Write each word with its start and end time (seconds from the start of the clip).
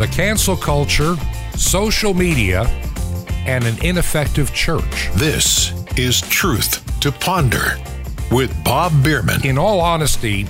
the 0.00 0.06
cancel 0.06 0.56
culture, 0.56 1.14
social 1.58 2.14
media, 2.14 2.62
and 3.44 3.64
an 3.64 3.76
ineffective 3.84 4.50
church. 4.54 5.10
This 5.16 5.74
is 5.98 6.22
Truth 6.22 7.00
to 7.00 7.12
Ponder 7.12 7.76
with 8.30 8.50
Bob 8.64 8.92
Bierman. 9.04 9.44
In 9.44 9.58
all 9.58 9.78
honesty, 9.78 10.46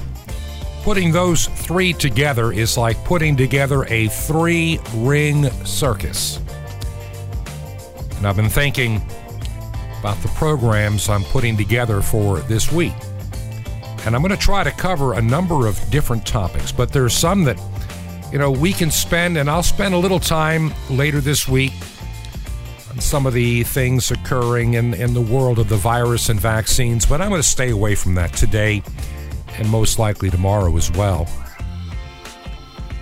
putting 0.84 1.10
those 1.10 1.46
three 1.46 1.92
together 1.92 2.52
is 2.52 2.78
like 2.78 3.04
putting 3.04 3.36
together 3.36 3.84
a 3.86 4.06
three 4.06 4.78
ring 4.94 5.50
circus. 5.64 6.38
And 8.18 8.28
I've 8.28 8.36
been 8.36 8.48
thinking 8.48 9.02
about 9.98 10.16
the 10.18 10.30
programs 10.36 11.08
I'm 11.08 11.24
putting 11.24 11.56
together 11.56 12.02
for 12.02 12.38
this 12.38 12.70
week. 12.70 12.94
And 14.06 14.14
I'm 14.14 14.22
going 14.22 14.30
to 14.30 14.36
try 14.36 14.62
to 14.62 14.70
cover 14.70 15.14
a 15.14 15.20
number 15.20 15.66
of 15.66 15.76
different 15.90 16.24
topics, 16.24 16.70
but 16.70 16.92
there's 16.92 17.14
some 17.14 17.42
that, 17.44 17.58
you 18.32 18.38
know, 18.38 18.50
we 18.50 18.72
can 18.72 18.90
spend, 18.90 19.36
and 19.36 19.50
I'll 19.50 19.62
spend 19.62 19.94
a 19.94 19.98
little 19.98 20.20
time 20.20 20.72
later 20.88 21.20
this 21.20 21.48
week 21.48 21.72
on 22.90 23.00
some 23.00 23.26
of 23.26 23.32
the 23.32 23.64
things 23.64 24.10
occurring 24.10 24.74
in, 24.74 24.94
in 24.94 25.14
the 25.14 25.20
world 25.20 25.58
of 25.58 25.68
the 25.68 25.76
virus 25.76 26.28
and 26.28 26.38
vaccines, 26.38 27.06
but 27.06 27.20
I'm 27.20 27.28
going 27.28 27.42
to 27.42 27.48
stay 27.48 27.70
away 27.70 27.94
from 27.94 28.14
that 28.14 28.32
today 28.32 28.82
and 29.58 29.68
most 29.68 29.98
likely 29.98 30.30
tomorrow 30.30 30.76
as 30.76 30.90
well. 30.92 31.28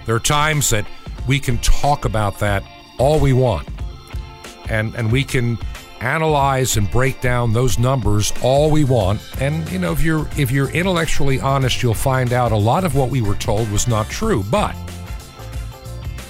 There 0.06 0.14
are 0.14 0.20
times 0.20 0.70
that 0.70 0.86
we 1.26 1.38
can 1.38 1.58
talk 1.58 2.06
about 2.06 2.38
that 2.38 2.62
all 2.98 3.20
we 3.20 3.34
want, 3.34 3.68
and, 4.70 4.94
and 4.94 5.12
we 5.12 5.24
can 5.24 5.58
analyze 6.00 6.76
and 6.76 6.90
break 6.90 7.20
down 7.20 7.52
those 7.52 7.78
numbers 7.78 8.32
all 8.40 8.70
we 8.70 8.84
want 8.84 9.20
and 9.40 9.68
you 9.68 9.80
know 9.80 9.90
if 9.90 10.00
you're 10.00 10.28
if 10.36 10.48
you're 10.48 10.70
intellectually 10.70 11.40
honest 11.40 11.82
you'll 11.82 11.92
find 11.92 12.32
out 12.32 12.52
a 12.52 12.56
lot 12.56 12.84
of 12.84 12.94
what 12.94 13.10
we 13.10 13.20
were 13.20 13.34
told 13.34 13.68
was 13.72 13.88
not 13.88 14.08
true 14.08 14.44
but 14.44 14.76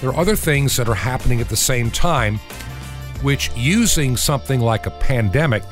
there 0.01 0.09
are 0.09 0.17
other 0.17 0.35
things 0.35 0.75
that 0.77 0.87
are 0.87 0.95
happening 0.95 1.41
at 1.41 1.49
the 1.49 1.55
same 1.55 1.91
time 1.91 2.37
which 3.21 3.51
using 3.55 4.15
something 4.15 4.59
like 4.59 4.85
a 4.85 4.91
pandemic 4.91 5.63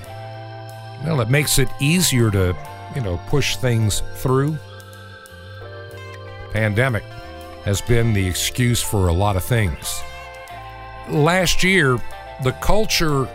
well 1.03 1.21
it 1.21 1.29
makes 1.29 1.59
it 1.59 1.69
easier 1.79 2.29
to 2.29 2.55
you 2.95 3.01
know 3.01 3.19
push 3.27 3.57
things 3.57 4.01
through 4.15 4.57
pandemic 6.51 7.03
has 7.63 7.81
been 7.81 8.13
the 8.13 8.25
excuse 8.25 8.81
for 8.81 9.07
a 9.07 9.13
lot 9.13 9.35
of 9.35 9.43
things 9.43 10.01
last 11.09 11.63
year 11.63 11.97
the 12.43 12.51
culture 12.53 13.27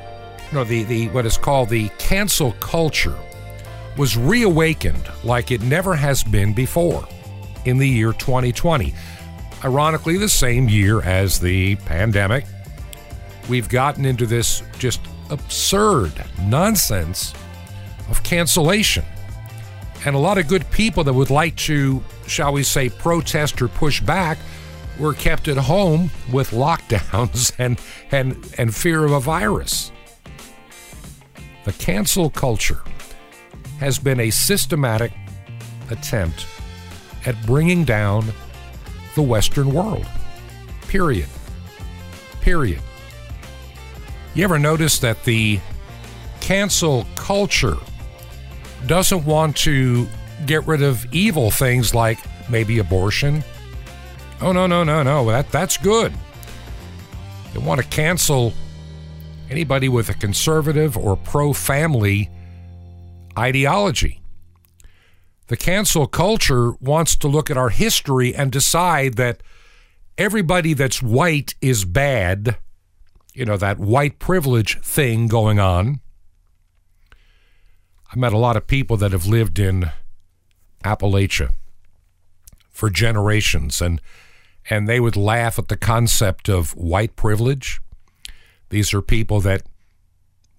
you 0.52 0.58
know, 0.58 0.64
the, 0.64 0.82
the 0.84 1.08
what 1.08 1.24
is 1.24 1.38
called 1.38 1.70
the 1.70 1.88
cancel 1.98 2.52
culture 2.60 3.18
was 3.96 4.18
reawakened 4.18 5.10
like 5.24 5.50
it 5.50 5.62
never 5.62 5.94
has 5.94 6.22
been 6.22 6.52
before 6.52 7.08
in 7.64 7.78
the 7.78 7.88
year 7.88 8.12
2020. 8.12 8.92
Ironically, 9.64 10.16
the 10.16 10.28
same 10.28 10.68
year 10.68 11.00
as 11.02 11.38
the 11.38 11.76
pandemic, 11.76 12.44
we've 13.48 13.68
gotten 13.68 14.04
into 14.04 14.26
this 14.26 14.62
just 14.78 15.00
absurd 15.30 16.12
nonsense 16.42 17.32
of 18.08 18.22
cancellation. 18.24 19.04
And 20.04 20.16
a 20.16 20.18
lot 20.18 20.36
of 20.36 20.48
good 20.48 20.68
people 20.72 21.04
that 21.04 21.12
would 21.12 21.30
like 21.30 21.54
to, 21.58 22.02
shall 22.26 22.52
we 22.52 22.64
say, 22.64 22.88
protest 22.88 23.62
or 23.62 23.68
push 23.68 24.00
back 24.00 24.38
were 24.98 25.14
kept 25.14 25.46
at 25.46 25.56
home 25.56 26.10
with 26.32 26.50
lockdowns 26.64 27.52
and, 27.58 27.80
and, 28.10 28.36
and 28.58 28.74
fear 28.74 29.04
of 29.04 29.12
a 29.12 29.20
virus. 29.20 29.92
The 31.64 31.72
cancel 31.74 32.30
culture 32.30 32.82
has 33.78 33.98
been 33.98 34.18
a 34.18 34.30
systematic 34.30 35.12
attempt 35.90 36.46
at 37.26 37.40
bringing 37.46 37.84
down 37.84 38.24
the 39.14 39.22
Western 39.22 39.72
world. 39.72 40.06
Period. 40.88 41.28
Period. 42.40 42.80
You 44.34 44.44
ever 44.44 44.58
notice 44.58 44.98
that 45.00 45.24
the 45.24 45.60
cancel 46.40 47.06
culture 47.14 47.76
doesn't 48.86 49.24
want 49.24 49.56
to 49.58 50.08
get 50.46 50.66
rid 50.66 50.82
of 50.82 51.06
evil 51.14 51.50
things 51.50 51.94
like 51.94 52.18
maybe 52.50 52.78
abortion? 52.78 53.44
Oh 54.40 54.52
no, 54.52 54.66
no, 54.66 54.84
no, 54.84 55.02
no. 55.02 55.26
That 55.26 55.50
that's 55.50 55.76
good. 55.76 56.12
They 57.52 57.58
want 57.58 57.80
to 57.80 57.86
cancel 57.88 58.54
anybody 59.50 59.88
with 59.88 60.08
a 60.08 60.14
conservative 60.14 60.96
or 60.96 61.16
pro 61.16 61.52
family 61.52 62.30
ideology. 63.38 64.21
The 65.52 65.58
cancel 65.58 66.06
culture 66.06 66.72
wants 66.80 67.14
to 67.16 67.28
look 67.28 67.50
at 67.50 67.58
our 67.58 67.68
history 67.68 68.34
and 68.34 68.50
decide 68.50 69.16
that 69.18 69.42
everybody 70.16 70.72
that's 70.72 71.02
white 71.02 71.54
is 71.60 71.84
bad, 71.84 72.56
you 73.34 73.44
know, 73.44 73.58
that 73.58 73.78
white 73.78 74.18
privilege 74.18 74.80
thing 74.80 75.28
going 75.28 75.58
on. 75.58 76.00
I 78.10 78.18
met 78.18 78.32
a 78.32 78.38
lot 78.38 78.56
of 78.56 78.66
people 78.66 78.96
that 78.96 79.12
have 79.12 79.26
lived 79.26 79.58
in 79.58 79.90
Appalachia 80.84 81.50
for 82.70 82.88
generations 82.88 83.82
and 83.82 84.00
and 84.70 84.88
they 84.88 85.00
would 85.00 85.16
laugh 85.16 85.58
at 85.58 85.68
the 85.68 85.76
concept 85.76 86.48
of 86.48 86.74
white 86.74 87.14
privilege 87.14 87.78
these 88.70 88.94
are 88.94 89.02
people 89.02 89.42
that 89.42 89.64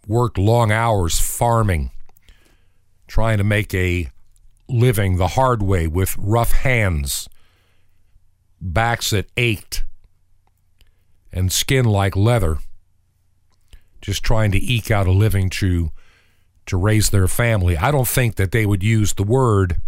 worked 0.05 0.37
long 0.37 0.71
hours 0.71 1.19
farming, 1.19 1.89
trying 3.07 3.39
to 3.39 3.43
make 3.43 3.73
a 3.73 4.12
living 4.73 5.17
the 5.17 5.29
hard 5.29 5.61
way 5.61 5.87
with 5.87 6.17
rough 6.17 6.51
hands, 6.51 7.29
backs 8.59 9.11
that 9.11 9.27
ached, 9.37 9.83
and 11.31 11.51
skin 11.51 11.85
like 11.85 12.15
leather, 12.15 12.57
just 14.01 14.23
trying 14.23 14.51
to 14.51 14.57
eke 14.57 14.91
out 14.91 15.07
a 15.07 15.11
living 15.11 15.49
to 15.49 15.91
to 16.65 16.77
raise 16.77 17.09
their 17.09 17.27
family. 17.27 17.75
I 17.77 17.91
don't 17.91 18.07
think 18.07 18.35
that 18.35 18.51
they 18.51 18.65
would 18.65 18.83
use 18.83 19.13
the 19.13 19.23
word 19.23 19.81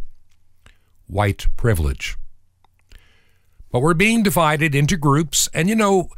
white 1.07 1.47
privilege. 1.55 2.17
But 3.71 3.79
we're 3.79 3.93
being 3.93 4.23
divided 4.23 4.75
into 4.75 4.97
groups, 4.97 5.49
and 5.53 5.69
you 5.69 5.75
know, 5.75 6.09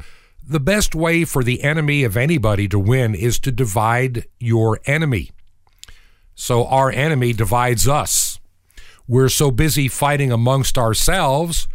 the 0.46 0.60
best 0.60 0.94
way 0.94 1.24
for 1.24 1.44
the 1.44 1.62
enemy 1.62 2.04
of 2.04 2.16
anybody 2.16 2.68
to 2.68 2.78
win 2.78 3.14
is 3.14 3.38
to 3.40 3.52
divide 3.52 4.24
your 4.40 4.80
enemy. 4.86 5.30
So 6.34 6.66
our 6.66 6.90
enemy 6.90 7.32
divides 7.32 7.86
us. 7.88 8.27
We're 9.08 9.30
so 9.30 9.50
busy 9.50 9.88
fighting 9.88 10.30
amongst 10.30 10.76
ourselves, 10.76 11.66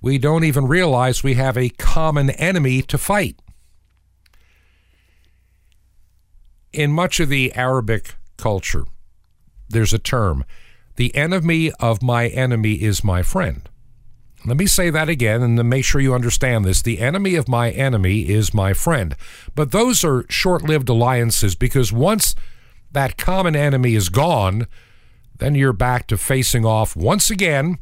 we 0.00 0.16
don't 0.16 0.44
even 0.44 0.66
realize 0.66 1.22
we 1.22 1.34
have 1.34 1.58
a 1.58 1.68
common 1.70 2.30
enemy 2.30 2.82
to 2.82 2.96
fight. 2.96 3.36
In 6.72 6.92
much 6.92 7.20
of 7.20 7.28
the 7.28 7.52
Arabic 7.54 8.14
culture, 8.36 8.84
there's 9.68 9.92
a 9.92 9.98
term 9.98 10.44
the 10.96 11.14
enemy 11.16 11.72
of 11.80 12.02
my 12.02 12.28
enemy 12.28 12.74
is 12.74 13.02
my 13.02 13.22
friend. 13.22 13.68
Let 14.44 14.56
me 14.56 14.66
say 14.66 14.90
that 14.90 15.08
again 15.08 15.42
and 15.42 15.68
make 15.68 15.84
sure 15.84 16.00
you 16.00 16.14
understand 16.14 16.64
this. 16.64 16.82
The 16.82 17.00
enemy 17.00 17.34
of 17.36 17.48
my 17.48 17.70
enemy 17.70 18.28
is 18.28 18.52
my 18.52 18.72
friend. 18.72 19.16
But 19.54 19.70
those 19.70 20.04
are 20.04 20.26
short 20.28 20.62
lived 20.62 20.88
alliances 20.88 21.54
because 21.54 21.92
once 21.92 22.34
that 22.90 23.16
common 23.16 23.56
enemy 23.56 23.94
is 23.94 24.08
gone, 24.10 24.66
then 25.42 25.56
you're 25.56 25.72
back 25.72 26.06
to 26.06 26.16
facing 26.16 26.64
off 26.64 26.94
once 26.94 27.30
again 27.30 27.78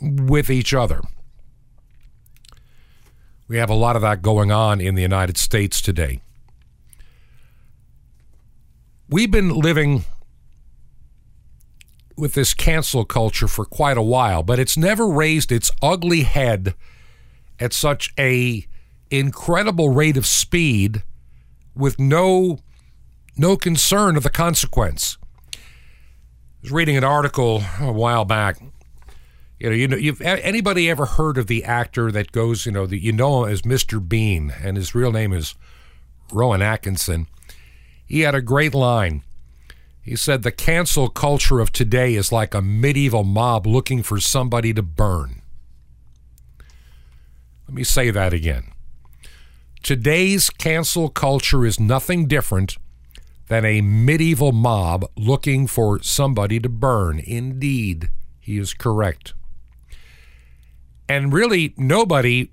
with 0.00 0.48
each 0.48 0.72
other. 0.72 1.00
We 3.48 3.56
have 3.56 3.70
a 3.70 3.74
lot 3.74 3.96
of 3.96 4.02
that 4.02 4.22
going 4.22 4.52
on 4.52 4.80
in 4.80 4.94
the 4.94 5.02
United 5.02 5.36
States 5.36 5.80
today. 5.80 6.20
We've 9.08 9.30
been 9.30 9.50
living 9.50 10.04
with 12.16 12.34
this 12.34 12.54
cancel 12.54 13.04
culture 13.04 13.48
for 13.48 13.64
quite 13.64 13.98
a 13.98 14.02
while, 14.02 14.42
but 14.42 14.58
it's 14.58 14.76
never 14.76 15.06
raised 15.06 15.52
its 15.52 15.70
ugly 15.82 16.22
head 16.22 16.74
at 17.60 17.72
such 17.72 18.12
a 18.18 18.66
incredible 19.10 19.90
rate 19.90 20.16
of 20.16 20.26
speed 20.26 21.02
with 21.74 21.98
no 21.98 22.58
no 23.36 23.56
concern 23.56 24.16
of 24.16 24.22
the 24.22 24.30
consequence. 24.30 25.18
I 26.56 26.62
was 26.62 26.72
reading 26.72 26.96
an 26.96 27.04
article 27.04 27.62
a 27.80 27.92
while 27.92 28.24
back. 28.24 28.58
You 29.58 29.70
know, 29.70 29.74
you 29.74 29.88
know, 29.88 29.96
you've 29.96 30.20
anybody 30.20 30.90
ever 30.90 31.06
heard 31.06 31.38
of 31.38 31.46
the 31.46 31.64
actor 31.64 32.10
that 32.12 32.32
goes, 32.32 32.66
you 32.66 32.72
know, 32.72 32.86
that 32.86 32.98
you 32.98 33.12
know 33.12 33.44
him 33.44 33.52
as 33.52 33.62
Mr. 33.62 34.06
Bean, 34.06 34.52
and 34.62 34.76
his 34.76 34.94
real 34.94 35.12
name 35.12 35.32
is 35.32 35.54
Rowan 36.32 36.62
Atkinson. 36.62 37.26
He 38.04 38.20
had 38.20 38.34
a 38.34 38.42
great 38.42 38.74
line. 38.74 39.22
He 40.02 40.14
said 40.14 40.42
the 40.42 40.52
cancel 40.52 41.08
culture 41.08 41.58
of 41.58 41.72
today 41.72 42.14
is 42.14 42.30
like 42.30 42.54
a 42.54 42.62
medieval 42.62 43.24
mob 43.24 43.66
looking 43.66 44.02
for 44.02 44.20
somebody 44.20 44.72
to 44.74 44.82
burn. 44.82 45.42
Let 47.66 47.74
me 47.74 47.82
say 47.82 48.10
that 48.10 48.32
again. 48.32 48.72
Today's 49.82 50.50
cancel 50.50 51.08
culture 51.08 51.66
is 51.66 51.80
nothing 51.80 52.26
different 52.26 52.76
than 53.48 53.64
a 53.64 53.80
medieval 53.80 54.52
mob 54.52 55.04
looking 55.16 55.66
for 55.66 56.02
somebody 56.02 56.58
to 56.60 56.68
burn. 56.68 57.18
Indeed, 57.20 58.10
he 58.40 58.58
is 58.58 58.74
correct. 58.74 59.34
And 61.08 61.32
really, 61.32 61.74
nobody 61.76 62.50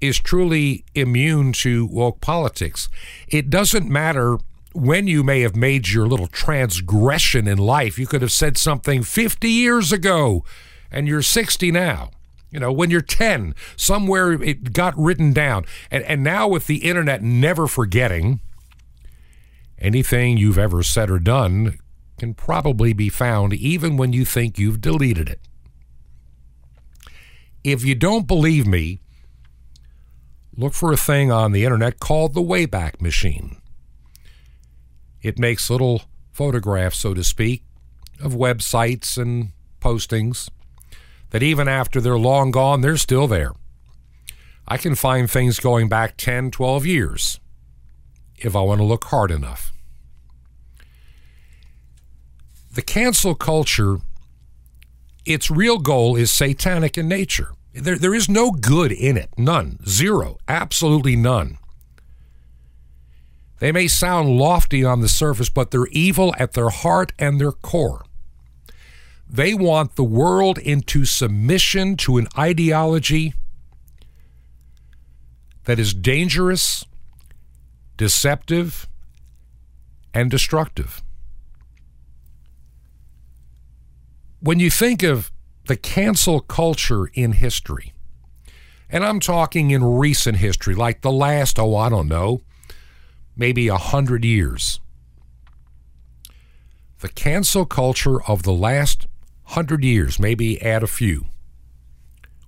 is 0.00 0.18
truly 0.18 0.84
immune 0.94 1.52
to 1.52 1.86
woke 1.86 2.20
politics. 2.20 2.88
It 3.28 3.48
doesn't 3.50 3.88
matter 3.88 4.38
when 4.72 5.06
you 5.06 5.22
may 5.22 5.42
have 5.42 5.54
made 5.54 5.88
your 5.88 6.06
little 6.06 6.26
transgression 6.26 7.46
in 7.46 7.58
life. 7.58 7.98
You 7.98 8.06
could 8.06 8.22
have 8.22 8.32
said 8.32 8.58
something 8.58 9.02
50 9.02 9.48
years 9.48 9.92
ago 9.92 10.44
and 10.90 11.06
you're 11.06 11.22
60 11.22 11.70
now. 11.70 12.10
You 12.50 12.60
know, 12.60 12.72
when 12.72 12.90
you're 12.90 13.00
10, 13.00 13.54
somewhere 13.76 14.32
it 14.32 14.72
got 14.72 14.98
written 14.98 15.32
down. 15.32 15.64
And, 15.90 16.04
and 16.04 16.22
now 16.22 16.48
with 16.48 16.66
the 16.66 16.84
internet 16.88 17.22
never 17.22 17.66
forgetting, 17.66 18.40
anything 19.82 20.38
you've 20.38 20.58
ever 20.58 20.82
said 20.82 21.10
or 21.10 21.18
done 21.18 21.78
can 22.16 22.32
probably 22.32 22.92
be 22.92 23.08
found 23.08 23.52
even 23.52 23.96
when 23.96 24.12
you 24.12 24.24
think 24.24 24.58
you've 24.58 24.80
deleted 24.80 25.28
it. 25.28 25.40
If 27.64 27.84
you 27.84 27.94
don't 27.94 28.26
believe 28.26 28.66
me, 28.66 29.00
look 30.56 30.72
for 30.72 30.92
a 30.92 30.96
thing 30.96 31.32
on 31.32 31.52
the 31.52 31.64
internet 31.64 32.00
called 32.00 32.34
the 32.34 32.42
Wayback 32.42 33.00
Machine. 33.00 33.60
It 35.20 35.38
makes 35.38 35.68
little 35.68 36.02
photographs, 36.32 36.98
so 36.98 37.14
to 37.14 37.24
speak, 37.24 37.62
of 38.20 38.34
websites 38.34 39.18
and 39.18 39.50
postings 39.80 40.48
that 41.30 41.42
even 41.42 41.66
after 41.66 42.00
they're 42.00 42.18
long 42.18 42.50
gone, 42.50 42.82
they're 42.82 42.96
still 42.96 43.26
there. 43.26 43.52
I 44.66 44.76
can 44.76 44.94
find 44.94 45.28
things 45.28 45.58
going 45.58 45.88
back 45.88 46.16
10, 46.16 46.52
12 46.52 46.86
years 46.86 47.40
if 48.44 48.56
I 48.56 48.60
want 48.60 48.80
to 48.80 48.84
look 48.84 49.04
hard 49.04 49.30
enough. 49.30 49.72
The 52.74 52.82
cancel 52.82 53.34
culture, 53.34 53.98
its 55.24 55.50
real 55.50 55.78
goal 55.78 56.16
is 56.16 56.30
satanic 56.30 56.96
in 56.96 57.08
nature. 57.08 57.52
There, 57.74 57.98
there 57.98 58.14
is 58.14 58.28
no 58.28 58.50
good 58.50 58.92
in 58.92 59.16
it. 59.16 59.30
None. 59.36 59.78
Zero. 59.86 60.38
Absolutely 60.48 61.16
none. 61.16 61.58
They 63.58 63.72
may 63.72 63.86
sound 63.88 64.36
lofty 64.38 64.84
on 64.84 65.00
the 65.00 65.08
surface, 65.08 65.48
but 65.48 65.70
they're 65.70 65.86
evil 65.86 66.34
at 66.38 66.52
their 66.52 66.70
heart 66.70 67.12
and 67.18 67.40
their 67.40 67.52
core. 67.52 68.04
They 69.28 69.54
want 69.54 69.96
the 69.96 70.04
world 70.04 70.58
into 70.58 71.04
submission 71.04 71.96
to 71.98 72.18
an 72.18 72.26
ideology 72.36 73.34
that 75.64 75.78
is 75.78 75.94
dangerous, 75.94 76.84
deceptive, 77.96 78.88
and 80.14 80.30
destructive. 80.30 81.02
When 84.40 84.58
you 84.58 84.70
think 84.70 85.02
of 85.02 85.30
the 85.66 85.76
cancel 85.76 86.40
culture 86.40 87.06
in 87.14 87.32
history, 87.32 87.92
and 88.90 89.04
I'm 89.04 89.20
talking 89.20 89.70
in 89.70 89.84
recent 89.84 90.38
history, 90.38 90.74
like 90.74 91.00
the 91.00 91.12
last, 91.12 91.58
oh, 91.58 91.76
I 91.76 91.88
don't 91.88 92.08
know, 92.08 92.42
maybe 93.36 93.68
a 93.68 93.78
hundred 93.78 94.24
years. 94.24 94.80
The 96.98 97.08
cancel 97.08 97.64
culture 97.64 98.22
of 98.22 98.42
the 98.42 98.52
last 98.52 99.06
hundred 99.44 99.82
years, 99.82 100.18
maybe 100.18 100.60
add 100.60 100.82
a 100.82 100.86
few. 100.86 101.26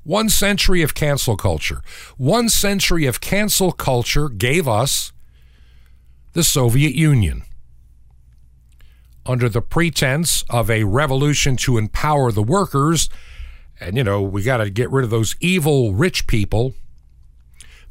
One 0.02 0.28
century 0.28 0.82
of 0.82 0.94
cancel 0.94 1.36
culture. 1.36 1.80
One 2.18 2.50
century 2.50 3.06
of 3.06 3.22
cancel 3.22 3.72
culture 3.72 4.28
gave 4.28 4.68
us 4.68 5.12
the 6.34 6.44
Soviet 6.44 6.94
Union. 6.94 7.42
Under 9.26 9.48
the 9.48 9.62
pretense 9.62 10.44
of 10.50 10.70
a 10.70 10.84
revolution 10.84 11.56
to 11.56 11.78
empower 11.78 12.30
the 12.30 12.42
workers, 12.42 13.08
and 13.80 13.96
you 13.96 14.04
know, 14.04 14.20
we 14.22 14.42
got 14.42 14.58
to 14.58 14.68
get 14.68 14.90
rid 14.90 15.04
of 15.04 15.10
those 15.10 15.34
evil 15.40 15.94
rich 15.94 16.26
people 16.26 16.74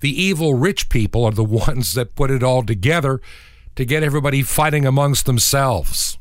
the 0.04 0.22
evil 0.22 0.56
rich 0.56 0.90
people 0.90 1.24
are 1.24 1.32
the 1.32 1.44
ones 1.70 1.94
that 1.94 2.14
put 2.14 2.30
it 2.30 2.44
all 2.44 2.62
together 2.62 3.22
to 3.78 3.86
get 3.86 4.04
everybody 4.04 4.44
fighting 4.44 4.86
amongst 4.86 5.26
themselves. 5.26 6.20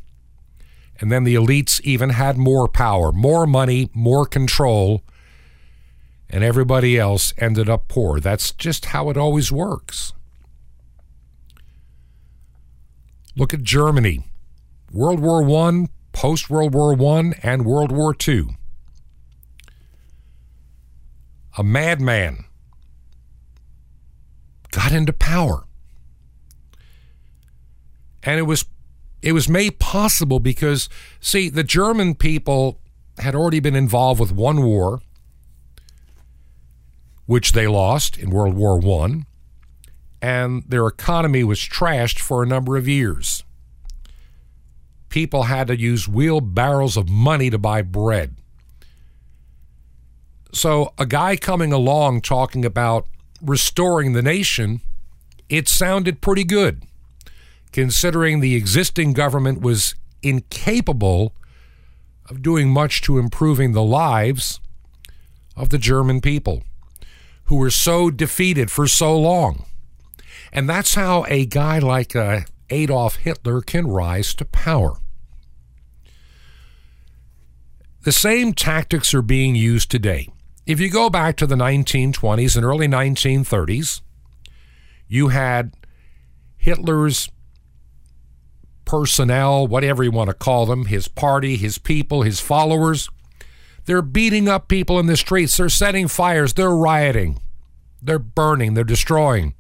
And 1.01 1.11
then 1.11 1.25
the 1.25 1.35
elites 1.35 1.81
even 1.81 2.11
had 2.11 2.39
more 2.39 2.69
power, 2.69 3.11
more 3.11 3.45
money, 3.45 3.91
more 3.93 4.25
control, 4.25 5.03
and 6.31 6.45
everybody 6.45 6.97
else 6.97 7.35
ended 7.39 7.69
up 7.69 7.89
poor. 7.89 8.21
That's 8.21 8.53
just 8.53 8.87
how 8.87 9.11
it 9.11 9.17
always 9.17 9.51
works. 9.51 10.13
Look 13.37 13.55
at 13.55 13.63
Germany. 13.63 14.25
World 14.93 15.21
War 15.21 15.43
I, 15.69 15.87
post 16.13 16.51
World 16.51 16.75
War 16.75 16.95
I, 17.19 17.33
and 17.43 17.65
World 17.65 17.93
War 17.93 18.15
II. 18.27 18.57
A 21.57 21.63
madman 21.63 22.45
got 24.71 24.93
into 24.93 25.13
power. 25.13 25.65
And 28.23 28.39
it 28.39 28.45
was 28.45 28.65
it 29.21 29.33
was 29.33 29.49
made 29.49 29.79
possible 29.79 30.41
because 30.41 30.89
see 31.21 31.49
the 31.49 31.63
German 31.63 32.15
people 32.15 32.81
had 33.19 33.35
already 33.35 33.61
been 33.61 33.77
involved 33.77 34.21
with 34.21 34.33
one 34.33 34.63
war 34.63 35.01
which 37.27 37.53
they 37.53 37.67
lost 37.67 38.19
in 38.19 38.31
World 38.31 38.55
War 38.55 38.79
1 38.79 39.27
and 40.23 40.63
their 40.69 40.87
economy 40.87 41.43
was 41.43 41.59
trashed 41.59 42.21
for 42.21 42.43
a 42.43 42.47
number 42.47 42.77
of 42.77 42.87
years. 42.87 43.43
People 45.09 45.43
had 45.43 45.67
to 45.67 45.79
use 45.79 46.09
wheelbarrows 46.09 46.97
of 46.97 47.09
money 47.09 47.51
to 47.51 47.59
buy 47.59 47.83
bread. 47.83 48.37
So, 50.55 50.95
a 50.97 51.07
guy 51.07 51.37
coming 51.37 51.73
along 51.73 52.21
talking 52.21 52.65
about 52.65 53.07
restoring 53.43 54.13
the 54.13 54.23
nation, 54.23 54.81
it 55.49 55.67
sounded 55.67 56.21
pretty 56.21 56.45
good, 56.45 56.85
considering 57.73 58.41
the 58.41 58.55
existing 58.55 59.15
government 59.15 59.61
was 59.61 59.95
incapable 60.23 61.35
of 62.31 62.43
doing 62.43 62.71
much 62.71 63.03
to 63.03 63.19
improving 63.19 63.73
the 63.73 63.83
lives 63.83 64.61
of 65.57 65.71
the 65.71 65.79
German 65.79 66.21
people 66.21 66.63
who 67.45 67.57
were 67.57 67.71
so 67.71 68.11
defeated 68.11 68.71
for 68.71 68.87
so 68.87 69.19
long. 69.19 69.65
And 70.53 70.69
that's 70.69 70.95
how 70.95 71.25
a 71.29 71.47
guy 71.47 71.79
like 71.79 72.15
uh, 72.15 72.41
Adolf 72.71 73.17
Hitler 73.17 73.63
can 73.63 73.87
rise 73.87 74.35
to 74.35 74.45
power. 74.45 74.97
The 78.03 78.13
same 78.13 78.53
tactics 78.53 79.15
are 79.15 79.23
being 79.23 79.55
used 79.55 79.91
today. 79.91 80.29
If 80.67 80.81
you 80.81 80.91
go 80.91 81.09
back 81.09 81.37
to 81.37 81.47
the 81.47 81.55
1920s 81.55 82.57
and 82.57 82.65
early 82.65 82.89
1930s, 82.89 84.01
you 85.09 85.29
had 85.29 85.75
Hitler's 86.57 87.31
personnel, 88.85 89.67
whatever 89.67 90.03
you 90.03 90.11
want 90.11 90.29
to 90.29 90.35
call 90.35 90.67
them, 90.67 90.87
his 90.87 91.09
party, 91.09 91.57
his 91.57 91.79
people, 91.79 92.23
his 92.23 92.41
followers. 92.41 93.09
They're 93.85 94.03
beating 94.03 94.49
up 94.49 94.69
people 94.69 94.99
in 94.99 95.07
the 95.07 95.17
streets. 95.17 95.57
They're 95.57 95.69
setting 95.69 96.09
fires. 96.09 96.55
They're 96.55 96.75
rioting. 96.75 97.41
They're 98.01 98.19
burning. 98.19 98.75
They're 98.75 98.85
destroying. 98.85 99.55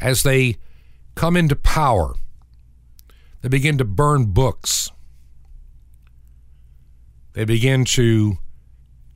As 0.00 0.22
they 0.22 0.56
come 1.14 1.36
into 1.36 1.54
power, 1.54 2.14
they 3.42 3.48
begin 3.48 3.78
to 3.78 3.84
burn 3.84 4.26
books. 4.26 4.90
They 7.34 7.44
begin 7.44 7.84
to 7.86 8.38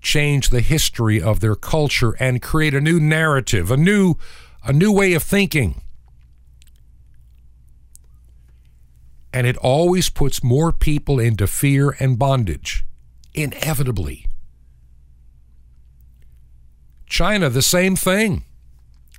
change 0.00 0.50
the 0.50 0.60
history 0.60 1.20
of 1.20 1.40
their 1.40 1.56
culture 1.56 2.12
and 2.20 2.42
create 2.42 2.74
a 2.74 2.80
new 2.80 3.00
narrative, 3.00 3.70
a 3.70 3.76
new 3.76 4.16
a 4.62 4.72
new 4.72 4.92
way 4.92 5.12
of 5.14 5.22
thinking. 5.22 5.82
And 9.32 9.46
it 9.46 9.56
always 9.56 10.08
puts 10.08 10.44
more 10.44 10.72
people 10.72 11.18
into 11.18 11.46
fear 11.46 11.96
and 11.98 12.18
bondage, 12.18 12.86
inevitably. 13.34 14.26
China, 17.06 17.50
the 17.50 17.62
same 17.62 17.96
thing. 17.96 18.44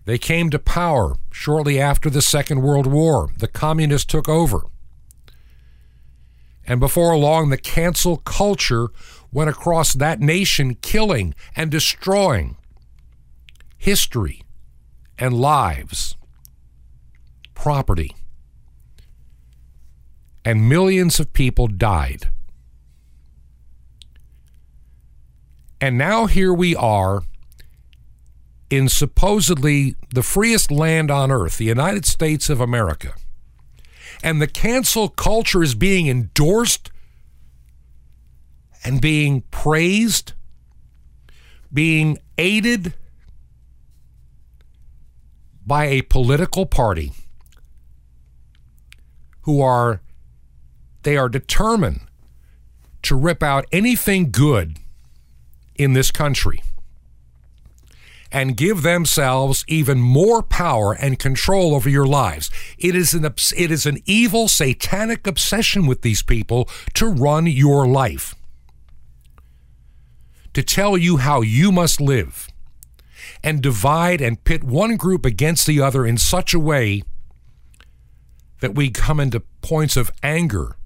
They 0.06 0.20
came 0.20 0.52
to 0.52 0.60
power 0.60 1.16
shortly 1.32 1.80
after 1.80 2.10
the 2.10 2.22
Second 2.22 2.62
World 2.62 2.86
War. 2.86 3.32
The 3.38 3.48
communists 3.48 4.06
took 4.06 4.30
over. 4.30 4.62
And 6.68 6.80
before 6.80 7.18
long, 7.18 7.50
the 7.50 7.58
cancel 7.58 8.18
culture 8.18 8.90
went 9.32 9.50
across 9.50 9.94
that 9.94 10.20
nation, 10.20 10.76
killing 10.76 11.36
and 11.56 11.70
destroying 11.70 12.58
history 13.78 14.44
and 15.18 15.34
lives, 15.34 16.16
property. 17.54 18.16
And 20.44 20.70
millions 20.70 21.20
of 21.20 21.34
people 21.34 21.68
died. 21.68 22.30
And 25.82 25.98
now 25.98 26.28
here 26.28 26.54
we 26.54 26.76
are 26.76 27.24
in 28.70 28.90
supposedly 28.90 29.96
the 30.14 30.24
freest 30.24 30.72
land 30.72 31.12
on 31.12 31.32
earth, 31.32 31.58
the 31.58 31.66
United 31.66 32.06
States 32.06 32.50
of 32.50 32.60
America 32.60 33.14
and 34.24 34.42
the 34.42 34.48
cancel 34.48 35.10
culture 35.10 35.62
is 35.62 35.76
being 35.76 36.08
endorsed 36.08 36.90
and 38.84 39.02
being 39.02 39.42
praised 39.52 40.34
being 41.74 42.18
aided 42.38 42.94
by 45.66 45.86
a 45.86 46.02
political 46.04 46.66
party 46.66 47.12
who 49.42 49.62
are 49.62 50.02
they 51.04 51.18
are 51.18 51.30
determined 51.30 52.02
to 53.02 53.16
rip 53.16 53.44
out 53.44 53.66
anything 53.72 54.32
good 54.32 54.80
in 55.76 55.94
this 55.94 56.10
country 56.10 56.64
and 58.32 58.58
give 58.58 58.82
themselves 58.82 59.63
even 59.67 60.00
more 60.00 60.41
power 60.41 60.94
and 60.94 61.20
control 61.20 61.75
over 61.75 61.89
your 61.89 62.05
lives. 62.05 62.50
It 62.77 62.96
is 62.96 63.13
an 63.13 63.25
it 63.25 63.72
is 63.72 63.86
an 63.86 64.00
evil 64.05 64.48
satanic 64.48 65.27
obsession 65.27 65.86
with 65.86 66.01
these 66.01 66.24
people 66.24 66.70
to 66.96 67.08
run 67.08 67.48
your 67.48 67.88
life. 67.88 68.36
To 70.53 70.63
tell 70.63 70.98
you 70.98 71.17
how 71.17 71.41
you 71.41 71.72
must 71.72 72.00
live 72.00 72.48
and 73.44 73.62
divide 73.62 74.22
and 74.22 74.44
pit 74.44 74.63
one 74.63 74.96
group 74.96 75.25
against 75.25 75.67
the 75.67 75.82
other 75.82 76.05
in 76.05 76.17
such 76.17 76.53
a 76.53 76.60
way 76.60 77.03
that 78.62 78.74
we 78.74 78.89
come 78.89 79.20
into 79.20 79.41
points 79.62 79.98
of 79.98 80.12
anger 80.24 80.77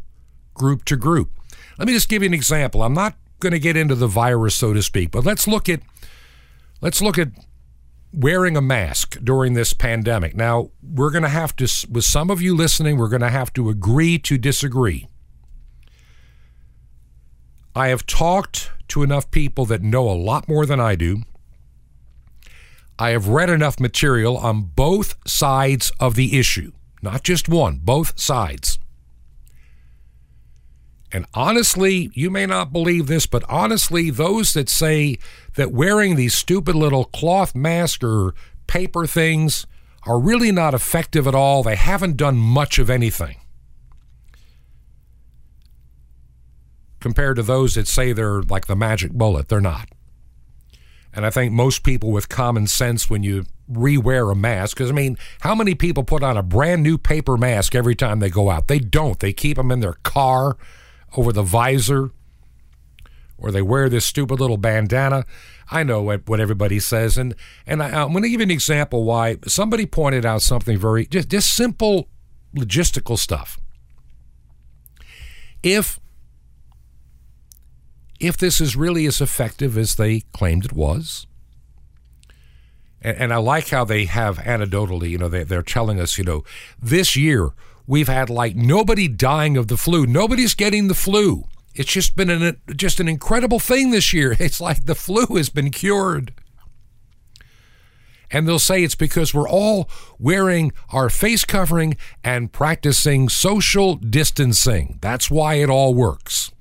group 0.53 0.83
to 0.85 0.97
group. 0.97 1.31
Let 1.77 1.87
me 1.87 1.93
just 1.93 2.09
give 2.09 2.21
you 2.21 2.27
an 2.27 2.33
example. 2.33 2.83
I'm 2.83 2.93
not 2.93 3.15
going 3.39 3.53
to 3.53 3.59
get 3.59 3.77
into 3.77 3.95
the 3.95 4.07
virus 4.07 4.55
so 4.55 4.73
to 4.73 4.83
speak, 4.83 5.11
but 5.11 5.23
let's 5.25 5.47
look 5.47 5.69
at 5.69 5.81
let's 6.81 7.01
look 7.01 7.17
at 7.17 7.29
wearing 8.11 8.57
a 8.57 8.61
mask 8.61 9.17
during 9.23 9.53
this 9.53 9.73
pandemic. 9.73 10.35
Now, 10.35 10.71
we're 10.81 11.11
going 11.11 11.23
to 11.23 11.29
have 11.29 11.55
to 11.57 11.87
with 11.89 12.05
some 12.05 12.29
of 12.29 12.41
you 12.41 12.55
listening, 12.55 12.97
we're 12.97 13.09
going 13.09 13.21
to 13.21 13.29
have 13.29 13.53
to 13.53 13.69
agree 13.69 14.17
to 14.19 14.37
disagree. 14.37 15.07
I 17.75 17.89
have 17.89 18.05
talked 18.05 18.71
to 18.89 19.03
enough 19.03 19.29
people 19.29 19.65
that 19.65 19.81
know 19.81 20.09
a 20.09 20.13
lot 20.13 20.47
more 20.47 20.65
than 20.65 20.79
I 20.79 20.95
do 20.95 21.23
I 22.99 23.11
have 23.11 23.29
read 23.29 23.49
enough 23.49 23.79
material 23.79 24.37
on 24.37 24.63
both 24.75 25.15
sides 25.25 25.89
of 26.01 26.15
the 26.15 26.37
issue, 26.37 26.73
not 27.01 27.23
just 27.23 27.47
one, 27.47 27.79
both 27.81 28.19
sides. 28.19 28.77
And 31.09 31.25
honestly, 31.33 32.11
you 32.13 32.29
may 32.29 32.45
not 32.45 32.73
believe 32.73 33.07
this, 33.07 33.25
but 33.25 33.45
honestly, 33.47 34.09
those 34.09 34.53
that 34.53 34.67
say 34.67 35.17
that 35.59 35.73
wearing 35.73 36.15
these 36.15 36.33
stupid 36.33 36.73
little 36.73 37.03
cloth 37.03 37.53
masks 37.53 38.01
or 38.01 38.33
paper 38.65 39.05
things 39.05 39.67
are 40.07 40.17
really 40.17 40.53
not 40.53 40.73
effective 40.73 41.27
at 41.27 41.35
all, 41.35 41.63
they 41.63 41.75
haven't 41.75 42.15
done 42.15 42.37
much 42.37 42.79
of 42.79 42.89
anything. 42.89 43.35
Compared 47.01 47.35
to 47.35 47.43
those 47.43 47.75
that 47.75 47.89
say 47.89 48.13
they're 48.13 48.41
like 48.43 48.67
the 48.67 48.75
magic 48.75 49.11
bullet, 49.11 49.49
they're 49.49 49.59
not. 49.59 49.89
And 51.13 51.25
I 51.25 51.29
think 51.29 51.51
most 51.51 51.83
people 51.83 52.13
with 52.13 52.29
common 52.29 52.65
sense, 52.65 53.09
when 53.09 53.23
you 53.23 53.45
rewear 53.69 54.31
a 54.31 54.35
mask, 54.35 54.77
because 54.77 54.89
I 54.89 54.93
mean, 54.93 55.17
how 55.41 55.55
many 55.55 55.75
people 55.75 56.05
put 56.05 56.23
on 56.23 56.37
a 56.37 56.43
brand 56.43 56.83
new 56.83 56.97
paper 56.97 57.35
mask 57.35 57.75
every 57.75 57.95
time 57.95 58.19
they 58.19 58.29
go 58.29 58.49
out? 58.49 58.69
They 58.69 58.79
don't. 58.79 59.19
They 59.19 59.33
keep 59.33 59.57
them 59.57 59.71
in 59.71 59.81
their 59.81 59.97
car 60.03 60.55
over 61.17 61.33
the 61.33 61.43
visor, 61.43 62.11
or 63.39 63.51
they 63.51 63.61
wear 63.61 63.89
this 63.89 64.05
stupid 64.05 64.39
little 64.39 64.57
bandana. 64.57 65.25
I 65.71 65.83
know 65.83 66.01
what, 66.01 66.27
what 66.27 66.39
everybody 66.39 66.79
says, 66.79 67.17
and 67.17 67.35
and 67.65 67.81
I, 67.81 68.03
am 68.03 68.11
going 68.11 68.23
to 68.23 68.29
give 68.29 68.39
you 68.39 68.45
an 68.45 68.51
example 68.51 69.03
why 69.03 69.37
somebody 69.47 69.85
pointed 69.85 70.25
out 70.25 70.41
something 70.41 70.77
very 70.77 71.05
just 71.05 71.29
just 71.29 71.53
simple 71.53 72.07
logistical 72.55 73.17
stuff. 73.17 73.59
If 75.61 75.99
if 78.19 78.37
this 78.37 78.59
is 78.59 78.75
really 78.75 79.05
as 79.05 79.21
effective 79.21 79.77
as 79.77 79.95
they 79.95 80.21
claimed 80.33 80.65
it 80.65 80.73
was. 80.73 81.25
And, 83.01 83.17
and 83.17 83.33
I 83.33 83.37
like 83.37 83.69
how 83.69 83.85
they 83.85 84.05
have 84.05 84.39
anecdotally, 84.39 85.09
you 85.09 85.17
know, 85.17 85.29
they, 85.29 85.43
they're 85.43 85.61
telling 85.61 85.99
us, 85.99 86.17
you 86.17 86.23
know, 86.23 86.43
this 86.81 87.15
year 87.15 87.51
we've 87.87 88.09
had 88.09 88.29
like 88.29 88.55
nobody 88.55 89.07
dying 89.07 89.55
of 89.55 89.67
the 89.67 89.77
flu. 89.77 90.05
Nobody's 90.05 90.53
getting 90.53 90.89
the 90.89 90.93
flu. 90.93 91.45
It's 91.75 91.91
just 91.91 92.15
been 92.15 92.29
an, 92.29 92.61
just 92.75 92.99
an 92.99 93.07
incredible 93.07 93.59
thing 93.59 93.91
this 93.91 94.13
year. 94.13 94.35
It's 94.39 94.61
like 94.61 94.85
the 94.85 94.95
flu 94.95 95.25
has 95.37 95.49
been 95.49 95.71
cured. 95.71 96.33
And 98.31 98.47
they'll 98.47 98.59
say 98.59 98.83
it's 98.83 98.95
because 98.95 99.33
we're 99.33 99.49
all 99.49 99.89
wearing 100.19 100.71
our 100.93 101.09
face 101.09 101.45
covering 101.45 101.97
and 102.23 102.51
practicing 102.51 103.27
social 103.27 103.95
distancing. 103.95 104.99
That's 105.01 105.31
why 105.31 105.55
it 105.55 105.69
all 105.69 105.95
works 105.95 106.51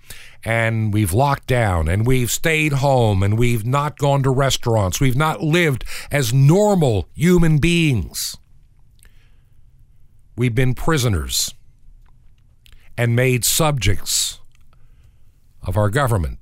and 0.44 0.94
we've 0.94 1.12
locked 1.12 1.46
down 1.46 1.88
and 1.88 2.06
we've 2.06 2.30
stayed 2.30 2.74
home 2.74 3.22
and 3.22 3.38
we've 3.38 3.66
not 3.66 3.98
gone 3.98 4.22
to 4.22 4.30
restaurants. 4.30 5.00
We've 5.00 5.16
not 5.16 5.42
lived 5.42 5.84
as 6.10 6.32
normal 6.32 7.08
human 7.14 7.58
beings. 7.58 8.36
We've 10.36 10.54
been 10.54 10.74
prisoners 10.74 11.52
and 12.96 13.16
made 13.16 13.44
subjects 13.44 14.40
of 15.62 15.76
our 15.76 15.90
government, 15.90 16.38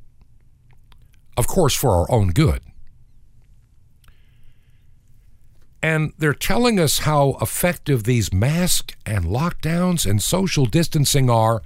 of 1.37 1.47
course, 1.47 1.75
for 1.75 1.91
our 1.91 2.11
own 2.11 2.29
good. 2.29 2.61
And 5.83 6.13
they're 6.19 6.35
telling 6.35 6.81
us 6.81 7.01
how 7.01 7.37
effective 7.41 8.05
these 8.05 8.33
masks 8.33 8.95
and 9.05 9.25
lockdowns 9.25 10.09
and 10.09 10.23
social 10.23 10.67
distancing 10.67 11.31
are 11.31 11.63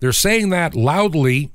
they're 0.00 0.12
saying 0.12 0.50
that 0.50 0.74
loudly. 0.74 1.52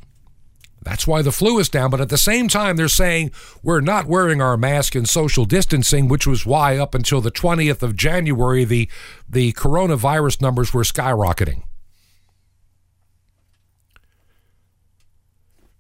That's 0.82 1.06
why 1.06 1.22
the 1.22 1.32
flu 1.32 1.60
is 1.60 1.70
down. 1.70 1.92
But 1.92 2.02
at 2.02 2.10
the 2.10 2.18
same 2.18 2.48
time, 2.48 2.76
they're 2.76 2.88
saying 2.88 3.32
we're 3.62 3.82
not 3.82 4.08
wearing 4.08 4.42
our 4.42 4.58
mask 4.58 4.96
and 4.96 5.08
social 5.08 5.46
distancing, 5.46 6.08
which 6.08 6.26
was 6.26 6.46
why 6.46 6.78
up 6.78 6.96
until 6.96 7.22
the 7.22 7.32
20th 7.32 7.84
of 7.84 7.96
January, 7.96 8.64
the, 8.64 8.90
the 9.30 9.54
coronavirus 9.54 10.42
numbers 10.42 10.74
were 10.74 10.84
skyrocketing. 10.84 11.64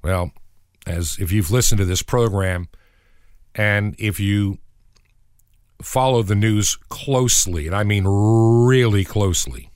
Well, 0.04 0.32
as 0.88 1.18
if 1.20 1.32
you've 1.32 1.52
listened 1.52 1.80
to 1.80 1.86
this 1.86 2.02
program 2.02 2.68
and 3.54 3.96
if 4.00 4.20
you 4.20 4.58
follow 5.82 6.24
the 6.24 6.36
news 6.36 6.76
closely, 6.90 7.68
and 7.68 7.76
I 7.76 7.84
mean 7.84 8.06
really 8.06 9.04
closely, 9.04 9.72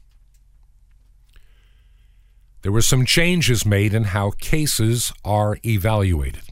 there 2.62 2.72
were 2.72 2.82
some 2.82 3.06
changes 3.06 3.66
made 3.66 3.94
in 3.94 4.06
how 4.06 4.32
cases 4.32 5.14
are 5.24 5.58
evaluated. 5.64 6.44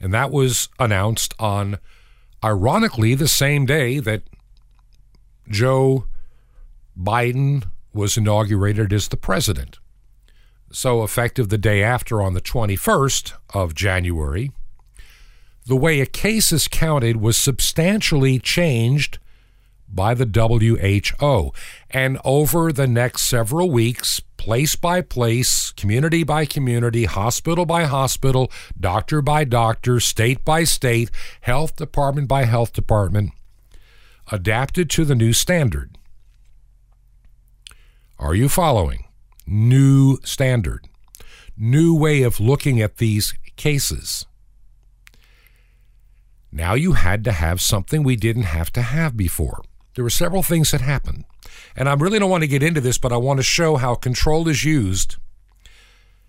And 0.00 0.14
that 0.14 0.30
was 0.30 0.68
announced 0.78 1.34
on, 1.38 1.78
ironically, 2.42 3.14
the 3.14 3.28
same 3.28 3.66
day 3.66 3.98
that 3.98 4.22
Joe 5.50 6.06
Biden 6.98 7.64
was 7.92 8.16
inaugurated 8.16 8.92
as 8.92 9.08
the 9.08 9.16
president. 9.16 9.78
So, 10.70 11.02
effective 11.02 11.48
the 11.48 11.58
day 11.58 11.82
after, 11.82 12.20
on 12.20 12.34
the 12.34 12.42
21st 12.42 13.32
of 13.54 13.74
January, 13.74 14.52
the 15.66 15.76
way 15.76 16.00
a 16.00 16.06
case 16.06 16.52
is 16.52 16.68
counted 16.68 17.16
was 17.16 17.36
substantially 17.36 18.38
changed 18.38 19.18
by 19.88 20.14
the 20.14 20.26
WHO. 20.26 21.52
And 21.90 22.18
over 22.24 22.72
the 22.72 22.86
next 22.86 23.22
several 23.22 23.70
weeks, 23.70 24.20
place 24.36 24.76
by 24.76 25.00
place, 25.00 25.72
community 25.72 26.22
by 26.22 26.44
community, 26.44 27.04
hospital 27.04 27.66
by 27.66 27.84
hospital, 27.84 28.50
doctor 28.78 29.22
by 29.22 29.44
doctor, 29.44 30.00
state 30.00 30.44
by 30.44 30.64
state, 30.64 31.10
health 31.42 31.76
department 31.76 32.28
by 32.28 32.44
health 32.44 32.72
department, 32.72 33.32
adapted 34.30 34.90
to 34.90 35.04
the 35.04 35.14
new 35.14 35.32
standard. 35.32 35.96
Are 38.18 38.34
you 38.34 38.48
following? 38.48 39.07
New 39.50 40.18
standard. 40.24 40.86
New 41.56 41.94
way 41.94 42.22
of 42.22 42.38
looking 42.38 42.82
at 42.82 42.98
these 42.98 43.32
cases. 43.56 44.26
Now 46.52 46.74
you 46.74 46.92
had 46.92 47.24
to 47.24 47.32
have 47.32 47.62
something 47.62 48.02
we 48.02 48.14
didn't 48.14 48.42
have 48.42 48.70
to 48.74 48.82
have 48.82 49.16
before. 49.16 49.62
There 49.94 50.04
were 50.04 50.10
several 50.10 50.42
things 50.42 50.70
that 50.70 50.82
happened. 50.82 51.24
And 51.74 51.88
I 51.88 51.94
really 51.94 52.18
don't 52.18 52.30
want 52.30 52.42
to 52.42 52.48
get 52.48 52.62
into 52.62 52.82
this, 52.82 52.98
but 52.98 53.10
I 53.10 53.16
want 53.16 53.38
to 53.38 53.42
show 53.42 53.76
how 53.76 53.94
control 53.94 54.48
is 54.48 54.64
used 54.64 55.16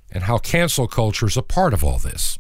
and 0.09 0.23
how 0.23 0.38
cancel 0.38 0.88
culture 0.88 1.27
is 1.27 1.35
a 1.35 1.41
part 1.41 1.73
of 1.73 1.83
all 1.83 1.99
this. 1.99 2.39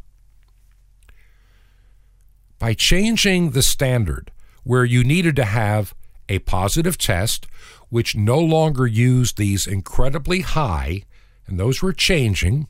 By 2.57 2.73
changing 2.73 3.51
the 3.51 3.61
standard 3.61 4.31
where 4.63 4.85
you 4.85 5.03
needed 5.03 5.35
to 5.35 5.45
have 5.45 5.93
a 6.29 6.39
positive 6.39 6.97
test, 6.97 7.47
which 7.89 8.15
no 8.15 8.39
longer 8.39 8.87
used 8.87 9.37
these 9.37 9.67
incredibly 9.67 10.41
high, 10.41 11.03
and 11.47 11.59
those 11.59 11.81
were 11.81 11.93
changing 11.93 12.67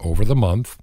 over 0.00 0.24
the 0.24 0.36
month, 0.36 0.78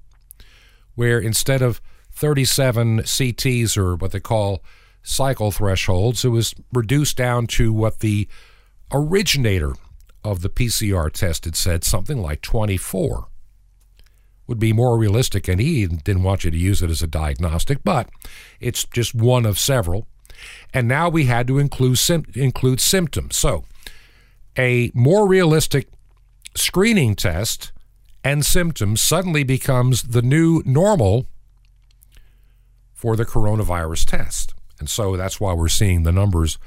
where 0.96 1.20
instead 1.20 1.62
of 1.62 1.82
37 2.12 3.00
CTs 3.00 3.76
or 3.76 3.96
what 3.96 4.12
they 4.12 4.20
call 4.20 4.64
cycle 5.04 5.52
thresholds. 5.52 6.24
It 6.24 6.30
was 6.30 6.56
reduced 6.72 7.18
down 7.18 7.48
to 7.48 7.72
what 7.74 8.00
the 8.00 8.28
originator 8.92 9.74
of 10.24 10.42
the 10.42 10.50
PCR 10.50 11.12
test 11.12 11.46
had 11.46 11.56
said, 11.56 11.84
something 11.84 12.22
like 12.22 12.42
24, 12.42 13.28
would 14.48 14.60
be 14.60 14.74
more 14.74 14.98
realistic, 14.98 15.48
and 15.48 15.60
he 15.60 15.86
didn't 15.86 16.24
want 16.24 16.44
you 16.44 16.52
to 16.52 16.58
use 16.58 16.82
it 16.82 16.90
as 16.90 17.04
a 17.04 17.08
diagnostic, 17.08 17.84
but 17.84 18.10
it's 18.60 18.86
just 18.86 19.14
one 19.14 19.46
of 19.46 19.60
several. 19.60 20.08
And 20.74 20.88
now 20.88 21.10
we 21.10 21.26
had 21.26 21.48
to 21.48 21.60
include 21.60 22.00
include 22.36 22.80
symptoms. 22.80 23.36
So, 23.36 23.66
a 24.58 24.92
more 24.94 25.28
realistic 25.28 25.88
screening 26.56 27.16
test 27.16 27.72
and 28.24 28.46
symptoms 28.46 29.02
suddenly 29.02 29.44
becomes 29.44 30.04
the 30.04 30.22
new 30.22 30.62
normal 30.66 31.28
for 32.94 33.16
the 33.16 33.26
coronavirus 33.26 34.06
test. 34.06 34.54
And 34.80 34.90
so 34.90 35.18
that's 35.18 35.40
why 35.40 35.54
we're 35.54 35.68
seeing 35.68 36.04
the 36.04 36.12
numbers 36.12 36.58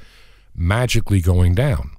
magically 0.55 1.21
going 1.21 1.55
down. 1.55 1.91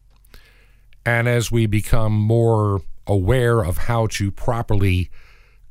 And 1.05 1.27
as 1.29 1.51
we 1.51 1.67
become 1.67 2.13
more 2.13 2.83
aware 3.07 3.63
of 3.63 3.79
how 3.79 4.07
to 4.09 4.31
properly 4.31 5.11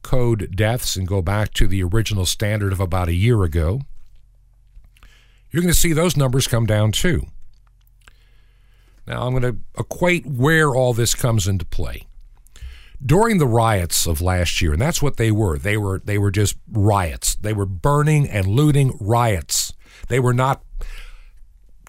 code 0.01 0.55
deaths 0.55 0.95
and 0.95 1.07
go 1.07 1.21
back 1.21 1.53
to 1.53 1.67
the 1.67 1.83
original 1.83 2.25
standard 2.25 2.71
of 2.71 2.79
about 2.79 3.09
a 3.09 3.13
year 3.13 3.43
ago, 3.43 3.81
you're 5.51 5.61
going 5.61 5.73
to 5.73 5.79
see 5.79 5.93
those 5.93 6.17
numbers 6.17 6.47
come 6.47 6.65
down 6.65 6.91
too. 6.91 7.23
Now, 9.07 9.25
I'm 9.25 9.31
going 9.31 9.53
to 9.53 9.59
equate 9.79 10.25
where 10.25 10.75
all 10.75 10.93
this 10.93 11.15
comes 11.15 11.47
into 11.47 11.65
play. 11.65 12.03
During 13.03 13.37
the 13.37 13.47
riots 13.47 14.05
of 14.05 14.21
last 14.21 14.61
year, 14.61 14.73
and 14.73 14.81
that's 14.81 15.01
what 15.01 15.17
they 15.17 15.31
were. 15.31 15.57
They 15.57 15.77
were 15.77 16.01
they 16.03 16.17
were 16.17 16.31
just 16.31 16.57
riots. 16.69 17.35
They 17.35 17.53
were 17.53 17.67
burning 17.67 18.27
and 18.27 18.47
looting 18.47 18.97
riots. 18.99 19.71
They 20.09 20.19
were 20.19 20.33
not 20.33 20.63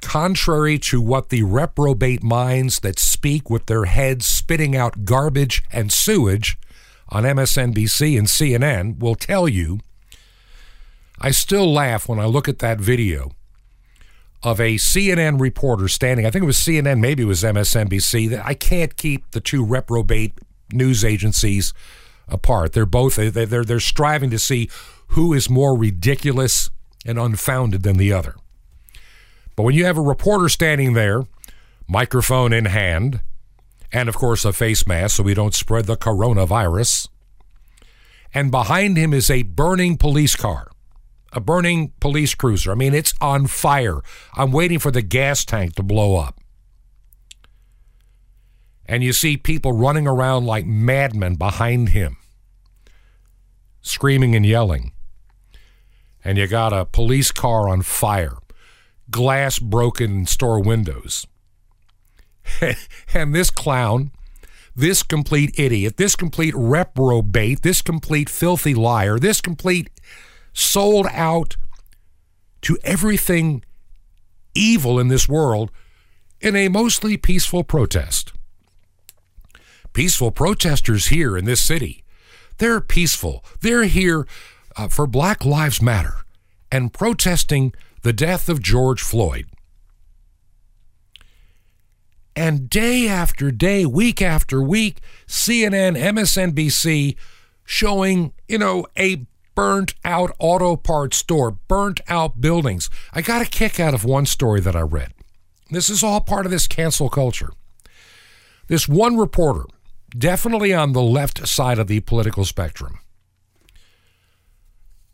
contrary 0.03 0.79
to 0.79 1.01
what 1.01 1.31
the 1.31 1.43
reprobate 1.43 2.23
minds 2.23 2.81
that 2.81 2.99
speak 2.99 3.49
with 3.49 3.67
their 3.67 3.87
heads 3.87 4.27
spitting 4.27 4.77
out 4.77 5.07
garbage 5.07 5.65
and 5.73 5.91
sewage 5.91 6.59
on 7.09 7.25
MSNBC 7.25 8.19
and 8.19 8.27
CNN 8.29 8.99
will 8.99 9.15
tell 9.15 9.49
you. 9.49 9.81
I 11.21 11.31
still 11.31 11.73
laugh 11.73 12.07
when 12.07 12.21
I 12.21 12.27
look 12.27 12.49
at 12.49 12.61
that 12.61 12.79
video 12.79 13.33
of 14.43 14.61
a 14.61 14.77
CNN 14.77 15.41
reporter 15.41 15.89
standing, 15.89 16.25
I 16.25 16.31
think 16.31 16.45
it 16.45 16.47
was 16.47 16.59
CNN, 16.59 17.01
maybe 17.01 17.25
it 17.25 17.27
was 17.27 17.43
MSNBC, 17.43 18.31
that 18.31 18.47
I 18.47 18.55
can't 18.55 18.97
keep 18.97 19.31
the 19.33 19.41
two 19.41 19.65
reprobate 19.65 20.33
news 20.73 21.05
agencies 21.05 21.73
apart. 22.29 22.73
They're 22.73 22.87
both 22.87 23.17
they're 23.17 23.65
they're 23.65 23.81
striving 23.81 24.31
to 24.31 24.39
see 24.39 24.71
who 25.09 25.33
is 25.33 25.49
more 25.49 25.77
ridiculous 25.77 26.71
and 27.05 27.19
unfounded 27.19 27.83
than 27.83 27.97
the 27.97 28.13
other. 28.13 28.37
But 29.57 29.63
when 29.65 29.75
you 29.75 29.85
have 29.87 29.99
a 29.99 30.03
reporter 30.03 30.49
standing 30.49 30.93
there, 30.93 31.25
microphone 31.89 32.53
in 32.53 32.67
hand, 32.67 33.23
and 33.93 34.09
of 34.09 34.17
course 34.17 34.45
a 34.45 34.53
face 34.53 34.87
mask 34.87 35.17
so 35.17 35.23
we 35.23 35.35
don't 35.35 35.55
spread 35.55 35.87
the 35.87 35.97
coronavirus, 35.97 37.09
and 38.35 38.51
behind 38.51 38.97
him 38.97 39.13
is 39.13 39.31
a 39.31 39.43
burning 39.43 39.97
police 39.97 40.37
car, 40.37 40.71
a 41.33 41.41
burning 41.41 41.93
police 42.01 42.35
cruiser. 42.35 42.73
I 42.73 42.75
mean, 42.75 42.95
it's 42.95 43.15
on 43.21 43.47
fire. 43.47 44.01
I'm 44.35 44.53
waiting 44.53 44.79
for 44.79 44.91
the 44.91 45.03
gas 45.03 45.45
tank 45.45 45.75
to 45.77 45.83
blow 45.83 46.17
up. 46.17 46.39
And 48.87 49.05
you 49.05 49.13
see 49.13 49.37
people 49.37 49.73
running 49.73 50.07
around 50.07 50.47
like 50.47 50.65
madmen 50.65 51.35
behind 51.35 51.91
him, 51.91 52.17
screaming 53.83 54.35
and 54.35 54.47
yelling 54.47 54.93
and 56.25 56.37
you 56.37 56.47
got 56.47 56.73
a 56.75 56.85
police 56.85 57.33
car 57.33 57.69
on 57.69 57.81
fire, 57.81 58.37
glass 59.11 59.59
broken 59.59 60.11
in 60.11 60.27
store 60.27 60.61
windows. 60.61 61.27
and 63.15 63.35
this 63.35 63.51
clown, 63.51 64.11
this 64.75 65.03
complete 65.03 65.59
idiot, 65.59 65.97
this 65.97 66.17
complete 66.17 66.55
reprobate, 66.55 67.63
this 67.63 67.83
complete 67.83 68.29
filthy 68.29 68.75
liar, 68.75 69.19
this 69.19 69.41
complete 69.41 69.89
sold 70.59 71.07
out 71.13 71.57
to 72.63 72.77
everything 72.83 73.65
evil 74.55 74.99
in 74.99 75.09
this 75.09 75.29
world 75.29 75.71
in 76.41 76.57
a 76.57 76.69
mostly 76.69 77.17
peaceful 77.17 77.63
protest. 77.63 78.33
Peaceful 79.93 80.31
protesters 80.31 81.07
here 81.07 81.37
in 81.37 81.45
this 81.45 81.61
city, 81.61 82.05
they're 82.59 82.81
peaceful. 82.81 83.45
They're 83.61 83.85
here 83.85 84.27
uh, 84.77 84.89
for 84.89 85.07
Black 85.07 85.45
Lives 85.45 85.81
Matter 85.81 86.23
and 86.71 86.93
protesting 86.93 87.73
the 88.03 88.13
death 88.13 88.49
of 88.49 88.61
George 88.61 89.01
Floyd. 89.01 89.47
And 92.35 92.69
day 92.71 93.09
after 93.09 93.51
day, 93.51 93.85
week 93.87 94.23
after 94.23 94.63
week, 94.63 95.01
CNN, 95.27 95.97
MSNBC 95.97 97.17
showing, 97.65 98.33
you 98.47 98.59
know, 98.59 98.87
a 98.97 99.27
burnt 99.59 99.93
out 100.05 100.31
auto 100.39 100.77
parts 100.77 101.17
store, 101.17 101.51
burnt 101.51 102.01
out 102.07 102.41
buildings. 102.41 102.89
I 103.13 103.23
got 103.23 103.43
a 103.43 103.45
kick 103.45 103.81
out 103.81 103.93
of 103.93 104.05
one 104.05 104.25
story 104.25 104.61
that 104.61 104.77
I 104.77 104.83
read. 104.83 105.13
This 105.69 105.91
is 105.91 106.05
all 106.05 106.21
part 106.21 106.47
of 106.47 106.53
this 106.53 106.69
cancel 106.69 107.09
culture. 107.09 107.51
This 108.69 108.89
one 108.89 109.17
reporter, 109.17 109.65
definitely 110.17 110.73
on 110.73 110.93
the 110.93 111.03
left 111.03 111.45
side 111.49 111.81
of 111.81 111.89
the 111.89 111.99
political 111.99 112.45
spectrum, 112.45 113.01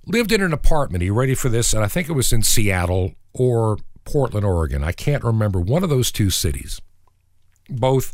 lived 0.05 0.31
in 0.31 0.43
an 0.43 0.53
apartment. 0.53 1.03
You 1.03 1.15
ready 1.15 1.35
for 1.35 1.49
this? 1.49 1.73
And 1.73 1.83
I 1.83 1.89
think 1.89 2.11
it 2.11 2.13
was 2.13 2.31
in 2.31 2.43
Seattle 2.43 3.15
or 3.33 3.79
Portland, 4.05 4.45
Oregon. 4.45 4.85
I 4.85 4.93
can't 4.93 5.25
remember. 5.25 5.59
One 5.59 5.83
of 5.83 5.89
those 5.89 6.13
two 6.13 6.29
cities. 6.29 6.83
Both 7.71 8.13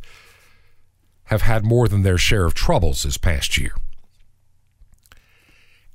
have 1.25 1.43
had 1.43 1.65
more 1.65 1.89
than 1.89 2.03
their 2.03 2.19
share 2.19 2.45
of 2.45 2.55
troubles 2.55 3.03
this 3.03 3.17
past 3.17 3.59
year. 3.59 3.73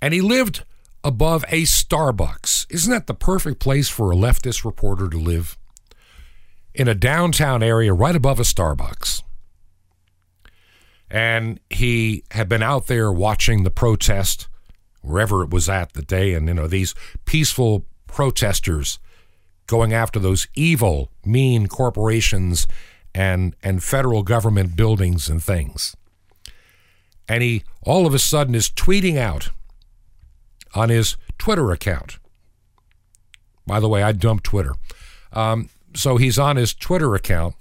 And 0.01 0.13
he 0.13 0.21
lived 0.21 0.63
above 1.03 1.45
a 1.49 1.63
Starbucks. 1.63 2.65
Isn't 2.69 2.91
that 2.91 3.07
the 3.07 3.13
perfect 3.13 3.59
place 3.59 3.89
for 3.89 4.11
a 4.11 4.15
leftist 4.15 4.65
reporter 4.65 5.09
to 5.09 5.17
live? 5.17 5.57
In 6.73 6.87
a 6.87 6.95
downtown 6.95 7.63
area 7.63 7.93
right 7.93 8.15
above 8.15 8.39
a 8.39 8.43
Starbucks. 8.43 9.21
And 11.09 11.59
he 11.69 12.23
had 12.31 12.49
been 12.49 12.63
out 12.63 12.87
there 12.87 13.11
watching 13.11 13.63
the 13.63 13.71
protest 13.71 14.47
wherever 15.05 15.43
it 15.43 15.51
was 15.51 15.69
at 15.69 15.93
the 15.93 16.01
day, 16.01 16.33
and 16.33 16.47
you 16.47 16.53
know 16.53 16.67
these 16.67 16.95
peaceful 17.25 17.85
protesters 18.07 18.99
going 19.67 19.93
after 19.93 20.19
those 20.19 20.47
evil, 20.55 21.11
mean 21.23 21.67
corporations 21.67 22.67
and 23.13 23.55
and 23.63 23.83
federal 23.83 24.23
government 24.23 24.75
buildings 24.75 25.29
and 25.29 25.43
things. 25.43 25.95
And 27.27 27.41
he 27.41 27.63
all 27.83 28.05
of 28.05 28.13
a 28.13 28.19
sudden 28.19 28.55
is 28.55 28.69
tweeting 28.69 29.17
out 29.17 29.49
on 30.75 30.89
his 30.89 31.17
Twitter 31.37 31.71
account. 31.71 32.19
By 33.65 33.79
the 33.79 33.89
way, 33.89 34.03
I 34.03 34.11
dumped 34.11 34.43
Twitter. 34.43 34.75
Um, 35.33 35.69
so 35.95 36.17
he's 36.17 36.37
on 36.37 36.57
his 36.57 36.73
Twitter 36.73 37.15
account 37.15 37.55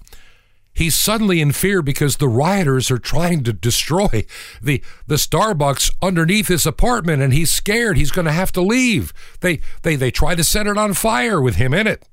he's 0.75 0.97
suddenly 0.97 1.41
in 1.41 1.53
fear 1.53 1.81
because 1.81 2.17
the 2.17 2.29
rioters 2.29 2.91
are 2.91 2.99
trying 2.99 3.45
to 3.45 3.53
destroy 3.53 4.27
the 4.61 4.83
the 5.07 5.15
Starbucks 5.15 5.93
underneath 6.03 6.49
his 6.49 6.67
apartment 6.67 7.23
and 7.23 7.33
he's 7.33 7.51
scared 7.51 7.97
he's 7.97 8.11
going 8.11 8.27
to 8.27 8.33
have 8.33 8.53
to 8.53 8.61
leave. 8.61 9.15
They 9.41 9.61
they 9.83 9.97
they 9.97 10.11
try 10.11 10.35
to 10.35 10.45
set 10.45 10.67
it 10.67 10.77
on 10.77 10.93
fire 10.93 11.41
with 11.41 11.57
him 11.57 11.73
in 11.73 11.87
it. 11.87 12.07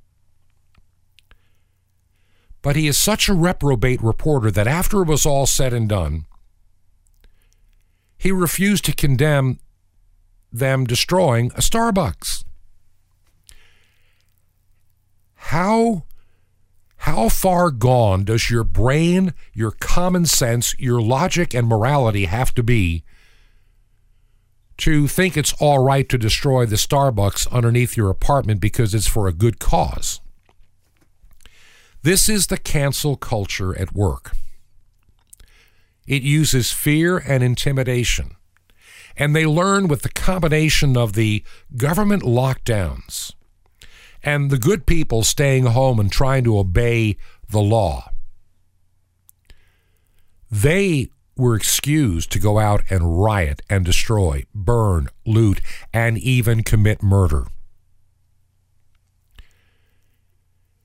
But 2.61 2.75
he 2.75 2.87
is 2.87 2.97
such 2.97 3.27
a 3.27 3.33
reprobate 3.33 4.03
reporter 4.03 4.51
that 4.51 4.67
after 4.67 5.01
it 5.01 5.07
was 5.07 5.25
all 5.25 5.47
said 5.47 5.73
and 5.73 5.89
done, 5.89 6.25
he 8.19 8.31
refused 8.31 8.85
to 8.85 8.93
condemn 8.93 9.59
them 10.51 10.85
destroying 10.85 11.51
a 11.51 11.61
Starbucks. 11.61 12.43
How 15.35 16.03
how 16.97 17.29
far 17.29 17.71
gone 17.71 18.25
does 18.25 18.51
your 18.51 18.63
brain, 18.63 19.33
your 19.53 19.71
common 19.71 20.27
sense, 20.27 20.75
your 20.77 21.01
logic, 21.01 21.55
and 21.55 21.67
morality 21.67 22.25
have 22.25 22.53
to 22.53 22.61
be 22.61 23.03
to 24.77 25.07
think 25.07 25.35
it's 25.35 25.53
all 25.53 25.83
right 25.83 26.07
to 26.09 26.17
destroy 26.19 26.67
the 26.67 26.75
Starbucks 26.75 27.51
underneath 27.51 27.97
your 27.97 28.11
apartment 28.11 28.61
because 28.61 28.93
it's 28.93 29.07
for 29.07 29.27
a 29.27 29.33
good 29.33 29.57
cause? 29.57 30.21
This 32.03 32.29
is 32.29 32.47
the 32.47 32.57
cancel 32.57 33.15
culture 33.15 33.77
at 33.77 33.93
work. 33.93 34.33
It 36.07 36.21
uses 36.21 36.71
fear 36.71 37.17
and 37.17 37.43
intimidation. 37.43 38.35
And 39.17 39.35
they 39.35 39.45
learn 39.45 39.87
with 39.87 40.01
the 40.01 40.09
combination 40.09 40.97
of 40.97 41.13
the 41.13 41.43
government 41.75 42.23
lockdowns 42.23 43.33
and 44.23 44.49
the 44.49 44.57
good 44.57 44.85
people 44.85 45.23
staying 45.23 45.65
home 45.65 45.99
and 45.99 46.11
trying 46.11 46.43
to 46.43 46.57
obey 46.57 47.17
the 47.49 47.61
law. 47.61 48.09
They 50.49 51.09
were 51.35 51.55
excused 51.55 52.31
to 52.31 52.39
go 52.39 52.59
out 52.59 52.83
and 52.89 53.21
riot 53.23 53.61
and 53.69 53.85
destroy, 53.85 54.45
burn, 54.53 55.07
loot, 55.25 55.61
and 55.93 56.17
even 56.17 56.63
commit 56.63 57.01
murder. 57.01 57.47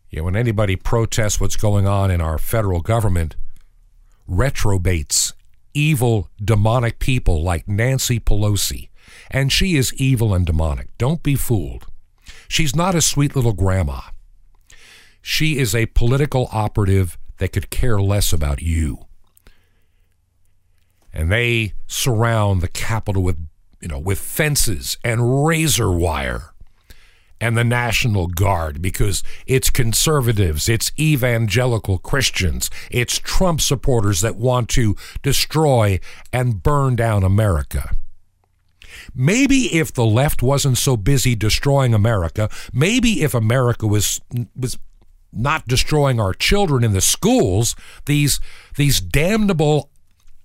Yeah, 0.08 0.22
when 0.22 0.36
anybody 0.36 0.76
protests 0.76 1.40
what's 1.40 1.56
going 1.56 1.86
on 1.86 2.10
in 2.10 2.20
our 2.20 2.38
federal 2.38 2.80
government, 2.80 3.36
retrobates, 4.28 5.32
evil, 5.76 6.30
demonic 6.42 6.98
people 6.98 7.42
like 7.42 7.68
Nancy 7.68 8.18
Pelosi. 8.18 8.88
And 9.30 9.52
she 9.52 9.76
is 9.76 9.94
evil 9.94 10.34
and 10.34 10.46
demonic. 10.46 10.88
Don't 10.98 11.22
be 11.22 11.34
fooled. 11.34 11.86
She's 12.48 12.74
not 12.74 12.94
a 12.94 13.02
sweet 13.02 13.36
little 13.36 13.52
grandma. 13.52 14.00
She 15.20 15.58
is 15.58 15.74
a 15.74 15.86
political 15.86 16.48
operative 16.52 17.18
that 17.38 17.52
could 17.52 17.70
care 17.70 18.00
less 18.00 18.32
about 18.32 18.62
you. 18.62 19.06
And 21.12 21.30
they 21.30 21.74
surround 21.86 22.60
the 22.60 22.68
Capitol 22.68 23.22
with, 23.22 23.38
you 23.80 23.88
know, 23.88 23.98
with 23.98 24.18
fences 24.18 24.96
and 25.02 25.46
razor 25.46 25.90
wire 25.90 26.52
and 27.40 27.56
the 27.56 27.64
National 27.64 28.26
Guard 28.26 28.80
because 28.80 29.22
it's 29.46 29.70
conservatives, 29.70 30.68
it's 30.68 30.92
evangelical 30.98 31.98
Christians, 31.98 32.70
it's 32.90 33.18
Trump 33.18 33.60
supporters 33.60 34.20
that 34.20 34.36
want 34.36 34.68
to 34.70 34.96
destroy 35.22 36.00
and 36.32 36.62
burn 36.62 36.96
down 36.96 37.22
America. 37.22 37.90
Maybe 39.14 39.74
if 39.74 39.92
the 39.92 40.06
left 40.06 40.42
wasn't 40.42 40.78
so 40.78 40.96
busy 40.96 41.34
destroying 41.34 41.94
America, 41.94 42.48
maybe 42.72 43.22
if 43.22 43.34
America 43.34 43.86
was 43.86 44.20
was 44.54 44.78
not 45.32 45.68
destroying 45.68 46.18
our 46.18 46.32
children 46.32 46.82
in 46.82 46.92
the 46.92 47.00
schools, 47.00 47.76
these 48.06 48.40
these 48.76 49.00
damnable 49.00 49.90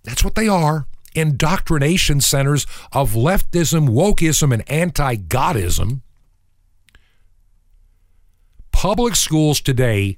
that's 0.04 0.24
what 0.24 0.36
they 0.36 0.48
are, 0.48 0.88
indoctrination 1.14 2.22
centers 2.22 2.66
of 2.92 3.14
leftism, 3.14 3.90
wokeism 3.90 4.54
and 4.54 4.70
anti-godism. 4.70 6.02
Public 8.72 9.16
schools 9.16 9.62
today 9.62 10.18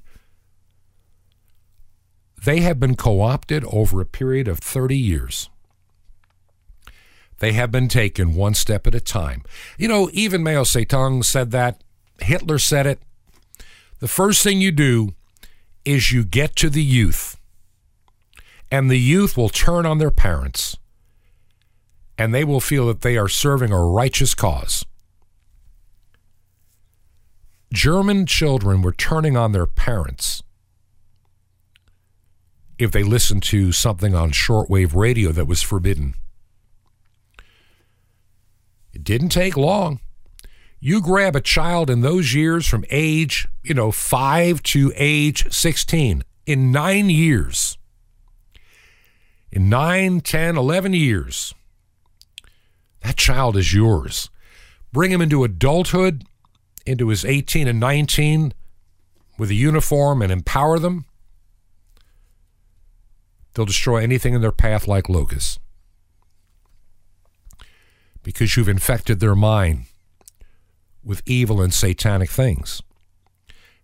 they 2.44 2.60
have 2.60 2.78
been 2.78 2.94
co-opted 2.94 3.64
over 3.64 4.00
a 4.00 4.06
period 4.06 4.48
of 4.48 4.58
30 4.58 4.96
years. 4.96 5.48
They 7.38 7.52
have 7.52 7.70
been 7.70 7.88
taken 7.88 8.34
one 8.34 8.54
step 8.54 8.86
at 8.86 8.94
a 8.94 9.00
time. 9.00 9.42
You 9.78 9.88
know, 9.88 10.10
even 10.12 10.42
Mao 10.42 10.62
Zedong 10.62 11.24
said 11.24 11.50
that. 11.52 11.82
Hitler 12.20 12.58
said 12.58 12.86
it. 12.86 13.00
The 14.00 14.08
first 14.08 14.42
thing 14.42 14.60
you 14.60 14.72
do 14.72 15.14
is 15.84 16.12
you 16.12 16.24
get 16.24 16.54
to 16.56 16.68
the 16.68 16.82
youth, 16.82 17.40
and 18.70 18.90
the 18.90 19.00
youth 19.00 19.36
will 19.36 19.48
turn 19.48 19.86
on 19.86 19.98
their 19.98 20.10
parents, 20.10 20.76
and 22.18 22.34
they 22.34 22.44
will 22.44 22.60
feel 22.60 22.86
that 22.86 23.00
they 23.00 23.16
are 23.16 23.28
serving 23.28 23.72
a 23.72 23.82
righteous 23.82 24.34
cause. 24.34 24.84
German 27.74 28.24
children 28.24 28.82
were 28.82 28.92
turning 28.92 29.36
on 29.36 29.50
their 29.50 29.66
parents 29.66 30.44
if 32.78 32.92
they 32.92 33.02
listened 33.02 33.42
to 33.42 33.72
something 33.72 34.14
on 34.14 34.30
shortwave 34.30 34.94
radio 34.94 35.32
that 35.32 35.48
was 35.48 35.60
forbidden. 35.60 36.14
It 38.92 39.02
didn't 39.02 39.30
take 39.30 39.56
long. 39.56 39.98
You 40.78 41.00
grab 41.00 41.34
a 41.34 41.40
child 41.40 41.90
in 41.90 42.00
those 42.00 42.32
years 42.32 42.64
from 42.68 42.84
age, 42.90 43.48
you 43.64 43.74
know, 43.74 43.90
5 43.90 44.62
to 44.62 44.92
age 44.94 45.52
16 45.52 46.22
in 46.46 46.70
9 46.70 47.10
years. 47.10 47.76
In 49.50 49.68
9, 49.68 50.20
10, 50.20 50.56
11 50.56 50.92
years. 50.92 51.54
That 53.00 53.16
child 53.16 53.56
is 53.56 53.74
yours. 53.74 54.30
Bring 54.92 55.10
him 55.10 55.20
into 55.20 55.42
adulthood, 55.42 56.24
into 56.86 57.08
his 57.08 57.24
18 57.24 57.66
and 57.68 57.80
19 57.80 58.52
with 59.38 59.50
a 59.50 59.54
uniform 59.54 60.22
and 60.22 60.30
empower 60.30 60.78
them. 60.78 61.06
They'll 63.54 63.64
destroy 63.64 63.98
anything 63.98 64.34
in 64.34 64.40
their 64.40 64.52
path 64.52 64.88
like 64.88 65.08
locusts 65.08 65.58
because 68.22 68.56
you've 68.56 68.68
infected 68.68 69.20
their 69.20 69.34
mind 69.34 69.84
with 71.04 71.22
evil 71.26 71.60
and 71.60 71.72
satanic 71.72 72.30
things. 72.30 72.82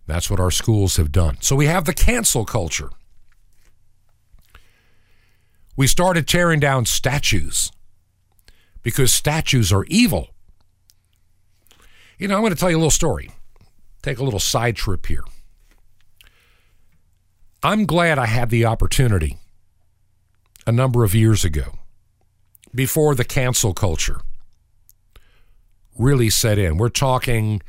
That's 0.07 0.29
what 0.29 0.39
our 0.39 0.51
schools 0.51 0.97
have 0.97 1.11
done. 1.11 1.37
So 1.41 1.55
we 1.55 1.67
have 1.67 1.85
the 1.85 1.93
cancel 1.93 2.43
culture. 2.43 2.89
We 5.77 5.87
started 5.87 6.27
tearing 6.27 6.59
down 6.59 6.85
statues 6.85 7.71
because 8.83 9.13
statues 9.13 9.71
are 9.71 9.85
evil. 9.85 10.29
You 12.21 12.27
know, 12.27 12.35
I'm 12.35 12.41
going 12.41 12.53
to 12.53 12.59
tell 12.59 12.69
you 12.69 12.75
a 12.75 12.77
little 12.77 12.91
story. 12.91 13.31
Take 14.03 14.19
a 14.19 14.23
little 14.23 14.39
side 14.39 14.75
trip 14.75 15.07
here. 15.07 15.23
I'm 17.63 17.87
glad 17.87 18.19
I 18.19 18.27
had 18.27 18.51
the 18.51 18.63
opportunity 18.63 19.37
a 20.67 20.71
number 20.71 21.03
of 21.03 21.15
years 21.15 21.43
ago, 21.43 21.79
before 22.75 23.15
the 23.15 23.23
cancel 23.23 23.73
culture 23.73 24.21
really 25.97 26.29
set 26.29 26.59
in. 26.59 26.77
We're 26.77 26.89
talking 26.89 27.63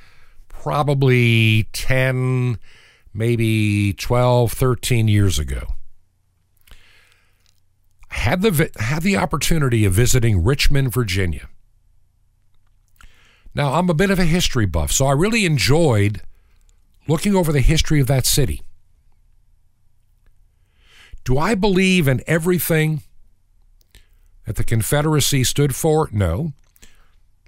probably 0.51 1.71
10, 1.73 2.59
maybe 3.15 3.95
12, 3.95 4.53
13 4.53 5.09
years 5.09 5.39
ago. 5.39 5.63
Had 8.11 8.43
the, 8.43 8.71
had 8.77 9.01
the 9.01 9.17
opportunity 9.17 9.87
of 9.87 9.95
visiting 9.95 10.45
Richmond, 10.45 10.93
Virginia. 10.93 11.49
Now, 13.55 13.75
I'm 13.75 13.91
a 13.91 13.95
bit 13.95 14.11
of 14.11 14.19
a 14.19 14.25
history 14.25 14.67
buff, 14.67 14.93
so 14.93 15.07
I 15.07 15.13
really 15.13 15.45
enjoyed 15.45 16.23
looking 17.07 17.35
over 17.35 17.53
the 17.53 17.61
history 17.61 18.01
of 18.01 18.07
that 18.07 18.27
city. 18.27 18.63
Do 21.25 21.39
I 21.39 21.55
believe 21.55 22.09
in 22.09 22.23
everything 22.27 23.03
that 24.47 24.57
the 24.57 24.65
Confederacy 24.65 25.45
stood 25.45 25.75
for? 25.75 26.09
No. 26.13 26.53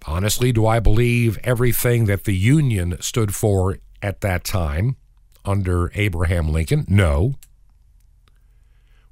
Honestly, 0.06 0.52
do 0.52 0.66
I 0.66 0.80
believe 0.80 1.38
everything 1.42 2.04
that 2.04 2.24
the 2.24 2.36
Union 2.36 3.00
stood 3.00 3.34
for 3.34 3.78
at 4.02 4.20
that 4.20 4.44
time 4.44 4.96
under 5.44 5.90
Abraham 5.94 6.50
Lincoln? 6.50 6.84
No. 6.88 7.34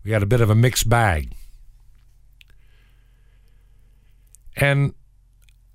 We 0.04 0.10
had 0.10 0.22
a 0.22 0.26
bit 0.26 0.40
of 0.40 0.50
a 0.50 0.54
mixed 0.54 0.88
bag. 0.88 1.32
And 4.54 4.94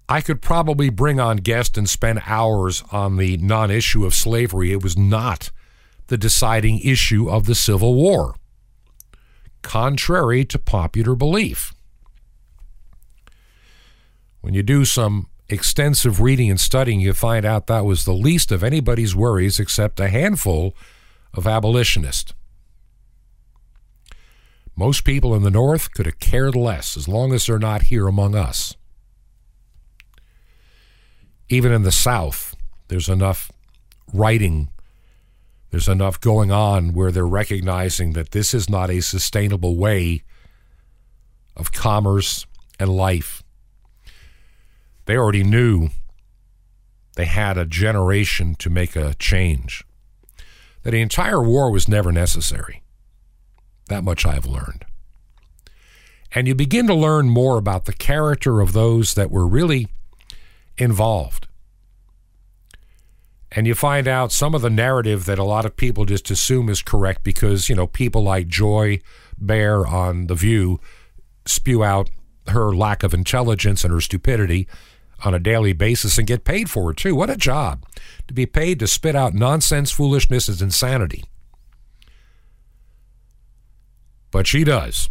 I 0.10 0.22
could 0.22 0.42
probably 0.42 0.90
bring 0.90 1.20
on 1.20 1.38
guests 1.38 1.78
and 1.78 1.90
spend 1.90 2.22
hours 2.26 2.84
on 2.92 3.18
the 3.18 3.38
non 3.38 3.70
issue 3.70 4.06
of 4.06 4.14
slavery. 4.14 4.72
It 4.72 4.82
was 4.82 4.98
not 4.98 5.52
the 6.08 6.18
deciding 6.18 6.80
issue 6.80 7.30
of 7.30 7.46
the 7.46 7.56
Civil 7.56 7.94
War, 7.94 8.36
contrary 9.62 10.46
to 10.46 10.58
popular 10.58 11.16
belief. 11.16 11.74
When 14.40 14.54
you 14.54 14.64
do 14.64 14.86
some 14.86 15.28
extensive 15.50 16.22
reading 16.22 16.50
and 16.50 16.60
studying, 16.60 17.02
you 17.02 17.14
find 17.14 17.46
out 17.46 17.68
that 17.68 17.84
was 17.84 18.06
the 18.06 18.14
least 18.14 18.52
of 18.52 18.64
anybody's 18.64 19.14
worries 19.14 19.60
except 19.60 20.00
a 20.00 20.08
handful 20.08 20.74
of 21.34 21.46
abolitionists. 21.46 22.34
Most 24.74 25.04
people 25.04 25.36
in 25.36 25.44
the 25.44 25.52
North 25.52 25.94
could 25.94 26.06
have 26.06 26.20
cared 26.20 26.56
less 26.56 26.96
as 26.96 27.10
long 27.10 27.34
as 27.34 27.46
they're 27.46 27.60
not 27.60 27.84
here 27.84 28.08
among 28.08 28.36
us. 28.36 28.77
Even 31.50 31.72
in 31.72 31.84
the 31.84 31.92
South, 31.92 32.56
there's 32.88 33.10
enough 33.10 33.52
writing, 34.14 34.70
there's 35.72 35.88
enough 35.88 36.20
going 36.20 36.52
on 36.52 36.94
where 36.94 37.12
they're 37.12 37.28
recognizing 37.28 38.14
that 38.14 38.32
this 38.32 38.54
is 38.54 38.70
not 38.70 38.90
a 38.90 39.02
sustainable 39.02 39.76
way 39.76 40.24
of 41.56 41.72
commerce 41.72 42.46
and 42.80 42.90
life. 42.90 43.44
They 45.06 45.18
already 45.18 45.44
knew 45.44 45.90
they 47.16 47.26
had 47.26 47.58
a 47.58 47.66
generation 47.66 48.56
to 48.56 48.70
make 48.70 48.96
a 48.96 49.16
change. 49.16 49.84
That 50.84 50.92
the 50.92 51.02
entire 51.02 51.42
war 51.42 51.72
was 51.72 51.88
never 51.88 52.12
necessary. 52.12 52.84
That 53.88 54.04
much 54.04 54.26
I've 54.26 54.46
learned. 54.46 54.86
And 56.34 56.48
you 56.48 56.56
begin 56.56 56.88
to 56.88 56.94
learn 56.94 57.30
more 57.30 57.58
about 57.58 57.86
the 57.86 57.94
character 57.94 58.60
of 58.60 58.74
those 58.74 59.14
that 59.16 59.32
were 59.32 59.48
really 59.48 59.88
involved. 60.78 61.48
And 63.52 63.66
you 63.66 63.76
find 63.76 64.08
out 64.08 64.32
some 64.32 64.54
of 64.54 64.62
the 64.62 64.70
narrative 64.70 65.26
that 65.26 65.40
a 65.40 65.44
lot 65.44 65.66
of 65.66 65.78
people 65.78 66.06
just 66.06 66.30
assume 66.30 66.70
is 66.70 66.82
correct 66.82 67.24
because, 67.24 67.70
you 67.70 67.76
know, 67.76 67.88
people 67.88 68.24
like 68.24 68.48
Joy 68.48 69.00
Behar 69.44 69.88
on 69.88 70.28
The 70.28 70.36
View 70.36 70.80
spew 71.46 71.84
out 71.84 72.10
her 72.50 72.76
lack 72.76 73.04
of 73.04 73.14
intelligence 73.14 73.84
and 73.84 73.94
her 73.94 74.02
stupidity 74.02 74.68
on 75.24 75.34
a 75.34 75.40
daily 75.40 75.74
basis 75.74 76.18
and 76.18 76.28
get 76.28 76.44
paid 76.44 76.70
for 76.70 76.92
it 76.92 76.98
too. 76.98 77.16
What 77.16 77.30
a 77.30 77.38
job 77.38 77.86
to 78.28 78.34
be 78.34 78.46
paid 78.46 78.80
to 78.80 78.88
spit 78.88 79.16
out 79.16 79.34
nonsense, 79.34 79.92
foolishness, 79.92 80.48
and 80.48 80.62
insanity. 80.62 81.24
But 84.30 84.46
she 84.46 84.64
does. 84.64 85.10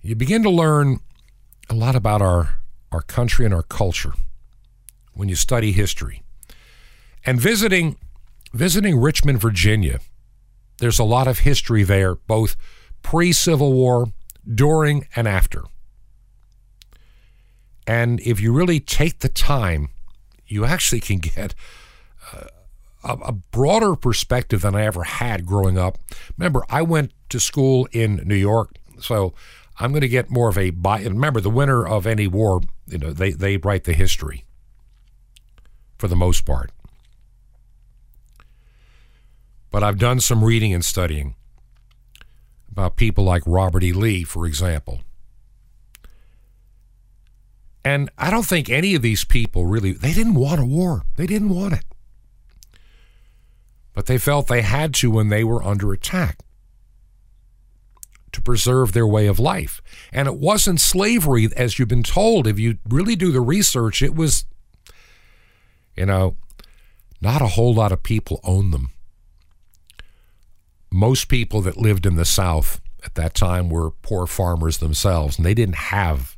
You 0.00 0.14
begin 0.14 0.42
to 0.42 0.50
learn 0.50 1.00
a 1.68 1.74
lot 1.74 1.96
about 1.96 2.22
our, 2.22 2.60
our 2.92 3.02
country 3.02 3.44
and 3.44 3.54
our 3.54 3.62
culture 3.62 4.12
when 5.14 5.28
you 5.28 5.34
study 5.34 5.72
history. 5.72 6.22
And 7.24 7.40
visiting 7.40 7.96
visiting 8.52 8.98
Richmond, 8.98 9.40
Virginia, 9.40 10.00
there's 10.78 10.98
a 10.98 11.04
lot 11.04 11.28
of 11.28 11.40
history 11.40 11.82
there, 11.82 12.14
both 12.14 12.56
pre 13.02 13.32
Civil 13.32 13.72
War, 13.72 14.06
during, 14.52 15.06
and 15.14 15.26
after. 15.28 15.62
And 17.86 18.20
if 18.20 18.40
you 18.40 18.52
really 18.52 18.80
take 18.80 19.20
the 19.20 19.28
time, 19.28 19.90
you 20.46 20.64
actually 20.64 21.00
can 21.00 21.18
get 21.18 21.54
uh, 22.32 22.46
a, 23.04 23.12
a, 23.28 23.32
broader 23.32 23.94
perspective 23.94 24.62
than 24.62 24.74
I 24.74 24.84
ever 24.84 25.04
had 25.04 25.46
growing 25.46 25.78
up. 25.78 25.98
Remember, 26.36 26.64
I 26.68 26.82
went 26.82 27.12
to 27.28 27.38
school 27.38 27.88
in 27.92 28.22
New 28.24 28.36
York, 28.36 28.74
so 29.00 29.34
I'm 29.78 29.90
going 29.90 30.02
to 30.02 30.08
get 30.08 30.30
more 30.30 30.48
of 30.48 30.56
a 30.56 30.70
buy. 30.70 31.00
And 31.00 31.14
remember, 31.14 31.40
the 31.40 31.50
winner 31.50 31.86
of 31.86 32.06
any 32.06 32.26
war, 32.26 32.60
you 32.86 32.98
know, 32.98 33.12
they, 33.12 33.30
they 33.32 33.56
write 33.58 33.84
the 33.84 33.92
history 33.92 34.44
for 35.98 36.08
the 36.08 36.16
most 36.16 36.44
part. 36.44 36.70
But 39.70 39.82
I've 39.82 39.98
done 39.98 40.20
some 40.20 40.42
reading 40.42 40.72
and 40.72 40.84
studying 40.84 41.34
about 42.70 42.96
people 42.96 43.24
like 43.24 43.42
Robert 43.46 43.82
E. 43.82 43.92
Lee, 43.92 44.22
for 44.22 44.46
example. 44.46 45.00
And 47.84 48.10
I 48.18 48.30
don't 48.30 48.46
think 48.46 48.68
any 48.68 48.94
of 48.94 49.02
these 49.02 49.24
people 49.24 49.66
really, 49.66 49.92
they 49.92 50.12
didn't 50.12 50.34
want 50.34 50.60
a 50.60 50.64
war. 50.64 51.02
They 51.16 51.26
didn't 51.26 51.50
want 51.50 51.74
it. 51.74 51.84
But 53.92 54.06
they 54.06 54.18
felt 54.18 54.48
they 54.48 54.62
had 54.62 54.92
to 54.94 55.10
when 55.10 55.28
they 55.28 55.44
were 55.44 55.62
under 55.62 55.92
attack 55.92 56.38
to 58.36 58.42
preserve 58.42 58.92
their 58.92 59.06
way 59.06 59.26
of 59.26 59.38
life. 59.38 59.80
And 60.12 60.28
it 60.28 60.36
wasn't 60.36 60.78
slavery, 60.78 61.48
as 61.56 61.78
you've 61.78 61.88
been 61.88 62.02
told. 62.02 62.46
If 62.46 62.58
you 62.58 62.76
really 62.86 63.16
do 63.16 63.32
the 63.32 63.40
research, 63.40 64.02
it 64.02 64.14
was, 64.14 64.44
you 65.96 66.04
know, 66.04 66.36
not 67.20 67.40
a 67.40 67.48
whole 67.48 67.74
lot 67.74 67.92
of 67.92 68.02
people 68.02 68.40
owned 68.44 68.74
them. 68.74 68.92
Most 70.90 71.28
people 71.28 71.62
that 71.62 71.78
lived 71.78 72.04
in 72.04 72.16
the 72.16 72.26
South 72.26 72.82
at 73.02 73.14
that 73.14 73.34
time 73.34 73.70
were 73.70 73.90
poor 73.90 74.26
farmers 74.26 74.78
themselves, 74.78 75.38
and 75.38 75.46
they 75.46 75.54
didn't 75.54 75.76
have 75.76 76.36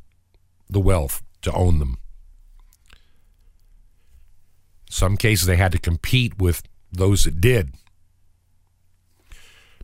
the 0.69 0.79
wealth 0.79 1.21
to 1.41 1.51
own 1.51 1.79
them. 1.79 1.97
In 4.87 4.93
some 4.93 5.17
cases, 5.17 5.47
they 5.47 5.57
had 5.57 5.73
to 5.73 5.79
compete 5.79 6.37
with 6.39 6.63
those 6.93 7.25
that 7.25 7.41
did. 7.41 7.73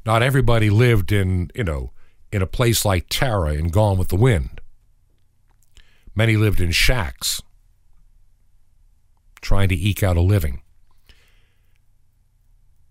Not 0.06 0.24
everybody 0.24 0.70
lived 0.70 1.12
in, 1.12 1.52
you 1.54 1.66
know, 1.66 1.92
in 2.32 2.42
a 2.42 2.48
place 2.48 2.86
like 2.86 3.08
Tara 3.10 3.54
and 3.54 3.72
Gone 3.72 3.98
with 3.98 4.10
the 4.10 4.16
Wind. 4.16 4.62
Many 6.16 6.38
lived 6.38 6.62
in 6.62 6.72
shacks, 6.72 7.42
trying 9.42 9.70
to 9.70 9.76
eke 9.76 10.04
out 10.04 10.18
a 10.18 10.22
living. 10.22 10.62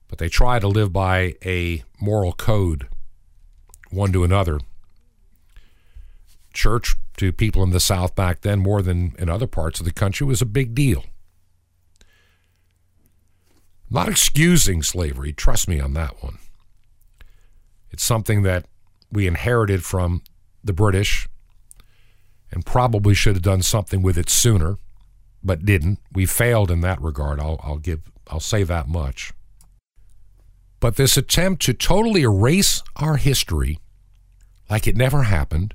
But 0.08 0.18
they 0.18 0.28
try 0.28 0.58
to 0.58 0.68
live 0.68 0.92
by 0.92 1.34
a 1.44 1.82
moral 2.00 2.32
code, 2.32 2.88
one 3.90 4.12
to 4.12 4.24
another. 4.24 4.60
Church 6.52 6.94
to 7.16 7.32
people 7.32 7.62
in 7.62 7.70
the 7.70 7.80
South 7.80 8.14
back 8.14 8.42
then, 8.42 8.60
more 8.60 8.82
than 8.82 9.14
in 9.18 9.28
other 9.28 9.46
parts 9.46 9.80
of 9.80 9.86
the 9.86 9.92
country, 9.92 10.26
was 10.26 10.42
a 10.42 10.46
big 10.46 10.74
deal. 10.74 11.04
Not 13.90 14.08
excusing 14.08 14.82
slavery, 14.82 15.32
trust 15.32 15.68
me 15.68 15.80
on 15.80 15.94
that 15.94 16.22
one. 16.22 16.38
It's 17.90 18.04
something 18.04 18.42
that 18.42 18.66
we 19.14 19.26
inherited 19.26 19.84
from 19.84 20.22
the 20.62 20.72
British 20.72 21.28
and 22.50 22.66
probably 22.66 23.14
should 23.14 23.36
have 23.36 23.42
done 23.42 23.62
something 23.62 24.02
with 24.02 24.18
it 24.18 24.28
sooner, 24.28 24.76
but 25.42 25.64
didn't. 25.64 25.98
We 26.12 26.26
failed 26.26 26.70
in 26.70 26.80
that 26.80 27.00
regard. 27.00 27.40
I'll, 27.40 27.60
I'll 27.62 27.78
give 27.78 28.02
I'll 28.28 28.40
say 28.40 28.62
that 28.64 28.88
much. 28.88 29.32
But 30.80 30.96
this 30.96 31.16
attempt 31.16 31.62
to 31.62 31.74
totally 31.74 32.22
erase 32.22 32.82
our 32.96 33.16
history 33.16 33.78
like 34.68 34.86
it 34.86 34.96
never 34.96 35.24
happened 35.24 35.74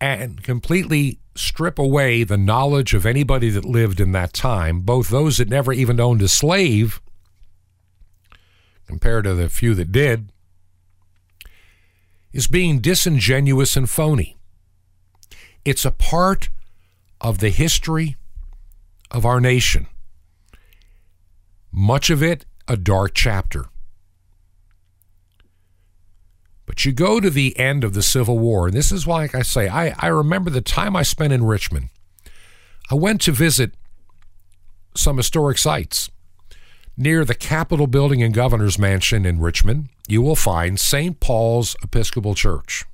and 0.00 0.42
completely 0.42 1.20
strip 1.34 1.78
away 1.78 2.24
the 2.24 2.36
knowledge 2.36 2.94
of 2.94 3.06
anybody 3.06 3.50
that 3.50 3.64
lived 3.64 4.00
in 4.00 4.12
that 4.12 4.32
time, 4.32 4.80
both 4.80 5.08
those 5.08 5.38
that 5.38 5.48
never 5.48 5.72
even 5.72 6.00
owned 6.00 6.22
a 6.22 6.28
slave 6.28 7.00
compared 8.86 9.24
to 9.24 9.34
the 9.34 9.48
few 9.48 9.74
that 9.74 9.92
did, 9.92 10.32
is 12.38 12.46
being 12.46 12.78
disingenuous 12.78 13.76
and 13.76 13.90
phony. 13.90 14.36
It's 15.64 15.84
a 15.84 15.90
part 15.90 16.50
of 17.20 17.38
the 17.38 17.50
history 17.50 18.14
of 19.10 19.26
our 19.26 19.40
nation. 19.40 19.88
Much 21.72 22.10
of 22.10 22.22
it 22.22 22.46
a 22.68 22.76
dark 22.76 23.12
chapter. 23.12 23.64
But 26.64 26.84
you 26.84 26.92
go 26.92 27.18
to 27.18 27.28
the 27.28 27.58
end 27.58 27.82
of 27.82 27.92
the 27.92 28.04
Civil 28.04 28.38
War, 28.38 28.68
and 28.68 28.76
this 28.76 28.92
is 28.92 29.04
why, 29.04 29.22
like 29.22 29.34
I 29.34 29.42
say, 29.42 29.66
I, 29.68 29.92
I 29.98 30.06
remember 30.06 30.48
the 30.48 30.60
time 30.60 30.94
I 30.94 31.02
spent 31.02 31.32
in 31.32 31.42
Richmond. 31.42 31.88
I 32.88 32.94
went 32.94 33.20
to 33.22 33.32
visit 33.32 33.72
some 34.94 35.16
historic 35.16 35.58
sites. 35.58 36.08
Near 36.96 37.24
the 37.24 37.34
Capitol 37.34 37.88
Building 37.88 38.22
and 38.22 38.32
Governor's 38.32 38.78
Mansion 38.78 39.26
in 39.26 39.40
Richmond, 39.40 39.88
you 40.08 40.22
will 40.22 40.36
find 40.36 40.80
St. 40.80 41.20
Paul's 41.20 41.76
Episcopal 41.82 42.34
Church. 42.34 42.84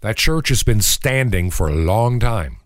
That 0.00 0.16
church 0.16 0.48
has 0.48 0.62
been 0.62 0.80
standing 0.80 1.50
for 1.50 1.68
a 1.68 1.74
long 1.74 2.20
time. 2.20 2.58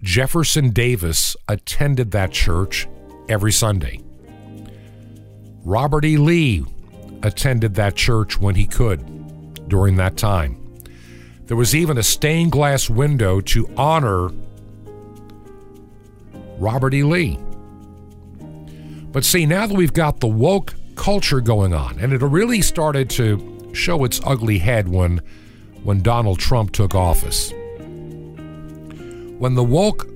Jefferson 0.00 0.70
Davis 0.70 1.36
attended 1.46 2.10
that 2.10 2.32
church 2.32 2.88
every 3.28 3.52
Sunday. 3.52 4.00
Robert 5.64 6.04
E. 6.04 6.16
Lee 6.16 6.64
attended 7.22 7.76
that 7.76 7.94
church 7.94 8.40
when 8.40 8.56
he 8.56 8.66
could 8.66 9.68
during 9.68 9.96
that 9.96 10.16
time. 10.16 10.58
There 11.44 11.56
was 11.56 11.74
even 11.74 11.98
a 11.98 12.02
stained 12.02 12.50
glass 12.50 12.90
window 12.90 13.40
to 13.42 13.68
honor 13.76 14.30
Robert 16.58 16.94
E. 16.94 17.04
Lee. 17.04 17.38
But 19.12 19.24
see, 19.24 19.44
now 19.46 19.66
that 19.66 19.76
we've 19.76 19.92
got 19.92 20.20
the 20.20 20.26
woke 20.26 20.74
culture 20.94 21.40
going 21.40 21.74
on, 21.74 21.98
and 21.98 22.12
it 22.12 22.22
really 22.22 22.62
started 22.62 23.10
to 23.10 23.70
show 23.72 24.04
its 24.04 24.20
ugly 24.24 24.58
head 24.58 24.88
when, 24.88 25.20
when 25.82 26.02
Donald 26.02 26.38
Trump 26.38 26.72
took 26.72 26.94
office. 26.94 27.52
When 29.38 29.54
the 29.54 29.64
woke 29.64 30.08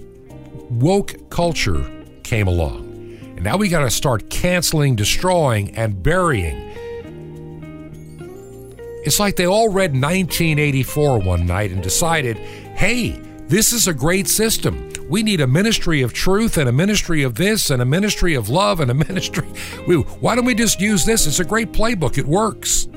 woke 0.71 1.31
culture 1.31 1.85
came 2.23 2.47
along, 2.49 2.85
and 3.37 3.43
now 3.43 3.57
we 3.57 3.69
got 3.69 3.81
to 3.81 3.91
start 3.91 4.31
canceling, 4.31 4.97
destroying, 4.97 5.77
and 5.77 6.03
burying. 6.03 6.63
It's 9.05 9.21
like 9.21 9.37
they 9.37 9.47
all 9.47 9.69
read 9.69 9.93
1984 9.93 11.21
one 11.21 11.47
night 11.47 11.71
and 11.71 11.83
decided, 11.83 12.39
hey, 12.39 13.21
this 13.49 13.73
is 13.73 13.87
a 13.87 13.95
great 13.95 14.27
system. 14.27 14.91
We 15.09 15.23
need 15.23 15.41
a 15.41 15.47
ministry 15.47 16.03
of 16.03 16.13
truth 16.13 16.59
and 16.59 16.69
a 16.69 16.73
ministry 16.73 17.23
of 17.23 17.37
this 17.37 17.71
and 17.71 17.81
a 17.81 17.85
ministry 17.85 18.35
of 18.35 18.49
love 18.49 18.81
and 18.81 18.91
a 18.91 18.95
ministry. 19.09 19.47
Why 20.21 20.35
don't 20.35 20.45
we 20.45 20.55
just 20.55 20.81
use 20.81 21.05
this? 21.05 21.27
It's 21.27 21.41
a 21.41 21.45
great 21.45 21.73
playbook, 21.73 22.19
it 22.19 22.27
works. 22.27 22.89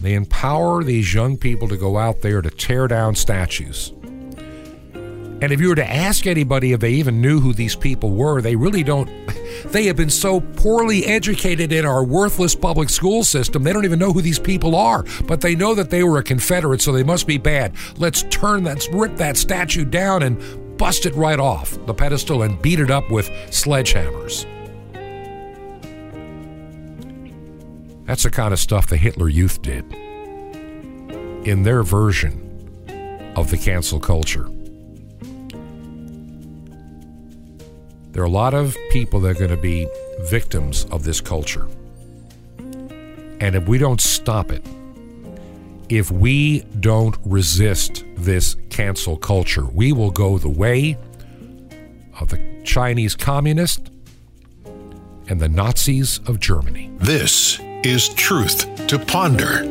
They 0.00 0.14
empower 0.14 0.82
these 0.82 1.14
young 1.14 1.36
people 1.36 1.68
to 1.68 1.76
go 1.76 1.96
out 1.96 2.20
there 2.20 2.42
to 2.42 2.50
tear 2.50 2.88
down 2.88 3.14
statues. 3.14 3.92
And 5.42 5.50
if 5.50 5.60
you 5.60 5.70
were 5.70 5.74
to 5.74 5.92
ask 5.92 6.28
anybody 6.28 6.72
if 6.72 6.78
they 6.78 6.92
even 6.92 7.20
knew 7.20 7.40
who 7.40 7.52
these 7.52 7.74
people 7.74 8.12
were, 8.12 8.40
they 8.40 8.54
really 8.54 8.84
don't. 8.84 9.10
They 9.66 9.84
have 9.86 9.96
been 9.96 10.10
so 10.10 10.40
poorly 10.40 11.04
educated 11.04 11.72
in 11.72 11.86
our 11.86 12.02
worthless 12.02 12.54
public 12.54 12.90
school 12.90 13.22
system, 13.22 13.62
they 13.62 13.72
don't 13.72 13.84
even 13.84 13.98
know 13.98 14.12
who 14.12 14.20
these 14.20 14.38
people 14.38 14.74
are. 14.74 15.04
But 15.26 15.40
they 15.40 15.54
know 15.54 15.74
that 15.74 15.88
they 15.88 16.02
were 16.02 16.18
a 16.18 16.22
Confederate, 16.22 16.80
so 16.80 16.90
they 16.90 17.04
must 17.04 17.26
be 17.26 17.38
bad. 17.38 17.74
Let's 17.96 18.24
turn 18.24 18.64
that, 18.64 18.86
rip 18.92 19.16
that 19.16 19.36
statue 19.36 19.84
down 19.84 20.24
and 20.24 20.78
bust 20.78 21.06
it 21.06 21.14
right 21.14 21.38
off 21.38 21.78
the 21.86 21.94
pedestal 21.94 22.42
and 22.42 22.60
beat 22.60 22.80
it 22.80 22.90
up 22.90 23.10
with 23.10 23.28
sledgehammers. 23.48 24.46
That's 28.06 28.24
the 28.24 28.30
kind 28.30 28.52
of 28.52 28.58
stuff 28.58 28.88
the 28.88 28.96
Hitler 28.96 29.28
Youth 29.28 29.62
did 29.62 29.90
in 31.46 31.62
their 31.62 31.82
version 31.82 33.32
of 33.36 33.50
the 33.50 33.56
cancel 33.56 34.00
culture. 34.00 34.48
There 38.12 38.22
are 38.22 38.26
a 38.26 38.30
lot 38.30 38.52
of 38.52 38.76
people 38.90 39.20
that 39.20 39.30
are 39.30 39.38
going 39.38 39.50
to 39.50 39.56
be 39.56 39.88
victims 40.20 40.84
of 40.90 41.04
this 41.04 41.20
culture. 41.20 41.66
And 43.40 43.54
if 43.54 43.66
we 43.66 43.78
don't 43.78 44.02
stop 44.02 44.52
it, 44.52 44.62
if 45.88 46.10
we 46.10 46.60
don't 46.78 47.16
resist 47.24 48.04
this 48.16 48.56
cancel 48.68 49.16
culture, 49.16 49.64
we 49.64 49.92
will 49.92 50.10
go 50.10 50.36
the 50.36 50.50
way 50.50 50.98
of 52.20 52.28
the 52.28 52.38
Chinese 52.64 53.14
communist 53.14 53.90
and 55.28 55.40
the 55.40 55.48
Nazis 55.48 56.20
of 56.26 56.38
Germany. 56.38 56.90
This 56.98 57.60
is 57.82 58.10
Truth 58.10 58.88
to 58.88 58.98
Ponder 58.98 59.64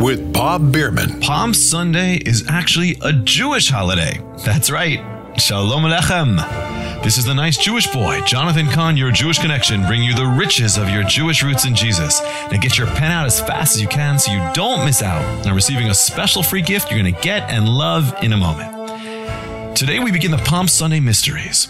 with 0.00 0.32
Bob 0.32 0.72
Bierman. 0.72 1.20
Palm 1.20 1.54
Sunday 1.54 2.16
is 2.16 2.44
actually 2.48 2.98
a 3.02 3.12
Jewish 3.12 3.70
holiday. 3.70 4.20
That's 4.44 4.68
right. 4.68 4.98
Shalom 5.38 5.84
Alechem. 5.84 6.73
This 7.04 7.18
is 7.18 7.26
the 7.26 7.34
nice 7.34 7.58
Jewish 7.58 7.86
boy, 7.88 8.22
Jonathan 8.22 8.66
Cahn, 8.66 8.96
your 8.96 9.10
Jewish 9.10 9.38
connection, 9.38 9.86
bringing 9.86 10.08
you 10.08 10.14
the 10.14 10.24
riches 10.24 10.78
of 10.78 10.88
your 10.88 11.02
Jewish 11.02 11.42
roots 11.42 11.66
in 11.66 11.74
Jesus. 11.74 12.22
Now 12.22 12.56
get 12.56 12.78
your 12.78 12.86
pen 12.86 13.12
out 13.12 13.26
as 13.26 13.40
fast 13.40 13.76
as 13.76 13.82
you 13.82 13.88
can 13.88 14.18
so 14.18 14.32
you 14.32 14.40
don't 14.54 14.86
miss 14.86 15.02
out 15.02 15.46
on 15.46 15.54
receiving 15.54 15.90
a 15.90 15.94
special 15.94 16.42
free 16.42 16.62
gift 16.62 16.90
you're 16.90 16.98
going 16.98 17.14
to 17.14 17.20
get 17.20 17.50
and 17.50 17.68
love 17.68 18.14
in 18.22 18.32
a 18.32 18.38
moment. 18.38 19.76
Today 19.76 19.98
we 19.98 20.12
begin 20.12 20.30
the 20.30 20.38
Palm 20.38 20.66
Sunday 20.66 20.98
mysteries. 20.98 21.68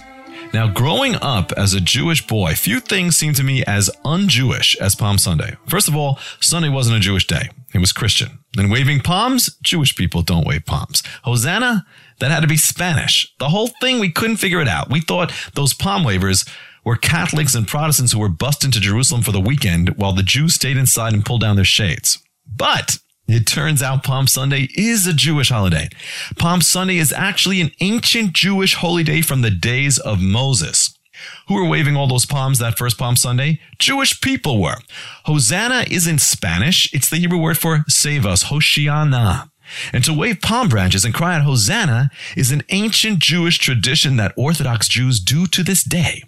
Now, 0.53 0.69
growing 0.69 1.17
up 1.17 1.51
as 1.57 1.75
a 1.75 1.81
Jewish 1.81 2.25
boy, 2.25 2.55
few 2.55 2.79
things 2.79 3.17
seemed 3.17 3.35
to 3.35 3.43
me 3.43 3.65
as 3.65 3.91
un-Jewish 4.05 4.77
as 4.77 4.95
Palm 4.95 5.19
Sunday. 5.19 5.57
First 5.67 5.89
of 5.89 5.97
all, 5.97 6.17
Sunday 6.39 6.69
wasn't 6.69 6.97
a 6.97 7.01
Jewish 7.01 7.27
day. 7.27 7.51
It 7.75 7.79
was 7.79 7.91
Christian. 7.91 8.39
And 8.57 8.71
waving 8.71 9.01
palms, 9.01 9.57
Jewish 9.63 9.97
people 9.97 10.23
don't 10.23 10.47
wave 10.47 10.65
palms. 10.65 11.03
Hosanna, 11.23 11.87
that 12.21 12.31
had 12.31 12.41
to 12.41 12.47
be 12.47 12.57
Spanish. 12.57 13.33
The 13.39 13.49
whole 13.49 13.69
thing, 13.81 13.99
we 13.99 14.11
couldn't 14.11 14.37
figure 14.37 14.61
it 14.61 14.69
out. 14.69 14.91
We 14.91 15.01
thought 15.01 15.33
those 15.55 15.75
palm 15.75 16.05
wavers 16.05 16.45
were 16.85 16.97
Catholics 16.97 17.55
and 17.55 17.67
Protestants 17.67 18.13
who 18.13 18.21
were 18.21 18.29
bussed 18.29 18.65
into 18.65 18.81
Jerusalem 18.81 19.23
for 19.23 19.33
the 19.33 19.41
weekend 19.41 19.97
while 19.97 20.13
the 20.13 20.23
Jews 20.23 20.55
stayed 20.55 20.77
inside 20.77 21.13
and 21.15 21.25
pulled 21.25 21.41
down 21.41 21.57
their 21.57 21.65
shades. 21.65 22.19
But 22.47 22.99
it 23.27 23.47
turns 23.47 23.83
out 23.83 24.05
Palm 24.05 24.27
Sunday 24.27 24.69
is 24.77 25.07
a 25.07 25.15
Jewish 25.15 25.49
holiday. 25.49 25.89
Palm 26.39 26.61
Sunday 26.61 26.99
is 26.99 27.13
actually 27.13 27.61
an 27.61 27.73
ancient 27.81 28.35
Jewish 28.35 28.75
holy 28.75 29.03
day 29.03 29.23
from 29.23 29.41
the 29.41 29.51
days 29.51 29.99
of 29.99 30.21
Moses. 30.21 30.94
Who 31.49 31.55
were 31.55 31.69
waving 31.69 31.97
all 31.97 32.07
those 32.07 32.27
palms 32.27 32.59
that 32.59 32.79
first 32.79 32.99
Palm 32.99 33.17
Sunday? 33.17 33.61
Jewish 33.79 34.21
people 34.21 34.61
were. 34.61 34.77
Hosanna 35.25 35.85
is 35.91 36.07
in 36.07 36.19
Spanish. 36.19 36.93
It's 36.93 37.09
the 37.09 37.17
Hebrew 37.17 37.39
word 37.39 37.59
for 37.59 37.85
save 37.89 38.25
us, 38.25 38.45
Hoshiana. 38.45 39.51
And 39.93 40.05
to 40.05 40.13
wave 40.13 40.41
palm 40.41 40.69
branches 40.69 41.05
and 41.05 41.15
cry 41.15 41.37
out 41.37 41.43
Hosanna 41.43 42.11
is 42.37 42.53
an 42.53 42.63
ancient 42.69 43.19
Jewish 43.19 43.59
tradition 43.59 44.17
that 44.17 44.35
Orthodox 44.37 44.89
Jews 44.89 45.21
do 45.21 45.47
to 45.47 45.63
this 45.63 45.83
day. 45.83 46.23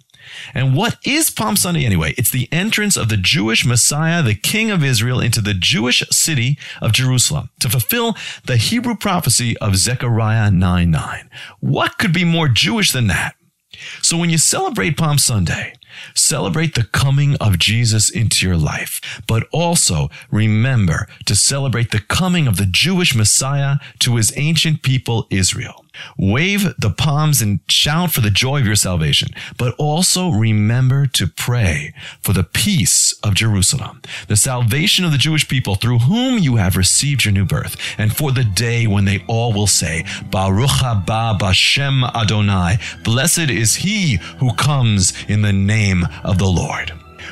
And 0.53 0.75
what 0.75 0.97
is 1.05 1.29
Palm 1.29 1.55
Sunday 1.55 1.85
anyway? 1.85 2.13
It's 2.17 2.31
the 2.31 2.49
entrance 2.51 2.97
of 2.97 3.07
the 3.07 3.17
Jewish 3.17 3.65
Messiah, 3.65 4.21
the 4.21 4.35
King 4.35 4.71
of 4.71 4.83
Israel, 4.83 5.21
into 5.21 5.41
the 5.41 5.53
Jewish 5.53 6.03
city 6.11 6.57
of 6.81 6.91
Jerusalem 6.91 7.49
to 7.61 7.69
fulfill 7.69 8.15
the 8.45 8.57
Hebrew 8.57 8.95
prophecy 8.95 9.57
of 9.59 9.77
Zechariah 9.77 10.51
9 10.51 10.91
9. 10.91 11.29
What 11.61 11.97
could 11.97 12.13
be 12.13 12.25
more 12.25 12.49
Jewish 12.49 12.91
than 12.91 13.07
that? 13.07 13.36
So 14.01 14.17
when 14.17 14.29
you 14.29 14.37
celebrate 14.37 14.97
Palm 14.97 15.17
Sunday, 15.17 15.73
celebrate 16.13 16.75
the 16.75 16.83
coming 16.83 17.35
of 17.37 17.59
Jesus 17.59 18.09
into 18.09 18.45
your 18.45 18.57
life, 18.57 19.21
but 19.27 19.47
also 19.51 20.09
remember 20.31 21.07
to 21.25 21.35
celebrate 21.35 21.91
the 21.91 21.99
coming 21.99 22.47
of 22.47 22.57
the 22.57 22.65
Jewish 22.65 23.15
Messiah 23.15 23.77
to 23.99 24.15
his 24.15 24.33
ancient 24.35 24.83
people, 24.83 25.27
Israel. 25.29 25.85
Wave 26.17 26.73
the 26.77 26.89
palms 26.89 27.41
and 27.41 27.59
shout 27.67 28.11
for 28.11 28.21
the 28.21 28.29
joy 28.29 28.59
of 28.59 28.65
your 28.65 28.75
salvation, 28.75 29.29
but 29.57 29.75
also 29.77 30.29
remember 30.29 31.05
to 31.07 31.27
pray 31.27 31.93
for 32.21 32.33
the 32.33 32.43
peace 32.43 33.13
of 33.23 33.35
Jerusalem, 33.35 34.01
the 34.27 34.35
salvation 34.35 35.05
of 35.05 35.11
the 35.11 35.17
Jewish 35.17 35.47
people 35.47 35.75
through 35.75 35.99
whom 35.99 36.37
you 36.37 36.55
have 36.57 36.77
received 36.77 37.25
your 37.25 37.33
new 37.33 37.45
birth, 37.45 37.75
and 37.97 38.15
for 38.15 38.31
the 38.31 38.43
day 38.43 38.87
when 38.87 39.05
they 39.05 39.23
all 39.27 39.53
will 39.53 39.67
say, 39.67 40.05
Baruch 40.29 40.69
haba 40.69 41.37
Bashem 41.37 42.03
Adonai, 42.13 42.77
blessed 43.03 43.49
is 43.49 43.75
he 43.75 44.17
who 44.39 44.53
comes 44.53 45.13
in 45.25 45.41
the 45.41 45.53
name 45.53 46.05
of 46.23 46.37
the 46.37 46.45
Lord. 46.45 46.91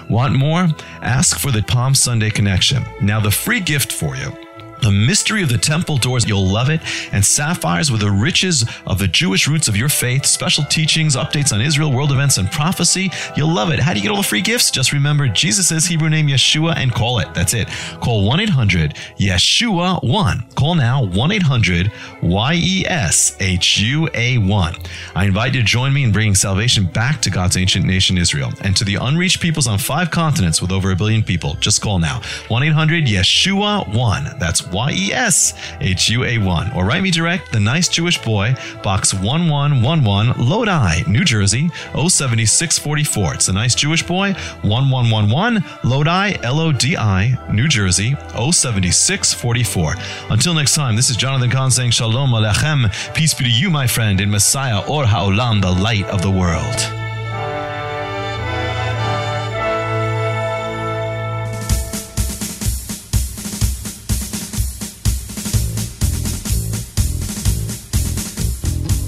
Want 0.09 0.35
more? 0.35 0.67
Ask 1.01 1.39
for 1.39 1.51
the 1.51 1.63
Palm 1.63 1.95
Sunday 1.95 2.29
connection. 2.29 2.83
Now, 3.01 3.19
the 3.19 3.31
free 3.31 3.59
gift 3.59 3.91
for 3.91 4.15
you 4.15 4.44
the 4.85 4.91
mystery 4.91 5.41
of 5.41 5.49
the 5.49 5.57
temple 5.57 5.97
doors, 5.97 6.27
you'll 6.27 6.47
love 6.47 6.69
it. 6.69 6.79
And 7.11 7.25
sapphires 7.25 7.91
with 7.91 8.01
the 8.01 8.11
riches 8.11 8.63
of 8.85 8.99
the 8.99 9.07
Jewish 9.07 9.47
roots 9.47 9.67
of 9.67 9.75
your 9.75 9.89
faith, 9.89 10.25
special 10.25 10.63
teachings, 10.65 11.15
updates 11.15 11.51
on 11.51 11.59
Israel, 11.59 11.91
world 11.91 12.11
events, 12.11 12.37
and 12.37 12.51
prophecy. 12.51 13.09
You'll 13.35 13.53
love 13.53 13.71
it. 13.71 13.79
How 13.79 13.93
do 13.93 13.99
you 13.99 14.03
get 14.03 14.11
all 14.11 14.21
the 14.21 14.23
free 14.23 14.41
gifts? 14.41 14.69
Just 14.69 14.93
remember 14.93 15.27
Jesus' 15.27 15.87
Hebrew 15.87 16.09
name 16.09 16.27
Yeshua 16.27 16.75
and 16.77 16.93
call 16.93 17.17
it. 17.17 17.33
That's 17.33 17.55
it. 17.55 17.67
Call 17.99 18.27
1 18.27 18.39
800 18.41 18.93
Yeshua 19.17 20.03
1. 20.03 20.43
Call 20.55 20.75
now 20.75 21.03
1 21.03 21.31
800 21.31 21.91
Y 22.21 22.53
E 22.53 22.85
S 22.85 23.35
H 23.39 23.79
U 23.79 24.07
A 24.13 24.37
1. 24.37 24.75
I 25.15 25.25
invite 25.25 25.55
you 25.55 25.61
to 25.61 25.65
join 25.65 25.93
me 25.93 26.03
in 26.03 26.11
bringing 26.11 26.35
salvation 26.35 26.85
back 26.85 27.23
to 27.23 27.31
God's 27.31 27.57
ancient 27.57 27.85
nation 27.85 28.19
Israel 28.19 28.51
and 28.61 28.77
to 28.77 28.83
the 28.83 28.95
unreached 28.95 29.41
peoples 29.41 29.65
on 29.65 29.79
five 29.79 30.11
continents 30.11 30.61
with 30.61 30.71
over 30.71 30.91
a 30.91 30.95
billion 30.95 31.23
people. 31.23 31.55
Just 31.55 31.81
call 31.81 31.97
now 31.97 32.21
1 32.49 32.61
800 32.61 33.05
Yeshua 33.05 33.91
1. 33.91 34.37
That's 34.37 34.61
Y 34.75 34.91
E 34.91 35.13
S 35.13 35.53
H 35.79 36.09
U 36.09 36.25
A 36.25 36.37
1. 36.37 36.73
Or 36.73 36.85
write 36.85 37.01
me 37.01 37.09
direct, 37.09 37.53
The 37.53 37.59
Nice 37.59 37.87
Jewish 37.87 38.21
Boy, 38.21 38.55
Box 38.83 39.13
1111, 39.13 40.45
Lodi, 40.45 41.03
New 41.09 41.23
Jersey 41.23 41.69
07644. 41.93 43.35
It's 43.35 43.45
The 43.45 43.53
Nice 43.53 43.73
Jewish 43.73 44.03
Boy, 44.03 44.33
1111, 44.63 45.63
Lodi, 45.83 46.37
L 46.43 46.59
O 46.59 46.71
D 46.73 46.97
I, 46.97 47.37
New 47.51 47.69
Jersey 47.69 48.15
07644. 48.35 49.95
Until 50.29 50.53
next 50.53 50.75
time, 50.75 50.95
this 50.95 51.09
is 51.09 51.15
Jonathan 51.15 51.49
Cahn 51.49 51.71
saying 51.71 51.91
Shalom 51.91 52.31
Alechem. 52.31 52.91
Peace 53.15 53.33
be 53.33 53.45
to 53.45 53.49
you, 53.49 53.69
my 53.69 53.87
friend, 53.87 54.19
in 54.19 54.29
Messiah 54.29 54.85
or 54.89 55.05
Ha'olam, 55.05 55.61
the 55.61 55.71
light 55.71 56.05
of 56.09 56.21
the 56.21 56.31
world. 56.31 56.91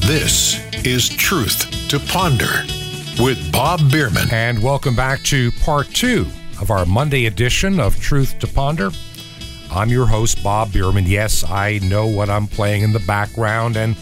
This 0.08 0.62
is 0.86 1.10
Truth 1.10 1.90
to 1.90 2.00
Ponder 2.00 2.64
with 3.22 3.52
Bob 3.52 3.92
Bierman. 3.92 4.30
And 4.32 4.64
welcome 4.64 4.96
back 4.96 5.22
to 5.24 5.52
part 5.52 5.90
two 5.90 6.26
of 6.62 6.72
our 6.72 6.86
Monday 6.86 7.26
edition 7.26 7.78
of 7.78 8.00
Truth 8.00 8.40
to 8.40 8.48
Ponder. 8.48 8.92
I'm 9.70 9.90
your 9.90 10.06
host, 10.06 10.42
Bob 10.42 10.72
Bierman. 10.72 11.08
Yes, 11.08 11.44
I 11.44 11.80
know 11.84 12.08
what 12.08 12.30
I'm 12.30 12.48
playing 12.48 12.84
in 12.84 12.94
the 12.94 13.02
background, 13.02 13.76
and 13.76 13.98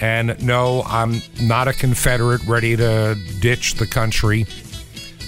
and 0.00 0.36
no, 0.44 0.82
I'm 0.84 1.22
not 1.40 1.68
a 1.68 1.74
Confederate 1.74 2.44
ready 2.44 2.74
to 2.74 3.16
ditch 3.38 3.74
the 3.74 3.86
country. 3.86 4.46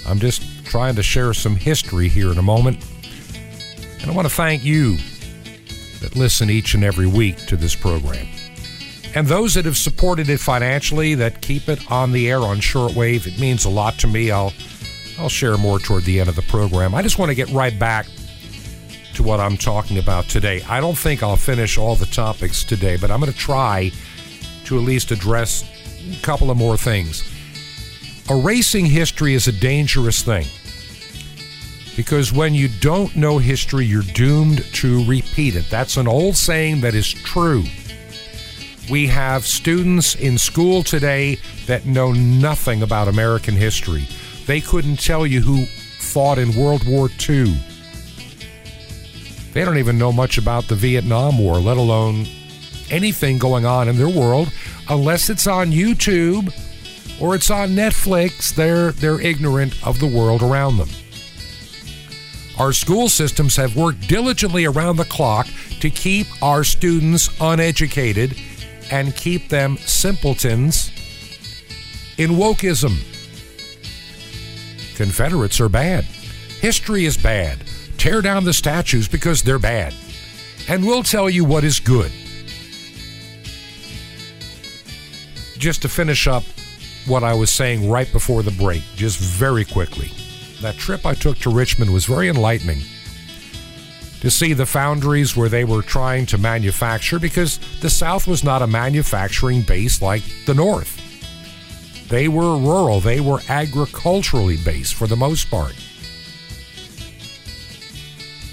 I'm 0.05 0.19
just 0.19 0.65
trying 0.65 0.95
to 0.95 1.03
share 1.03 1.33
some 1.33 1.55
history 1.55 2.09
here 2.09 2.29
in 2.29 2.37
a 2.37 2.43
moment. 2.43 2.85
And 4.01 4.11
I 4.11 4.13
want 4.13 4.27
to 4.27 4.33
thank 4.33 4.65
you 4.65 4.97
that 6.01 6.17
listen 6.17 6.49
each 6.49 6.73
and 6.73 6.83
every 6.83 7.07
week 7.07 7.37
to 7.45 7.55
this 7.55 7.73
program. 7.73 8.27
And 9.15 9.27
those 9.27 9.53
that 9.53 9.65
have 9.65 9.77
supported 9.77 10.29
it 10.29 10.39
financially, 10.39 11.13
that 11.15 11.41
keep 11.41 11.69
it 11.69 11.91
on 11.91 12.11
the 12.11 12.29
air 12.29 12.39
on 12.39 12.57
shortwave, 12.57 13.27
it 13.27 13.39
means 13.39 13.65
a 13.65 13.69
lot 13.69 13.99
to 13.99 14.07
me. 14.07 14.31
I'll 14.31 14.53
I'll 15.19 15.29
share 15.29 15.57
more 15.57 15.77
toward 15.77 16.03
the 16.03 16.19
end 16.19 16.29
of 16.29 16.35
the 16.35 16.41
program. 16.43 16.95
I 16.95 17.03
just 17.03 17.19
want 17.19 17.29
to 17.29 17.35
get 17.35 17.49
right 17.49 17.77
back 17.77 18.07
to 19.13 19.23
what 19.23 19.39
I'm 19.39 19.57
talking 19.57 19.99
about 19.99 20.25
today. 20.25 20.63
I 20.67 20.81
don't 20.81 20.97
think 20.97 21.21
I'll 21.21 21.35
finish 21.35 21.77
all 21.77 21.95
the 21.95 22.07
topics 22.07 22.63
today, 22.63 22.97
but 22.97 23.11
I'm 23.11 23.19
going 23.19 23.31
to 23.31 23.37
try 23.37 23.91
to 24.65 24.77
at 24.77 24.83
least 24.83 25.11
address 25.11 25.63
a 26.11 26.21
couple 26.21 26.49
of 26.49 26.57
more 26.57 26.77
things. 26.77 27.23
Erasing 28.29 28.85
history 28.85 29.35
is 29.35 29.47
a 29.47 29.51
dangerous 29.51 30.23
thing 30.23 30.47
because 31.95 32.33
when 32.33 32.55
you 32.55 32.69
don't 32.79 33.15
know 33.15 33.37
history, 33.37 33.85
you're 33.85 34.01
doomed 34.01 34.63
to 34.73 35.05
repeat 35.05 35.55
it. 35.55 35.69
That's 35.69 35.97
an 35.97 36.07
old 36.07 36.35
saying 36.35 36.81
that 36.81 36.95
is 36.95 37.13
true. 37.13 37.63
We 38.91 39.07
have 39.07 39.45
students 39.45 40.15
in 40.15 40.37
school 40.37 40.83
today 40.83 41.37
that 41.67 41.85
know 41.85 42.11
nothing 42.11 42.83
about 42.83 43.07
American 43.07 43.55
history. 43.55 44.07
They 44.45 44.59
couldn't 44.59 44.97
tell 44.97 45.25
you 45.25 45.39
who 45.39 45.65
fought 45.99 46.37
in 46.37 46.53
World 46.55 46.85
War 46.85 47.09
II. 47.29 47.57
They 49.53 49.63
don't 49.63 49.77
even 49.77 49.97
know 49.97 50.11
much 50.11 50.37
about 50.37 50.67
the 50.67 50.75
Vietnam 50.75 51.37
War, 51.37 51.59
let 51.59 51.77
alone 51.77 52.25
anything 52.89 53.37
going 53.37 53.65
on 53.65 53.87
in 53.87 53.97
their 53.97 54.09
world, 54.09 54.51
unless 54.89 55.29
it's 55.29 55.47
on 55.47 55.71
YouTube 55.71 56.53
or 57.21 57.35
it's 57.35 57.49
on 57.49 57.69
Netflix. 57.69 58.53
They're, 58.53 58.91
they're 58.91 59.21
ignorant 59.21 59.75
of 59.87 59.99
the 59.99 60.07
world 60.07 60.43
around 60.43 60.77
them. 60.77 60.89
Our 62.59 62.73
school 62.73 63.07
systems 63.07 63.55
have 63.55 63.77
worked 63.77 64.07
diligently 64.09 64.65
around 64.65 64.97
the 64.97 65.05
clock 65.05 65.47
to 65.79 65.89
keep 65.89 66.27
our 66.43 66.63
students 66.63 67.29
uneducated 67.39 68.35
and 68.93 69.15
keep 69.15 69.49
them 69.49 69.75
simpletons 69.77 70.91
in 72.19 72.29
wokeism. 72.29 72.95
Confederates 74.95 75.59
are 75.59 75.67
bad. 75.67 76.03
History 76.61 77.05
is 77.05 77.17
bad. 77.17 77.57
Tear 77.97 78.21
down 78.21 78.43
the 78.43 78.53
statues 78.53 79.07
because 79.07 79.41
they're 79.41 79.57
bad. 79.57 79.95
And 80.69 80.85
we'll 80.85 81.01
tell 81.01 81.27
you 81.27 81.43
what 81.43 81.63
is 81.63 81.79
good. 81.79 82.11
Just 85.57 85.81
to 85.81 85.89
finish 85.89 86.27
up 86.27 86.43
what 87.07 87.23
I 87.23 87.33
was 87.33 87.49
saying 87.49 87.89
right 87.89 88.11
before 88.11 88.43
the 88.43 88.51
break, 88.51 88.83
just 88.95 89.17
very 89.17 89.65
quickly. 89.65 90.11
That 90.61 90.75
trip 90.75 91.03
I 91.03 91.15
took 91.15 91.39
to 91.39 91.49
Richmond 91.49 91.91
was 91.91 92.05
very 92.05 92.29
enlightening 92.29 92.81
to 94.23 94.31
see 94.31 94.53
the 94.53 94.65
foundries 94.65 95.35
where 95.35 95.49
they 95.49 95.65
were 95.65 95.81
trying 95.81 96.25
to 96.25 96.37
manufacture 96.37 97.19
because 97.19 97.59
the 97.81 97.89
South 97.89 98.25
was 98.25 98.41
not 98.41 98.61
a 98.61 98.67
manufacturing 98.67 99.61
base 99.61 100.01
like 100.01 100.23
the 100.45 100.53
North. 100.53 100.97
They 102.07 102.29
were 102.29 102.57
rural, 102.57 103.01
they 103.01 103.19
were 103.19 103.41
agriculturally 103.49 104.55
based 104.55 104.93
for 104.93 105.07
the 105.07 105.17
most 105.17 105.51
part. 105.51 105.75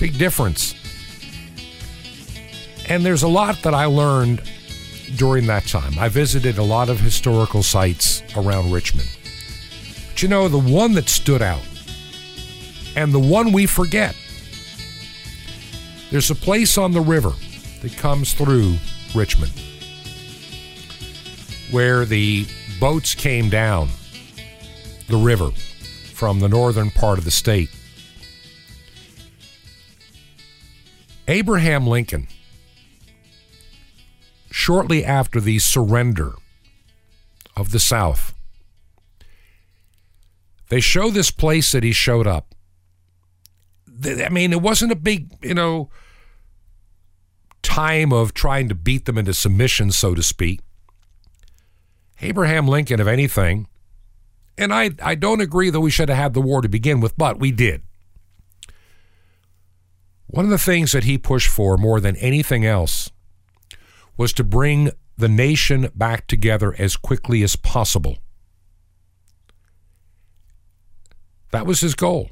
Big 0.00 0.18
difference. 0.18 0.74
And 2.88 3.06
there's 3.06 3.22
a 3.22 3.28
lot 3.28 3.62
that 3.62 3.72
I 3.72 3.84
learned 3.84 4.42
during 5.14 5.46
that 5.46 5.68
time. 5.68 5.96
I 6.00 6.08
visited 6.08 6.58
a 6.58 6.64
lot 6.64 6.88
of 6.88 6.98
historical 6.98 7.62
sites 7.62 8.24
around 8.34 8.72
Richmond. 8.72 9.08
But 10.08 10.20
you 10.20 10.28
know, 10.28 10.48
the 10.48 10.58
one 10.58 10.94
that 10.94 11.08
stood 11.08 11.42
out, 11.42 11.62
and 12.96 13.12
the 13.12 13.20
one 13.20 13.52
we 13.52 13.66
forget, 13.66 14.16
there's 16.10 16.30
a 16.30 16.34
place 16.34 16.76
on 16.76 16.92
the 16.92 17.00
river 17.00 17.32
that 17.82 17.96
comes 17.96 18.32
through 18.34 18.76
Richmond 19.14 19.52
where 21.70 22.04
the 22.04 22.46
boats 22.80 23.14
came 23.14 23.48
down 23.48 23.88
the 25.08 25.16
river 25.16 25.50
from 26.14 26.40
the 26.40 26.48
northern 26.48 26.90
part 26.90 27.18
of 27.18 27.24
the 27.24 27.30
state. 27.30 27.70
Abraham 31.28 31.86
Lincoln, 31.86 32.26
shortly 34.50 35.04
after 35.04 35.40
the 35.40 35.60
surrender 35.60 36.32
of 37.56 37.70
the 37.70 37.78
South, 37.78 38.34
they 40.68 40.80
show 40.80 41.10
this 41.10 41.30
place 41.30 41.72
that 41.72 41.84
he 41.84 41.92
showed 41.92 42.26
up. 42.26 42.54
I 44.06 44.28
mean, 44.28 44.52
it 44.52 44.62
wasn't 44.62 44.92
a 44.92 44.96
big, 44.96 45.30
you 45.42 45.54
know, 45.54 45.90
time 47.62 48.12
of 48.12 48.34
trying 48.34 48.68
to 48.68 48.74
beat 48.74 49.04
them 49.04 49.18
into 49.18 49.34
submission, 49.34 49.90
so 49.92 50.14
to 50.14 50.22
speak. 50.22 50.60
Abraham 52.22 52.68
Lincoln, 52.68 53.00
if 53.00 53.06
anything, 53.06 53.66
and 54.58 54.74
I, 54.74 54.90
I 55.02 55.14
don't 55.14 55.40
agree 55.40 55.70
that 55.70 55.80
we 55.80 55.90
should 55.90 56.08
have 56.08 56.18
had 56.18 56.34
the 56.34 56.40
war 56.40 56.60
to 56.60 56.68
begin 56.68 57.00
with, 57.00 57.16
but 57.16 57.40
we 57.40 57.50
did. 57.50 57.82
One 60.26 60.44
of 60.44 60.50
the 60.50 60.58
things 60.58 60.92
that 60.92 61.04
he 61.04 61.18
pushed 61.18 61.48
for 61.48 61.76
more 61.76 61.98
than 61.98 62.16
anything 62.16 62.64
else 62.64 63.10
was 64.16 64.32
to 64.34 64.44
bring 64.44 64.90
the 65.16 65.28
nation 65.28 65.88
back 65.94 66.26
together 66.26 66.74
as 66.78 66.96
quickly 66.96 67.42
as 67.42 67.56
possible. 67.56 68.18
That 71.52 71.66
was 71.66 71.80
his 71.80 71.94
goal. 71.94 72.30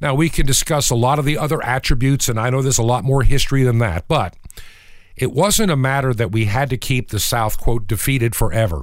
Now, 0.00 0.14
we 0.14 0.28
can 0.28 0.46
discuss 0.46 0.90
a 0.90 0.94
lot 0.94 1.18
of 1.18 1.24
the 1.24 1.36
other 1.36 1.62
attributes, 1.64 2.28
and 2.28 2.38
I 2.38 2.50
know 2.50 2.62
there's 2.62 2.78
a 2.78 2.82
lot 2.84 3.04
more 3.04 3.22
history 3.22 3.64
than 3.64 3.78
that, 3.78 4.06
but 4.06 4.36
it 5.16 5.32
wasn't 5.32 5.72
a 5.72 5.76
matter 5.76 6.14
that 6.14 6.30
we 6.30 6.44
had 6.44 6.70
to 6.70 6.76
keep 6.76 7.10
the 7.10 7.18
South, 7.18 7.58
quote, 7.58 7.88
defeated 7.88 8.36
forever. 8.36 8.82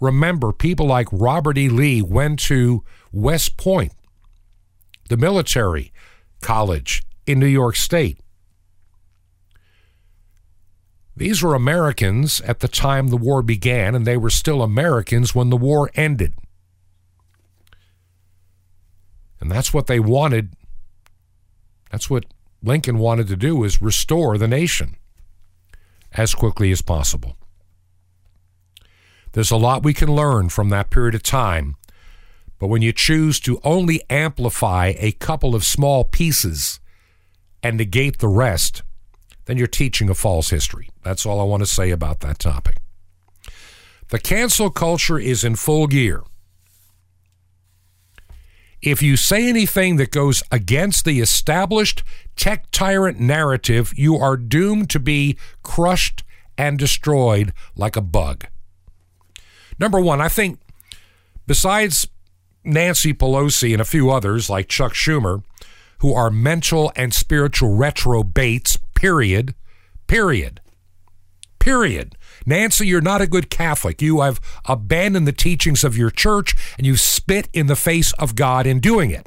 Remember, 0.00 0.52
people 0.52 0.86
like 0.86 1.08
Robert 1.10 1.58
E. 1.58 1.68
Lee 1.68 2.02
went 2.02 2.38
to 2.40 2.84
West 3.10 3.56
Point, 3.56 3.92
the 5.08 5.16
military 5.16 5.92
college 6.40 7.02
in 7.26 7.40
New 7.40 7.46
York 7.46 7.74
State. 7.74 8.20
These 11.16 11.42
were 11.42 11.54
Americans 11.54 12.42
at 12.42 12.60
the 12.60 12.68
time 12.68 13.08
the 13.08 13.16
war 13.16 13.42
began, 13.42 13.94
and 13.94 14.06
they 14.06 14.18
were 14.18 14.30
still 14.30 14.62
Americans 14.62 15.34
when 15.34 15.48
the 15.48 15.56
war 15.56 15.90
ended. 15.94 16.34
And 19.46 19.52
that's 19.52 19.72
what 19.72 19.86
they 19.86 20.00
wanted. 20.00 20.54
That's 21.92 22.10
what 22.10 22.26
Lincoln 22.64 22.98
wanted 22.98 23.28
to 23.28 23.36
do 23.36 23.62
is 23.62 23.80
restore 23.80 24.36
the 24.36 24.48
nation 24.48 24.96
as 26.14 26.34
quickly 26.34 26.72
as 26.72 26.82
possible. 26.82 27.36
There's 29.34 29.52
a 29.52 29.56
lot 29.56 29.84
we 29.84 29.94
can 29.94 30.12
learn 30.12 30.48
from 30.48 30.70
that 30.70 30.90
period 30.90 31.14
of 31.14 31.22
time, 31.22 31.76
but 32.58 32.66
when 32.66 32.82
you 32.82 32.92
choose 32.92 33.38
to 33.38 33.60
only 33.62 34.02
amplify 34.10 34.94
a 34.98 35.12
couple 35.12 35.54
of 35.54 35.64
small 35.64 36.02
pieces 36.02 36.80
and 37.62 37.76
negate 37.76 38.18
the 38.18 38.26
rest, 38.26 38.82
then 39.44 39.56
you're 39.56 39.68
teaching 39.68 40.10
a 40.10 40.14
false 40.14 40.50
history. 40.50 40.88
That's 41.04 41.24
all 41.24 41.40
I 41.40 41.44
want 41.44 41.62
to 41.62 41.68
say 41.68 41.90
about 41.90 42.18
that 42.18 42.40
topic. 42.40 42.78
The 44.08 44.18
cancel 44.18 44.70
culture 44.70 45.20
is 45.20 45.44
in 45.44 45.54
full 45.54 45.86
gear. 45.86 46.24
If 48.86 49.02
you 49.02 49.16
say 49.16 49.48
anything 49.48 49.96
that 49.96 50.12
goes 50.12 50.44
against 50.52 51.04
the 51.04 51.18
established 51.18 52.04
tech 52.36 52.70
tyrant 52.70 53.18
narrative, 53.18 53.92
you 53.96 54.14
are 54.14 54.36
doomed 54.36 54.90
to 54.90 55.00
be 55.00 55.36
crushed 55.64 56.22
and 56.56 56.78
destroyed 56.78 57.52
like 57.74 57.96
a 57.96 58.00
bug. 58.00 58.46
Number 59.80 59.98
one, 59.98 60.20
I 60.20 60.28
think 60.28 60.60
besides 61.48 62.06
Nancy 62.62 63.12
Pelosi 63.12 63.72
and 63.72 63.82
a 63.82 63.84
few 63.84 64.08
others 64.08 64.48
like 64.48 64.68
Chuck 64.68 64.92
Schumer, 64.92 65.42
who 65.98 66.14
are 66.14 66.30
mental 66.30 66.92
and 66.94 67.12
spiritual 67.12 67.76
retrobates, 67.76 68.78
period, 68.94 69.56
period, 70.06 70.60
period. 71.58 72.15
Nancy, 72.46 72.86
you're 72.86 73.00
not 73.00 73.20
a 73.20 73.26
good 73.26 73.50
Catholic. 73.50 74.00
You 74.00 74.20
have 74.20 74.40
abandoned 74.64 75.26
the 75.26 75.32
teachings 75.32 75.82
of 75.82 75.98
your 75.98 76.10
church 76.10 76.54
and 76.78 76.86
you've 76.86 77.00
spit 77.00 77.48
in 77.52 77.66
the 77.66 77.76
face 77.76 78.12
of 78.12 78.36
God 78.36 78.66
in 78.66 78.78
doing 78.78 79.10
it. 79.10 79.26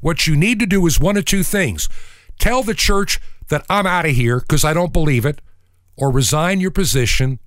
What 0.00 0.26
you 0.26 0.36
need 0.36 0.58
to 0.60 0.66
do 0.66 0.84
is 0.86 0.98
one 0.98 1.16
of 1.16 1.24
two 1.24 1.44
things 1.44 1.88
tell 2.38 2.62
the 2.62 2.74
church 2.74 3.20
that 3.48 3.64
I'm 3.70 3.86
out 3.86 4.06
of 4.06 4.12
here 4.12 4.40
because 4.40 4.64
I 4.64 4.74
don't 4.74 4.92
believe 4.92 5.24
it, 5.24 5.40
or 5.96 6.10
resign 6.10 6.60
your 6.60 6.70
position 6.70 7.38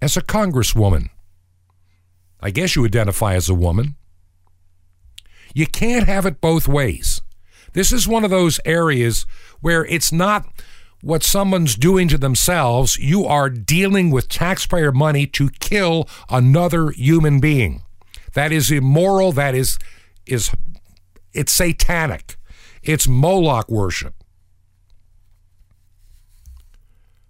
as 0.00 0.16
a 0.16 0.22
congresswoman. 0.22 1.08
I 2.40 2.50
guess 2.50 2.74
you 2.74 2.84
identify 2.84 3.34
as 3.34 3.48
a 3.48 3.54
woman. 3.54 3.96
You 5.54 5.66
can't 5.66 6.06
have 6.06 6.24
it 6.24 6.40
both 6.40 6.66
ways. 6.66 7.20
This 7.72 7.92
is 7.92 8.08
one 8.08 8.24
of 8.24 8.30
those 8.30 8.58
areas 8.64 9.26
where 9.60 9.84
it's 9.84 10.12
not 10.12 10.46
what 11.02 11.24
someone's 11.24 11.74
doing 11.74 12.06
to 12.08 12.16
themselves, 12.16 12.96
you 12.96 13.26
are 13.26 13.50
dealing 13.50 14.10
with 14.10 14.28
taxpayer 14.28 14.92
money 14.92 15.26
to 15.26 15.50
kill 15.50 16.08
another 16.30 16.90
human 16.90 17.40
being. 17.40 17.82
That 18.34 18.52
is 18.52 18.70
immoral, 18.70 19.32
that 19.32 19.54
is 19.54 19.78
is 20.24 20.50
it's 21.32 21.52
satanic. 21.52 22.36
It's 22.82 23.06
Moloch 23.08 23.68
worship. 23.68 24.14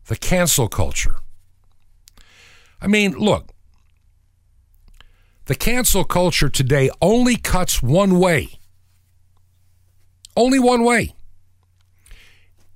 The 0.07 0.17
cancel 0.17 0.69
culture. 0.69 1.17
I 2.81 2.87
mean, 2.89 3.13
look, 3.13 3.49
the 5.47 5.55
cancel 5.55 6.05
culture 6.05 6.49
today 6.49 6.91
only 7.01 7.37
cuts 7.37 7.83
one 7.83 8.19
way. 8.19 8.59
Only 10.37 10.59
one 10.59 10.85
way 10.85 11.15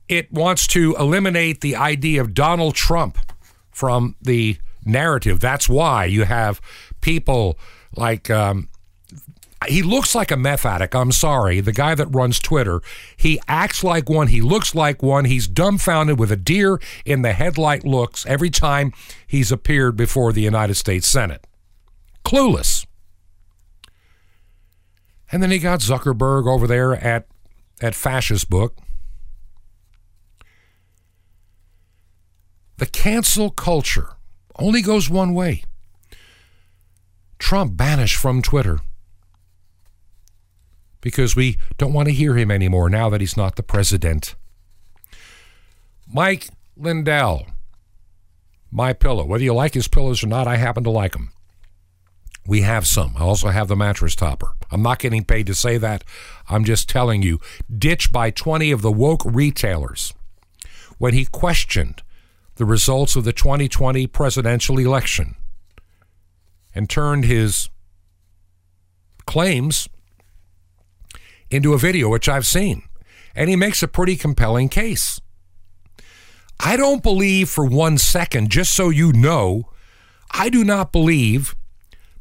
it 0.08 0.32
wants 0.32 0.66
to 0.68 0.94
eliminate 0.98 1.60
the 1.60 1.76
idea 1.76 2.20
of 2.20 2.34
Donald 2.34 2.74
Trump 2.74 3.18
from 3.70 4.16
the 4.20 4.56
narrative. 4.84 5.40
That's 5.40 5.68
why 5.68 6.04
you 6.04 6.24
have 6.24 6.60
people 7.00 7.58
like 7.96 8.30
um, 8.30 8.68
he 9.66 9.82
looks 9.82 10.14
like 10.14 10.30
a 10.30 10.36
meth 10.36 10.64
addict. 10.64 10.94
I'm 10.94 11.12
sorry. 11.12 11.60
The 11.60 11.72
guy 11.72 11.94
that 11.94 12.06
runs 12.06 12.38
Twitter, 12.38 12.80
he 13.16 13.40
acts 13.48 13.82
like 13.82 14.08
one. 14.08 14.28
He 14.28 14.40
looks 14.40 14.74
like 14.74 15.02
one. 15.02 15.24
He's 15.24 15.48
dumbfounded 15.48 16.18
with 16.18 16.30
a 16.30 16.36
deer 16.36 16.80
in 17.04 17.22
the 17.22 17.32
headlight 17.32 17.84
looks 17.84 18.24
every 18.26 18.50
time 18.50 18.92
he's 19.26 19.50
appeared 19.50 19.96
before 19.96 20.32
the 20.32 20.42
United 20.42 20.74
States 20.74 21.08
Senate. 21.08 21.46
Clueless. 22.24 22.86
And 25.32 25.42
then 25.42 25.50
he 25.50 25.58
got 25.58 25.80
Zuckerberg 25.80 26.46
over 26.46 26.66
there 26.66 26.94
at 26.94 27.26
at 27.80 27.94
Fascist 27.94 28.48
Book 28.48 28.76
The 32.78 32.86
cancel 32.86 33.50
culture 33.50 34.10
only 34.58 34.82
goes 34.82 35.08
one 35.08 35.34
way. 35.34 35.64
Trump 37.38 37.76
banished 37.76 38.16
from 38.16 38.42
Twitter 38.42 38.80
because 41.00 41.36
we 41.36 41.58
don't 41.78 41.92
want 41.92 42.08
to 42.08 42.14
hear 42.14 42.36
him 42.36 42.50
anymore 42.50 42.90
now 42.90 43.08
that 43.08 43.20
he's 43.20 43.36
not 43.36 43.56
the 43.56 43.62
president. 43.62 44.34
Mike 46.12 46.48
Lindell, 46.76 47.46
my 48.70 48.92
pillow. 48.92 49.24
Whether 49.24 49.44
you 49.44 49.54
like 49.54 49.74
his 49.74 49.88
pillows 49.88 50.22
or 50.22 50.26
not, 50.26 50.46
I 50.46 50.56
happen 50.56 50.84
to 50.84 50.90
like 50.90 51.12
them. 51.12 51.30
We 52.46 52.62
have 52.62 52.86
some. 52.86 53.14
I 53.16 53.20
also 53.20 53.48
have 53.48 53.68
the 53.68 53.76
mattress 53.76 54.14
topper. 54.14 54.48
I'm 54.70 54.82
not 54.82 54.98
getting 54.98 55.24
paid 55.24 55.46
to 55.46 55.54
say 55.54 55.78
that. 55.78 56.04
I'm 56.48 56.64
just 56.64 56.88
telling 56.88 57.22
you. 57.22 57.40
Ditched 57.76 58.12
by 58.12 58.30
20 58.30 58.70
of 58.70 58.82
the 58.82 58.92
woke 58.92 59.22
retailers 59.24 60.12
when 60.98 61.14
he 61.14 61.24
questioned 61.24 62.02
the 62.56 62.64
results 62.64 63.16
of 63.16 63.24
the 63.24 63.32
2020 63.32 64.06
presidential 64.08 64.78
election 64.78 65.36
and 66.74 66.90
turned 66.90 67.24
his 67.24 67.70
claims 69.26 69.88
into 71.50 71.72
a 71.72 71.78
video, 71.78 72.08
which 72.08 72.28
I've 72.28 72.46
seen. 72.46 72.82
And 73.34 73.48
he 73.48 73.56
makes 73.56 73.82
a 73.82 73.88
pretty 73.88 74.16
compelling 74.16 74.68
case. 74.68 75.20
I 76.58 76.76
don't 76.76 77.02
believe 77.02 77.50
for 77.50 77.66
one 77.66 77.98
second, 77.98 78.50
just 78.50 78.72
so 78.74 78.88
you 78.88 79.12
know, 79.12 79.70
I 80.30 80.48
do 80.48 80.64
not 80.64 80.90
believe 80.90 81.54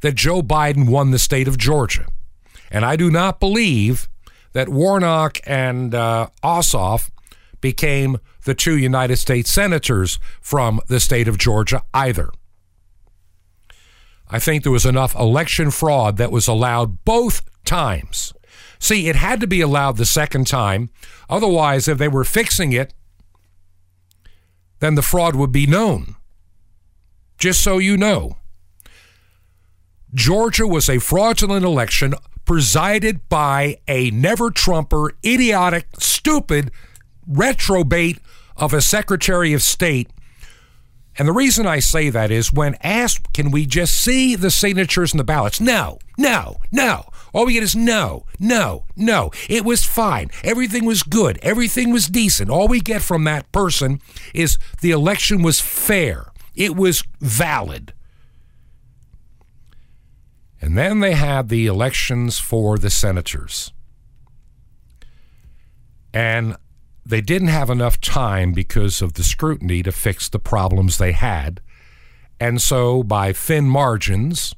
that 0.02 0.16
Joe 0.16 0.42
Biden 0.42 0.90
won 0.90 1.12
the 1.12 1.20
state 1.20 1.48
of 1.48 1.58
Georgia. 1.58 2.08
And 2.70 2.84
I 2.84 2.96
do 2.96 3.10
not 3.10 3.40
believe 3.40 4.10
that 4.54 4.70
Warnock 4.70 5.40
and 5.46 5.96
uh, 5.96 6.28
Ossoff 6.44 7.10
became 7.62 8.18
the 8.46 8.56
two 8.56 8.78
United 8.78 9.18
States 9.18 9.52
senators 9.52 10.18
from 10.40 10.80
the 10.88 11.00
state 11.00 11.28
of 11.28 11.38
Georgia 11.38 11.84
either. 11.94 12.30
I 14.30 14.40
think 14.40 14.64
there 14.64 14.72
was 14.72 14.86
enough 14.86 15.16
election 15.16 15.70
fraud 15.70 16.18
that 16.18 16.32
was 16.32 16.48
allowed 16.48 17.04
both 17.06 17.42
times. 17.66 18.34
See, 18.80 19.08
it 19.08 19.16
had 19.16 19.40
to 19.42 19.48
be 19.48 19.62
allowed 19.62 19.98
the 19.98 20.06
second 20.06 20.48
time. 20.48 20.90
Otherwise, 21.30 21.88
if 21.88 21.98
they 21.98 22.08
were 22.08 22.24
fixing 22.24 22.72
it, 22.72 22.94
then 24.80 24.96
the 24.96 25.02
fraud 25.02 25.36
would 25.36 25.52
be 25.52 25.68
known. 25.68 26.16
Just 27.38 27.62
so 27.62 27.78
you 27.78 27.98
know. 27.98 28.38
Georgia 30.14 30.68
was 30.68 30.90
a 30.90 31.00
fraudulent 31.00 31.66
election 31.66 32.14
presided 32.46 33.28
by 33.28 33.78
a 33.88 34.12
never 34.12 34.52
Trumper, 34.52 35.12
idiotic, 35.26 35.88
stupid 36.00 36.72
retrobate 37.30 38.20
of 38.58 38.74
a 38.74 38.82
Secretary 38.82 39.54
of 39.54 39.62
State. 39.62 40.10
And 41.18 41.28
the 41.28 41.34
reason 41.34 41.66
I 41.66 41.80
say 41.80 42.10
that 42.10 42.32
is 42.32 42.52
when 42.52 42.76
asked, 42.84 43.34
can 43.34 43.52
we 43.52 43.66
just 43.66 43.96
see 43.96 44.36
the 44.36 44.52
signatures 44.52 45.14
and 45.14 45.20
the 45.20 45.24
ballots? 45.24 45.62
No, 45.62 46.00
no, 46.18 46.58
no. 46.72 47.06
All 47.34 47.46
we 47.46 47.54
get 47.54 47.64
is 47.64 47.76
no, 47.76 48.26
no, 48.40 48.86
no. 48.96 49.32
It 49.50 49.66
was 49.66 49.84
fine. 49.84 50.30
Everything 50.44 50.86
was 50.86 51.04
good. 51.04 51.38
Everything 51.42 51.92
was 51.92 52.08
decent. 52.08 52.50
All 52.50 52.68
we 52.68 52.80
get 52.80 53.02
from 53.02 53.26
that 53.26 53.52
person 53.52 54.00
is 54.34 54.58
the 54.82 54.92
election 54.92 55.42
was 55.42 55.60
fair. 55.60 56.32
It 56.56 56.76
was 56.76 57.04
valid. 57.20 57.94
And 60.62 60.78
then 60.78 61.00
they 61.00 61.14
had 61.14 61.50
the 61.50 61.68
elections 61.68 62.40
for 62.40 62.78
the 62.78 62.90
senators. 62.90 63.74
And 66.14 66.56
they 67.06 67.22
didn't 67.22 67.50
have 67.50 67.70
enough 67.70 68.02
time 68.02 68.52
because 68.52 69.02
of 69.02 69.14
the 69.14 69.24
scrutiny 69.24 69.84
to 69.84 69.92
fix 69.92 70.28
the 70.28 70.40
problems 70.40 70.98
they 70.98 71.12
had. 71.12 71.62
And 72.40 72.62
so, 72.62 73.04
by 73.04 73.32
thin 73.32 73.66
margins, 73.66 74.54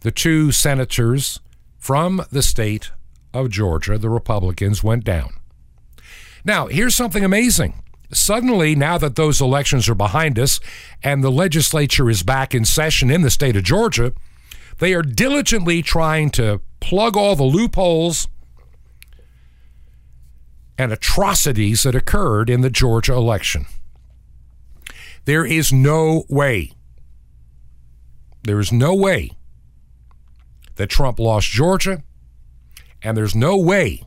the 0.00 0.12
two 0.12 0.52
senators 0.52 1.40
from 1.78 2.24
the 2.30 2.42
state 2.42 2.92
of 3.34 3.50
Georgia, 3.50 3.98
the 3.98 4.08
Republicans, 4.08 4.84
went 4.84 5.04
down. 5.04 5.34
Now, 6.44 6.68
here's 6.68 6.94
something 6.94 7.24
amazing. 7.24 7.82
Suddenly, 8.12 8.74
now 8.74 8.98
that 8.98 9.16
those 9.16 9.40
elections 9.40 9.88
are 9.88 9.94
behind 9.94 10.38
us 10.38 10.60
and 11.02 11.24
the 11.24 11.30
legislature 11.30 12.10
is 12.10 12.22
back 12.22 12.54
in 12.54 12.64
session 12.64 13.10
in 13.10 13.22
the 13.22 13.30
state 13.30 13.56
of 13.56 13.64
Georgia, 13.64 14.12
they 14.78 14.94
are 14.94 15.02
diligently 15.02 15.82
trying 15.82 16.30
to 16.30 16.60
plug 16.80 17.16
all 17.16 17.36
the 17.36 17.42
loopholes 17.42 18.28
and 20.82 20.92
atrocities 20.92 21.84
that 21.84 21.94
occurred 21.94 22.50
in 22.50 22.60
the 22.60 22.70
Georgia 22.70 23.12
election. 23.12 23.66
There 25.24 25.44
is 25.44 25.72
no 25.72 26.24
way, 26.28 26.72
there 28.42 28.58
is 28.58 28.72
no 28.72 28.92
way 28.92 29.30
that 30.74 30.90
Trump 30.90 31.20
lost 31.20 31.48
Georgia, 31.48 32.02
and 33.00 33.16
there's 33.16 33.34
no 33.34 33.56
way, 33.56 34.02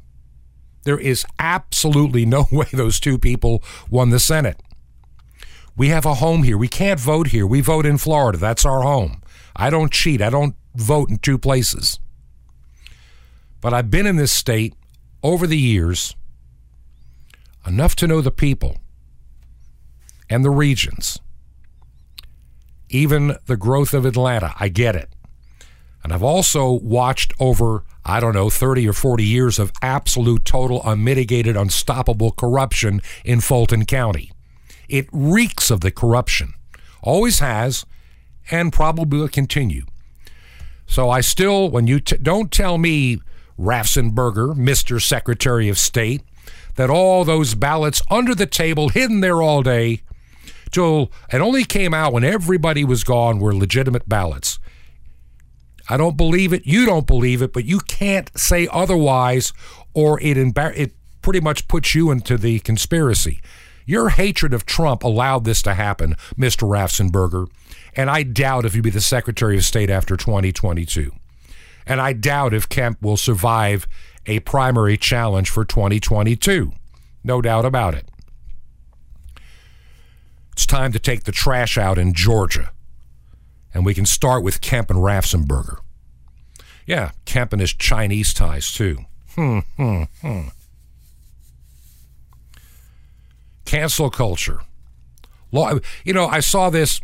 there 0.84 0.99
is 0.99 1.26
absolutely 1.39 2.26
no 2.26 2.47
way 2.51 2.67
those 2.73 2.99
two 2.99 3.17
people 3.17 3.63
won 3.89 4.09
the 4.09 4.19
Senate. 4.19 4.59
We 5.78 5.88
have 5.89 6.05
a 6.05 6.15
home 6.15 6.43
here. 6.43 6.57
We 6.57 6.67
can't 6.67 6.99
vote 6.99 7.28
here. 7.28 7.47
We 7.47 7.61
vote 7.61 7.86
in 7.86 7.97
Florida. 7.97 8.38
That's 8.38 8.65
our 8.65 8.82
home. 8.82 9.21
I 9.55 9.69
don't 9.69 9.91
cheat. 9.91 10.21
I 10.21 10.30
don't 10.30 10.55
vote 10.76 11.09
in 11.09 11.17
two 11.19 11.38
places. 11.38 11.99
But 13.61 13.73
I've 13.73 13.91
been 13.91 14.05
in 14.05 14.15
this 14.17 14.32
state 14.32 14.73
over 15.23 15.47
the 15.47 15.57
years 15.57 16.15
enough 17.66 17.95
to 17.97 18.07
know 18.07 18.22
the 18.22 18.32
people 18.32 18.78
and 20.30 20.43
the 20.43 20.49
regions, 20.49 21.20
even 22.89 23.36
the 23.45 23.57
growth 23.57 23.93
of 23.93 24.05
Atlanta. 24.05 24.53
I 24.59 24.70
get 24.70 24.95
it. 24.95 25.09
And 26.03 26.13
I've 26.13 26.24
also 26.24 26.72
watched 26.72 27.34
over, 27.39 27.84
I 28.03 28.20
don't 28.20 28.36
know, 28.36 28.51
30 28.51 28.88
or 28.88 28.93
40 28.93 29.24
years 29.24 29.57
of 29.57 29.72
absolute, 29.82 30.45
total, 30.45 30.82
unmitigated, 30.86 31.57
unstoppable 31.57 32.32
corruption 32.32 33.01
in 33.24 33.41
Fulton 33.41 33.86
County. 33.86 34.32
It 34.88 35.07
reeks 35.11 35.72
of 35.72 35.82
the 35.82 35.89
corruption. 35.89 36.53
Always 37.01 37.39
has, 37.39 37.86
and 38.51 38.72
probably 38.72 39.20
will 39.20 39.28
continue. 39.28 39.86
So 40.86 41.09
I 41.09 41.22
still, 41.22 41.70
when 41.70 41.88
you 41.88 41.99
t- 41.99 42.18
don't 42.22 42.51
tell 42.51 42.78
me, 42.78 43.20
Raffensperger, 43.59 44.53
Mr. 44.55 45.01
Secretary 45.01 45.70
of 45.70 45.80
State, 45.80 46.22
that 46.76 46.89
all 46.89 47.23
those 47.23 47.55
ballots 47.55 48.01
under 48.09 48.36
the 48.36 48.45
table, 48.45 48.89
hidden 48.89 49.21
there 49.21 49.41
all 49.41 49.63
day, 49.63 50.01
till 50.71 51.11
it 51.32 51.41
only 51.41 51.63
came 51.63 51.93
out 51.93 52.13
when 52.13 52.23
everybody 52.23 52.84
was 52.84 53.03
gone, 53.03 53.39
were 53.39 53.55
legitimate 53.55 54.07
ballots. 54.07 54.59
I 55.89 55.97
don't 55.97 56.17
believe 56.17 56.51
it. 56.51 56.65
You 56.65 56.86
don't 56.86 57.07
believe 57.07 57.41
it, 57.41 57.53
but 57.53 57.65
you 57.65 57.80
can't 57.80 58.36
say 58.38 58.67
otherwise, 58.71 59.53
or 59.93 60.19
it 60.21 60.36
embar- 60.38 60.76
it 60.76 60.93
pretty 61.21 61.39
much 61.39 61.67
puts 61.67 61.95
you 61.95 62.11
into 62.11 62.38
the 62.38 62.59
conspiracy. 62.59 63.39
Your 63.86 64.09
hatred 64.09 64.53
of 64.53 64.65
Trump 64.65 65.03
allowed 65.03 65.43
this 65.43 65.61
to 65.61 65.76
happen, 65.76 66.15
Mr. 66.38 66.67
Raffensperger, 66.67 67.47
and 67.95 68.09
I 68.09 68.23
doubt 68.23 68.65
if 68.65 68.73
you'll 68.73 68.84
be 68.84 68.89
the 68.89 68.99
Secretary 68.99 69.57
of 69.57 69.63
State 69.63 69.91
after 69.91 70.17
2022. 70.17 71.11
And 71.86 72.01
I 72.01 72.13
doubt 72.13 72.53
if 72.53 72.67
Kemp 72.67 72.99
will 73.01 73.17
survive 73.17 73.88
a 74.26 74.39
primary 74.41 74.97
challenge 74.97 75.49
for 75.49 75.65
2022. 75.65 76.71
No 77.23 77.41
doubt 77.41 77.65
about 77.65 77.93
it. 77.95 78.09
It's 80.53 80.65
time 80.65 80.91
to 80.93 80.99
take 80.99 81.23
the 81.23 81.32
trash 81.32 81.78
out 81.78 81.97
in 81.97 82.13
Georgia. 82.13 82.71
And 83.73 83.86
we 83.86 83.93
can 83.93 84.05
start 84.05 84.43
with 84.43 84.61
Kemp 84.61 84.89
and 84.89 84.99
Raffensperger. 84.99 85.80
Yeah, 86.86 87.11
Kemp 87.26 87.51
and 87.51 87.59
his 87.59 87.73
Chinese 87.73 88.34
ties, 88.34 88.71
too. 88.71 88.99
Hmm, 89.36 89.59
hmm, 89.76 90.03
hmm. 90.21 90.47
Cancel 93.65 94.09
culture. 94.09 94.61
Law, 95.51 95.80
you 96.03 96.13
know, 96.13 96.28
I 96.28 96.39
saw 96.39 96.69
this 96.69 97.01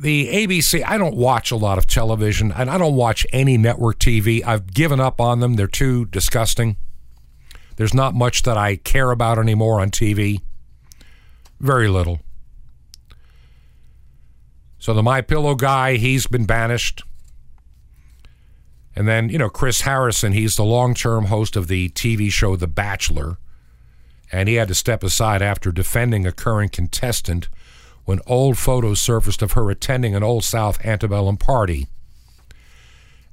the 0.00 0.28
ABC, 0.28 0.84
I 0.86 0.98
don't 0.98 1.16
watch 1.16 1.50
a 1.50 1.56
lot 1.56 1.78
of 1.78 1.86
television 1.86 2.52
and 2.52 2.70
I 2.70 2.78
don't 2.78 2.94
watch 2.94 3.26
any 3.32 3.56
network 3.56 3.98
TV. 3.98 4.44
I've 4.44 4.72
given 4.72 5.00
up 5.00 5.20
on 5.20 5.40
them. 5.40 5.54
They're 5.54 5.66
too 5.66 6.06
disgusting. 6.06 6.76
There's 7.76 7.94
not 7.94 8.14
much 8.14 8.42
that 8.42 8.56
I 8.56 8.76
care 8.76 9.10
about 9.10 9.38
anymore 9.38 9.80
on 9.80 9.90
TV. 9.90 10.40
Very 11.60 11.88
little. 11.88 12.20
So 14.78 14.94
the 14.94 15.02
My 15.02 15.20
Pillow 15.20 15.54
guy, 15.54 15.96
he's 15.96 16.26
been 16.26 16.44
banished. 16.44 17.02
And 18.94 19.06
then, 19.06 19.28
you 19.28 19.38
know, 19.38 19.48
Chris 19.48 19.82
Harrison, 19.82 20.32
he's 20.32 20.56
the 20.56 20.64
long-term 20.64 21.26
host 21.26 21.56
of 21.56 21.68
the 21.68 21.88
TV 21.90 22.32
show 22.32 22.56
The 22.56 22.66
Bachelor, 22.66 23.38
and 24.32 24.48
he 24.48 24.56
had 24.56 24.68
to 24.68 24.74
step 24.74 25.04
aside 25.04 25.40
after 25.40 25.70
defending 25.70 26.26
a 26.26 26.32
current 26.32 26.72
contestant 26.72 27.48
when 28.08 28.20
old 28.26 28.56
photos 28.56 28.98
surfaced 28.98 29.42
of 29.42 29.52
her 29.52 29.70
attending 29.70 30.14
an 30.14 30.22
Old 30.22 30.42
South 30.42 30.82
antebellum 30.82 31.36
party. 31.36 31.88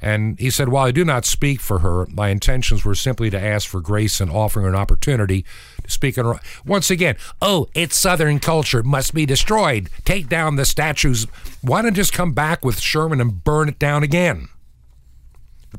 And 0.02 0.38
he 0.38 0.50
said, 0.50 0.68
While 0.68 0.88
I 0.88 0.92
do 0.92 1.06
not 1.06 1.24
speak 1.24 1.62
for 1.62 1.80
her, 1.80 2.06
my 2.08 2.28
intentions 2.28 2.84
were 2.84 2.94
simply 2.94 3.30
to 3.30 3.40
ask 3.40 3.70
for 3.70 3.80
grace 3.80 4.20
and 4.20 4.30
offering 4.30 4.66
her 4.66 4.70
an 4.70 4.76
opportunity 4.76 5.46
to 5.82 5.90
speak 5.90 6.18
on 6.18 6.26
her. 6.26 6.42
Once 6.66 6.92
again, 6.92 7.16
oh, 7.42 7.70
it's 7.74 7.98
Southern 7.98 8.38
culture, 8.38 8.84
must 8.84 9.14
be 9.14 9.26
destroyed. 9.26 9.90
Take 10.04 10.28
down 10.28 10.58
the 10.58 10.66
statues. 10.66 11.26
Why 11.62 11.82
don't 11.82 11.94
just 11.94 12.12
come 12.12 12.34
back 12.34 12.66
with 12.66 12.82
Sherman 12.82 13.22
and 13.22 13.46
burn 13.46 13.70
it 13.70 13.80
down 13.80 14.04
again? 14.04 14.50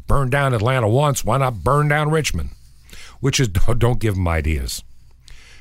Burn 0.07 0.31
down 0.31 0.55
Atlanta 0.55 0.89
once, 0.89 1.23
why 1.23 1.37
not 1.37 1.63
burn 1.63 1.89
down 1.89 2.11
Richmond? 2.11 2.49
Which 3.21 3.39
is, 3.41 3.49
don't 3.77 4.01
give 4.01 4.15
them 4.15 4.27
ideas. 4.27 4.83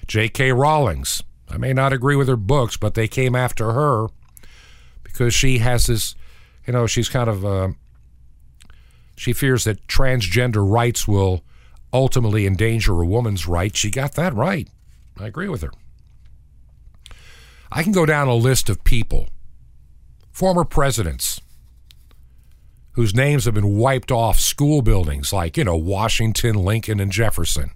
J.K. 0.07 0.53
Rawlings, 0.53 1.21
I 1.49 1.57
may 1.57 1.73
not 1.73 1.93
agree 1.93 2.15
with 2.15 2.27
her 2.27 2.35
books, 2.35 2.77
but 2.77 2.93
they 2.95 3.07
came 3.07 3.35
after 3.35 3.71
her 3.73 4.07
because 5.03 5.33
she 5.33 5.59
has 5.59 5.87
this, 5.87 6.15
you 6.65 6.73
know, 6.73 6.87
she's 6.87 7.09
kind 7.09 7.29
of, 7.29 7.45
uh, 7.45 7.69
she 9.15 9.31
fears 9.31 9.63
that 9.63 9.87
transgender 9.87 10.69
rights 10.69 11.07
will 11.07 11.43
ultimately 11.93 12.45
endanger 12.45 13.01
a 13.01 13.05
woman's 13.05 13.47
rights. 13.47 13.79
She 13.79 13.89
got 13.89 14.13
that 14.15 14.33
right. 14.33 14.67
I 15.17 15.27
agree 15.27 15.47
with 15.47 15.61
her. 15.61 15.71
I 17.71 17.83
can 17.83 17.91
go 17.91 18.05
down 18.05 18.27
a 18.27 18.35
list 18.35 18.69
of 18.69 18.83
people, 18.83 19.27
former 20.31 20.65
presidents, 20.65 21.39
whose 22.93 23.13
names 23.13 23.45
have 23.45 23.53
been 23.53 23.77
wiped 23.77 24.11
off 24.11 24.39
school 24.39 24.81
buildings 24.81 25.33
like, 25.33 25.57
you 25.57 25.63
know, 25.63 25.75
Washington, 25.75 26.55
Lincoln, 26.55 26.99
and 26.99 27.11
Jefferson. 27.11 27.71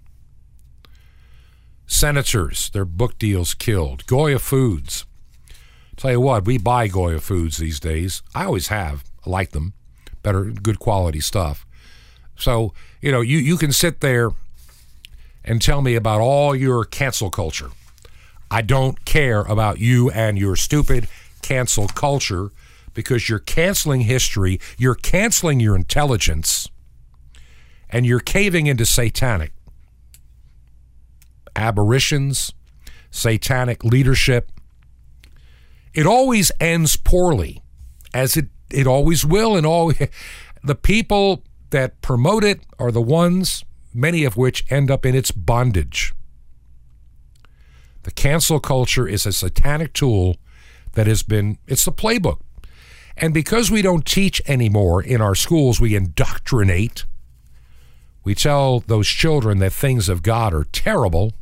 Senators, 1.90 2.70
their 2.70 2.84
book 2.84 3.18
deals 3.18 3.52
killed. 3.52 4.06
Goya 4.06 4.38
Foods, 4.38 5.04
Tell 6.00 6.12
you 6.12 6.20
what, 6.20 6.46
we 6.46 6.56
buy 6.56 6.88
Goya 6.88 7.20
foods 7.20 7.58
these 7.58 7.78
days. 7.78 8.22
I 8.34 8.46
always 8.46 8.68
have. 8.68 9.04
I 9.26 9.28
like 9.28 9.50
them. 9.50 9.74
Better, 10.22 10.44
good 10.44 10.78
quality 10.78 11.20
stuff. 11.20 11.66
So, 12.36 12.72
you 13.02 13.12
know, 13.12 13.20
you, 13.20 13.36
you 13.36 13.58
can 13.58 13.70
sit 13.70 14.00
there 14.00 14.30
and 15.44 15.60
tell 15.60 15.82
me 15.82 15.96
about 15.96 16.22
all 16.22 16.56
your 16.56 16.86
cancel 16.86 17.28
culture. 17.28 17.68
I 18.50 18.62
don't 18.62 19.04
care 19.04 19.42
about 19.42 19.78
you 19.78 20.10
and 20.12 20.38
your 20.38 20.56
stupid 20.56 21.06
cancel 21.42 21.86
culture 21.86 22.50
because 22.94 23.28
you're 23.28 23.38
canceling 23.38 24.00
history, 24.00 24.58
you're 24.78 24.94
canceling 24.94 25.60
your 25.60 25.76
intelligence, 25.76 26.66
and 27.90 28.06
you're 28.06 28.20
caving 28.20 28.68
into 28.68 28.86
satanic 28.86 29.52
aberrations, 31.60 32.52
satanic 33.10 33.84
leadership. 33.84 34.50
It 35.92 36.06
always 36.06 36.50
ends 36.60 36.96
poorly, 36.96 37.62
as 38.14 38.36
it, 38.36 38.48
it 38.70 38.86
always 38.86 39.24
will, 39.24 39.56
and 39.56 39.66
all 39.66 39.92
the 40.64 40.74
people 40.74 41.44
that 41.70 42.00
promote 42.00 42.44
it 42.44 42.62
are 42.78 42.90
the 42.90 43.02
ones, 43.02 43.64
many 43.92 44.24
of 44.24 44.36
which 44.36 44.64
end 44.70 44.90
up 44.90 45.04
in 45.04 45.14
its 45.14 45.30
bondage. 45.30 46.12
The 48.02 48.10
cancel 48.10 48.60
culture 48.60 49.06
is 49.06 49.26
a 49.26 49.32
satanic 49.32 49.92
tool 49.92 50.36
that 50.92 51.06
has 51.06 51.22
been, 51.22 51.58
it's 51.66 51.84
the 51.84 51.92
playbook. 51.92 52.40
And 53.16 53.34
because 53.34 53.70
we 53.70 53.82
don't 53.82 54.06
teach 54.06 54.40
anymore 54.46 55.02
in 55.02 55.20
our 55.20 55.34
schools, 55.34 55.80
we 55.80 55.94
indoctrinate. 55.94 57.04
We 58.24 58.34
tell 58.34 58.80
those 58.80 59.08
children 59.08 59.58
that 59.58 59.72
things 59.72 60.08
of 60.08 60.22
God 60.22 60.54
are 60.54 60.64
terrible. 60.64 61.34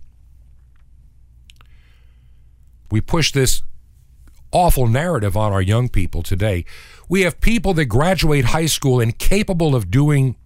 We 2.91 3.01
push 3.01 3.33
this 3.33 3.63
awful 4.51 4.87
narrative 4.87 5.37
on 5.37 5.53
our 5.53 5.63
young 5.63 5.89
people 5.89 6.23
today. 6.23 6.65
We 7.09 7.23
have 7.23 7.41
people 7.41 7.75
that 7.75 7.87
graduate 7.87 8.47
high 8.47 8.67
school 8.67 9.01
incapable 9.01 9.75
of 9.75 9.91
doing 9.91 10.37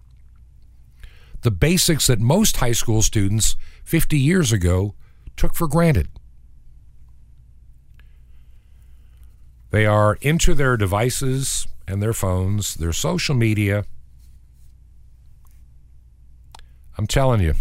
the 1.41 1.51
basics 1.51 2.07
that 2.07 2.19
most 2.19 2.57
high 2.57 2.71
school 2.71 3.01
students 3.01 3.55
50 3.83 4.17
years 4.17 4.51
ago 4.51 4.95
took 5.35 5.55
for 5.55 5.67
granted. 5.67 6.09
They 9.71 9.85
are 9.85 10.17
into 10.21 10.53
their 10.53 10.77
devices 10.77 11.67
and 11.87 12.01
their 12.01 12.13
phones, 12.13 12.75
their 12.75 12.93
social 12.93 13.35
media. 13.35 13.85
I'm 16.97 17.07
telling 17.07 17.41
you, 17.41 17.55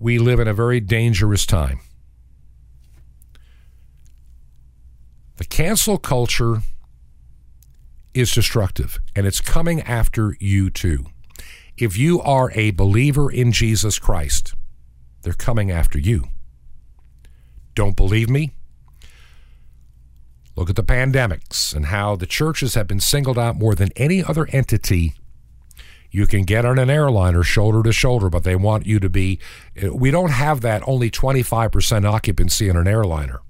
we 0.00 0.18
live 0.18 0.40
in 0.40 0.48
a 0.48 0.54
very 0.54 0.80
dangerous 0.80 1.44
time. 1.44 1.80
The 5.38 5.44
cancel 5.44 5.98
culture 5.98 6.62
is 8.12 8.32
destructive, 8.32 8.98
and 9.14 9.24
it's 9.24 9.40
coming 9.40 9.80
after 9.82 10.36
you 10.40 10.68
too. 10.68 11.06
If 11.76 11.96
you 11.96 12.20
are 12.20 12.50
a 12.56 12.72
believer 12.72 13.30
in 13.30 13.52
Jesus 13.52 14.00
Christ, 14.00 14.54
they're 15.22 15.32
coming 15.32 15.70
after 15.70 15.96
you. 15.96 16.24
Don't 17.76 17.96
believe 17.96 18.28
me? 18.28 18.50
Look 20.56 20.70
at 20.70 20.74
the 20.74 20.82
pandemics 20.82 21.72
and 21.72 21.86
how 21.86 22.16
the 22.16 22.26
churches 22.26 22.74
have 22.74 22.88
been 22.88 22.98
singled 22.98 23.38
out 23.38 23.54
more 23.54 23.76
than 23.76 23.90
any 23.94 24.24
other 24.24 24.48
entity. 24.50 25.14
You 26.10 26.26
can 26.26 26.42
get 26.42 26.64
on 26.64 26.80
an 26.80 26.90
airliner 26.90 27.44
shoulder 27.44 27.84
to 27.84 27.92
shoulder, 27.92 28.28
but 28.28 28.42
they 28.42 28.56
want 28.56 28.86
you 28.86 28.98
to 28.98 29.08
be. 29.08 29.38
Eh, 29.76 29.90
we 29.90 30.10
don't 30.10 30.32
have 30.32 30.62
that 30.62 30.82
only 30.84 31.12
25% 31.12 32.04
occupancy 32.04 32.68
in 32.68 32.76
an 32.76 32.88
airliner 32.88 33.40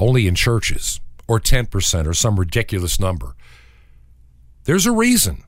only 0.00 0.26
in 0.26 0.34
churches 0.34 1.00
or 1.28 1.38
10% 1.38 2.06
or 2.06 2.14
some 2.14 2.40
ridiculous 2.40 2.98
number. 2.98 3.36
There's 4.64 4.86
a 4.86 4.92
reason. 4.92 5.44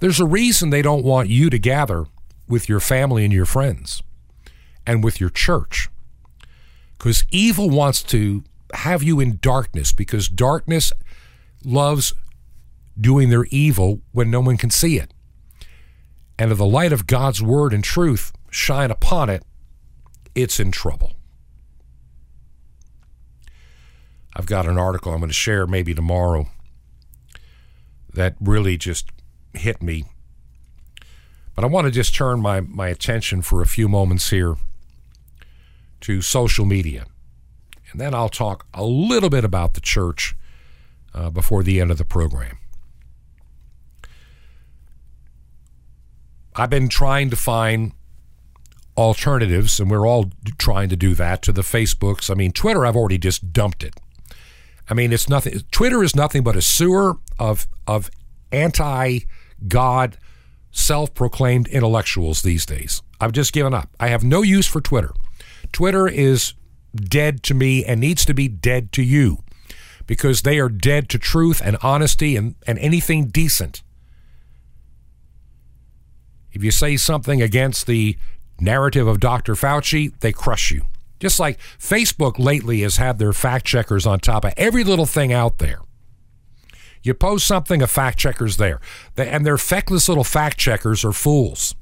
There's 0.00 0.20
a 0.20 0.26
reason 0.26 0.70
they 0.70 0.82
don't 0.82 1.04
want 1.04 1.28
you 1.28 1.50
to 1.50 1.58
gather 1.58 2.06
with 2.48 2.68
your 2.68 2.80
family 2.80 3.24
and 3.24 3.32
your 3.34 3.44
friends 3.44 4.02
and 4.86 5.04
with 5.04 5.20
your 5.20 5.30
church. 5.30 5.88
Because 6.96 7.24
evil 7.30 7.68
wants 7.68 8.02
to 8.04 8.44
have 8.74 9.02
you 9.02 9.20
in 9.20 9.38
darkness 9.40 9.92
because 9.92 10.28
darkness 10.28 10.92
loves 11.64 12.14
doing 13.00 13.30
their 13.30 13.44
evil 13.50 14.00
when 14.12 14.30
no 14.30 14.40
one 14.40 14.56
can 14.56 14.70
see 14.70 14.98
it. 14.98 15.12
And 16.38 16.52
if 16.52 16.58
the 16.58 16.66
light 16.66 16.92
of 16.92 17.06
God's 17.06 17.42
word 17.42 17.72
and 17.72 17.82
truth 17.82 18.32
shine 18.50 18.90
upon 18.90 19.28
it, 19.28 19.44
it's 20.34 20.60
in 20.60 20.70
trouble. 20.70 21.17
I've 24.34 24.46
got 24.46 24.66
an 24.66 24.78
article 24.78 25.12
I'm 25.12 25.20
going 25.20 25.30
to 25.30 25.34
share 25.34 25.66
maybe 25.66 25.94
tomorrow 25.94 26.48
that 28.12 28.36
really 28.40 28.76
just 28.76 29.10
hit 29.54 29.82
me. 29.82 30.04
But 31.54 31.64
I 31.64 31.66
want 31.66 31.86
to 31.86 31.90
just 31.90 32.14
turn 32.14 32.40
my, 32.40 32.60
my 32.60 32.88
attention 32.88 33.42
for 33.42 33.62
a 33.62 33.66
few 33.66 33.88
moments 33.88 34.30
here 34.30 34.56
to 36.02 36.22
social 36.22 36.64
media. 36.64 37.06
And 37.90 38.00
then 38.00 38.14
I'll 38.14 38.28
talk 38.28 38.66
a 38.74 38.84
little 38.84 39.30
bit 39.30 39.44
about 39.44 39.74
the 39.74 39.80
church 39.80 40.36
uh, 41.14 41.30
before 41.30 41.62
the 41.62 41.80
end 41.80 41.90
of 41.90 41.98
the 41.98 42.04
program. 42.04 42.58
I've 46.54 46.70
been 46.70 46.88
trying 46.88 47.30
to 47.30 47.36
find 47.36 47.92
alternatives, 48.96 49.78
and 49.78 49.90
we're 49.90 50.06
all 50.06 50.30
trying 50.58 50.88
to 50.88 50.96
do 50.96 51.14
that 51.14 51.40
to 51.42 51.52
the 51.52 51.62
Facebooks. 51.62 52.30
I 52.30 52.34
mean, 52.34 52.52
Twitter, 52.52 52.84
I've 52.84 52.96
already 52.96 53.18
just 53.18 53.52
dumped 53.52 53.84
it. 53.84 53.94
I 54.88 54.94
mean, 54.94 55.12
it's 55.12 55.28
nothing. 55.28 55.60
Twitter 55.70 56.02
is 56.02 56.16
nothing 56.16 56.42
but 56.42 56.56
a 56.56 56.62
sewer 56.62 57.16
of 57.38 57.66
of 57.86 58.10
anti 58.52 59.20
God, 59.66 60.16
self 60.70 61.14
proclaimed 61.14 61.68
intellectuals 61.68 62.42
these 62.42 62.64
days. 62.64 63.02
I've 63.20 63.32
just 63.32 63.52
given 63.52 63.74
up. 63.74 63.90
I 63.98 64.08
have 64.08 64.24
no 64.24 64.42
use 64.42 64.66
for 64.66 64.80
Twitter. 64.80 65.12
Twitter 65.72 66.08
is 66.08 66.54
dead 66.94 67.42
to 67.44 67.54
me 67.54 67.84
and 67.84 68.00
needs 68.00 68.24
to 68.24 68.34
be 68.34 68.48
dead 68.48 68.92
to 68.92 69.02
you 69.02 69.42
because 70.06 70.42
they 70.42 70.58
are 70.58 70.68
dead 70.68 71.08
to 71.10 71.18
truth 71.18 71.60
and 71.62 71.76
honesty 71.82 72.36
and, 72.36 72.54
and 72.66 72.78
anything 72.78 73.26
decent. 73.26 73.82
If 76.52 76.64
you 76.64 76.70
say 76.70 76.96
something 76.96 77.42
against 77.42 77.86
the 77.86 78.16
narrative 78.58 79.06
of 79.06 79.20
Dr. 79.20 79.54
Fauci, 79.54 80.18
they 80.20 80.32
crush 80.32 80.70
you. 80.70 80.86
Just 81.18 81.40
like 81.40 81.58
Facebook 81.78 82.38
lately 82.38 82.80
has 82.82 82.96
had 82.96 83.18
their 83.18 83.32
fact 83.32 83.66
checkers 83.66 84.06
on 84.06 84.20
top 84.20 84.44
of 84.44 84.54
every 84.56 84.84
little 84.84 85.06
thing 85.06 85.32
out 85.32 85.58
there. 85.58 85.80
You 87.02 87.14
post 87.14 87.46
something, 87.46 87.82
a 87.82 87.86
fact 87.86 88.18
checker's 88.18 88.56
there. 88.56 88.80
And 89.16 89.44
their 89.46 89.58
feckless 89.58 90.08
little 90.08 90.24
fact 90.24 90.58
checkers 90.58 91.04
are 91.04 91.12
fools. 91.12 91.74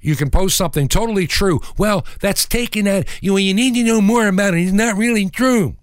You 0.00 0.16
can 0.16 0.30
post 0.30 0.56
something 0.56 0.88
totally 0.88 1.26
true. 1.26 1.60
Well, 1.76 2.06
that's 2.20 2.46
taken 2.46 2.86
at 2.86 3.06
you 3.22 3.32
know, 3.32 3.36
you 3.36 3.54
need 3.54 3.74
to 3.74 3.82
know 3.84 4.00
more 4.00 4.26
about 4.26 4.54
it. 4.54 4.62
It's 4.62 4.72
not 4.72 4.96
really 4.96 5.28
true. 5.28 5.76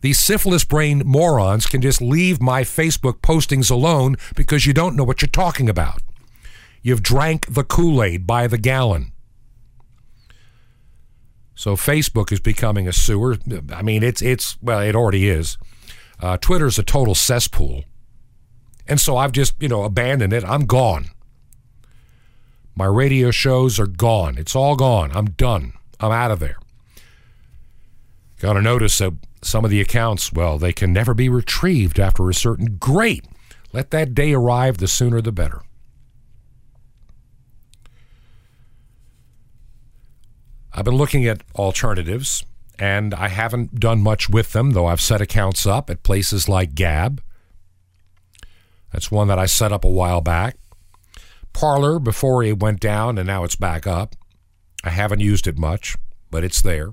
These 0.00 0.18
syphilis 0.18 0.64
brained 0.64 1.04
morons 1.04 1.66
can 1.66 1.80
just 1.80 2.02
leave 2.02 2.40
my 2.40 2.62
Facebook 2.62 3.20
postings 3.20 3.70
alone 3.70 4.16
because 4.36 4.66
you 4.66 4.74
don't 4.74 4.96
know 4.96 5.04
what 5.04 5.22
you're 5.22 5.28
talking 5.28 5.68
about. 5.68 6.02
You've 6.82 7.02
drank 7.02 7.54
the 7.54 7.64
Kool 7.64 8.02
Aid 8.02 8.26
by 8.26 8.46
the 8.46 8.58
gallon. 8.58 9.12
So 11.54 11.76
Facebook 11.76 12.32
is 12.32 12.40
becoming 12.40 12.88
a 12.88 12.92
sewer. 12.92 13.36
I 13.72 13.82
mean, 13.82 14.02
it's 14.02 14.22
it's 14.22 14.60
well, 14.60 14.80
it 14.80 14.96
already 14.96 15.28
is. 15.28 15.56
Uh, 16.20 16.36
Twitter's 16.36 16.78
a 16.78 16.82
total 16.82 17.14
cesspool, 17.14 17.84
and 18.88 19.00
so 19.00 19.16
I've 19.16 19.32
just 19.32 19.60
you 19.60 19.68
know 19.68 19.84
abandoned 19.84 20.32
it. 20.32 20.44
I'm 20.44 20.66
gone. 20.66 21.06
My 22.76 22.86
radio 22.86 23.30
shows 23.30 23.78
are 23.78 23.86
gone. 23.86 24.36
It's 24.36 24.56
all 24.56 24.74
gone. 24.74 25.12
I'm 25.12 25.26
done. 25.26 25.74
I'm 26.00 26.10
out 26.10 26.32
of 26.32 26.40
there. 26.40 26.56
Got 28.40 28.54
to 28.54 28.62
notice 28.62 28.98
that 28.98 29.12
some 29.42 29.64
of 29.64 29.70
the 29.70 29.80
accounts, 29.80 30.32
well, 30.32 30.58
they 30.58 30.72
can 30.72 30.92
never 30.92 31.14
be 31.14 31.28
retrieved 31.28 32.00
after 32.00 32.28
a 32.28 32.34
certain. 32.34 32.76
Great. 32.76 33.24
Let 33.72 33.90
that 33.90 34.12
day 34.12 34.32
arrive. 34.32 34.78
The 34.78 34.88
sooner 34.88 35.20
the 35.20 35.32
better. 35.32 35.62
I've 40.74 40.84
been 40.84 40.96
looking 40.96 41.24
at 41.26 41.42
alternatives, 41.54 42.44
and 42.80 43.14
I 43.14 43.28
haven't 43.28 43.78
done 43.78 44.02
much 44.02 44.28
with 44.28 44.52
them, 44.52 44.72
though 44.72 44.86
I've 44.86 45.00
set 45.00 45.20
accounts 45.20 45.66
up 45.66 45.88
at 45.88 46.02
places 46.02 46.48
like 46.48 46.74
Gab. 46.74 47.22
That's 48.92 49.10
one 49.10 49.28
that 49.28 49.38
I 49.38 49.46
set 49.46 49.72
up 49.72 49.84
a 49.84 49.88
while 49.90 50.20
back. 50.20 50.56
Parler 51.52 52.00
before 52.00 52.42
it 52.42 52.58
went 52.58 52.80
down, 52.80 53.18
and 53.18 53.26
now 53.28 53.44
it's 53.44 53.54
back 53.54 53.86
up. 53.86 54.16
I 54.82 54.90
haven't 54.90 55.20
used 55.20 55.46
it 55.46 55.56
much, 55.56 55.96
but 56.30 56.42
it's 56.42 56.60
there. 56.60 56.90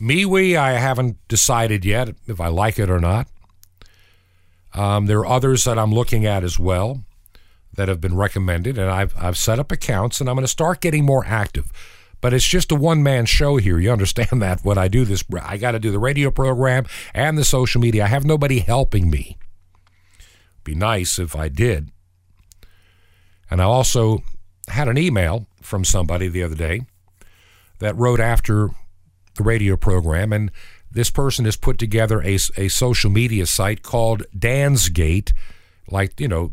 MeWe, 0.00 0.56
I 0.56 0.72
haven't 0.72 1.16
decided 1.28 1.84
yet 1.84 2.10
if 2.26 2.40
I 2.40 2.48
like 2.48 2.80
it 2.80 2.90
or 2.90 2.98
not. 2.98 3.28
Um, 4.74 5.06
there 5.06 5.20
are 5.20 5.26
others 5.26 5.64
that 5.64 5.78
I'm 5.78 5.92
looking 5.92 6.26
at 6.26 6.42
as 6.42 6.58
well 6.58 7.04
that 7.74 7.88
have 7.88 8.00
been 8.00 8.16
recommended, 8.16 8.76
and 8.76 8.90
I've, 8.90 9.14
I've 9.16 9.36
set 9.36 9.60
up 9.60 9.70
accounts, 9.70 10.20
and 10.20 10.28
I'm 10.28 10.34
going 10.34 10.44
to 10.44 10.48
start 10.48 10.80
getting 10.80 11.04
more 11.04 11.24
active. 11.24 11.70
But 12.20 12.34
it's 12.34 12.46
just 12.46 12.72
a 12.72 12.76
one 12.76 13.02
man 13.02 13.26
show 13.26 13.56
here. 13.56 13.78
You 13.78 13.92
understand 13.92 14.42
that 14.42 14.60
when 14.64 14.78
I 14.78 14.88
do 14.88 15.04
this, 15.04 15.24
I 15.42 15.56
got 15.56 15.72
to 15.72 15.78
do 15.78 15.90
the 15.90 15.98
radio 15.98 16.30
program 16.30 16.86
and 17.14 17.38
the 17.38 17.44
social 17.44 17.80
media. 17.80 18.04
I 18.04 18.08
have 18.08 18.24
nobody 18.24 18.60
helping 18.60 19.10
me. 19.10 19.38
Be 20.64 20.74
nice 20.74 21.18
if 21.18 21.34
I 21.34 21.48
did. 21.48 21.90
And 23.50 23.60
I 23.60 23.64
also 23.64 24.22
had 24.68 24.88
an 24.88 24.98
email 24.98 25.46
from 25.62 25.84
somebody 25.84 26.28
the 26.28 26.42
other 26.42 26.54
day 26.54 26.82
that 27.78 27.96
wrote 27.96 28.20
after 28.20 28.70
the 29.36 29.44
radio 29.44 29.76
program, 29.76 30.32
and 30.32 30.50
this 30.90 31.10
person 31.10 31.44
has 31.44 31.56
put 31.56 31.78
together 31.78 32.20
a, 32.22 32.38
a 32.56 32.68
social 32.68 33.10
media 33.10 33.46
site 33.46 33.82
called 33.82 34.24
Dan's 34.36 34.88
Gate, 34.88 35.32
like, 35.90 36.20
you 36.20 36.28
know, 36.28 36.52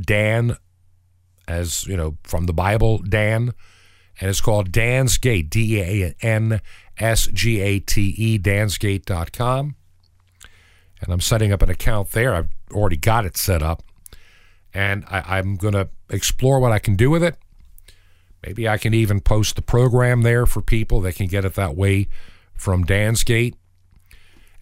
Dan, 0.00 0.56
as, 1.46 1.86
you 1.86 1.96
know, 1.96 2.16
from 2.24 2.46
the 2.46 2.52
Bible, 2.52 2.98
Dan, 2.98 3.52
and 4.20 4.30
it's 4.30 4.40
called 4.40 4.72
Dan's 4.72 5.18
Gate, 5.18 5.50
D 5.50 5.80
A 5.80 6.14
N 6.20 6.60
S 6.98 7.26
G 7.26 7.60
A 7.60 7.78
T 7.78 8.14
E, 8.16 8.38
dansgate.com. 8.38 9.76
And 11.00 11.12
I'm 11.12 11.20
setting 11.20 11.52
up 11.52 11.62
an 11.62 11.70
account 11.70 12.12
there. 12.12 12.34
I've 12.34 12.50
already 12.72 12.96
got 12.96 13.26
it 13.26 13.36
set 13.36 13.62
up. 13.62 13.82
And 14.72 15.04
I, 15.10 15.38
I'm 15.38 15.56
going 15.56 15.74
to 15.74 15.88
explore 16.08 16.60
what 16.60 16.72
I 16.72 16.78
can 16.78 16.94
do 16.94 17.10
with 17.10 17.22
it. 17.22 17.36
Maybe 18.46 18.68
I 18.68 18.78
can 18.78 18.94
even 18.94 19.20
post 19.20 19.56
the 19.56 19.62
program 19.62 20.22
there 20.22 20.46
for 20.46 20.62
people 20.62 21.00
that 21.02 21.14
can 21.14 21.26
get 21.26 21.44
it 21.44 21.54
that 21.54 21.76
way 21.76 22.08
from 22.54 22.84
Dan's 22.84 23.24
Gate. 23.24 23.56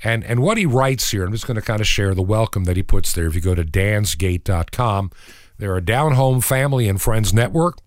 And 0.02 0.24
and 0.24 0.40
what 0.40 0.56
he 0.56 0.64
writes 0.64 1.10
here, 1.10 1.24
I'm 1.24 1.32
just 1.32 1.46
going 1.46 1.56
to 1.56 1.62
kind 1.62 1.80
of 1.80 1.86
share 1.86 2.14
the 2.14 2.22
welcome 2.22 2.64
that 2.64 2.76
he 2.76 2.82
puts 2.82 3.12
there. 3.12 3.26
If 3.26 3.34
you 3.34 3.42
go 3.42 3.54
to 3.54 3.64
dansgate.com, 3.64 5.10
they're 5.58 5.76
a 5.76 5.84
down 5.84 6.12
home 6.12 6.40
family 6.40 6.88
and 6.88 7.00
friends 7.00 7.34
network. 7.34 7.78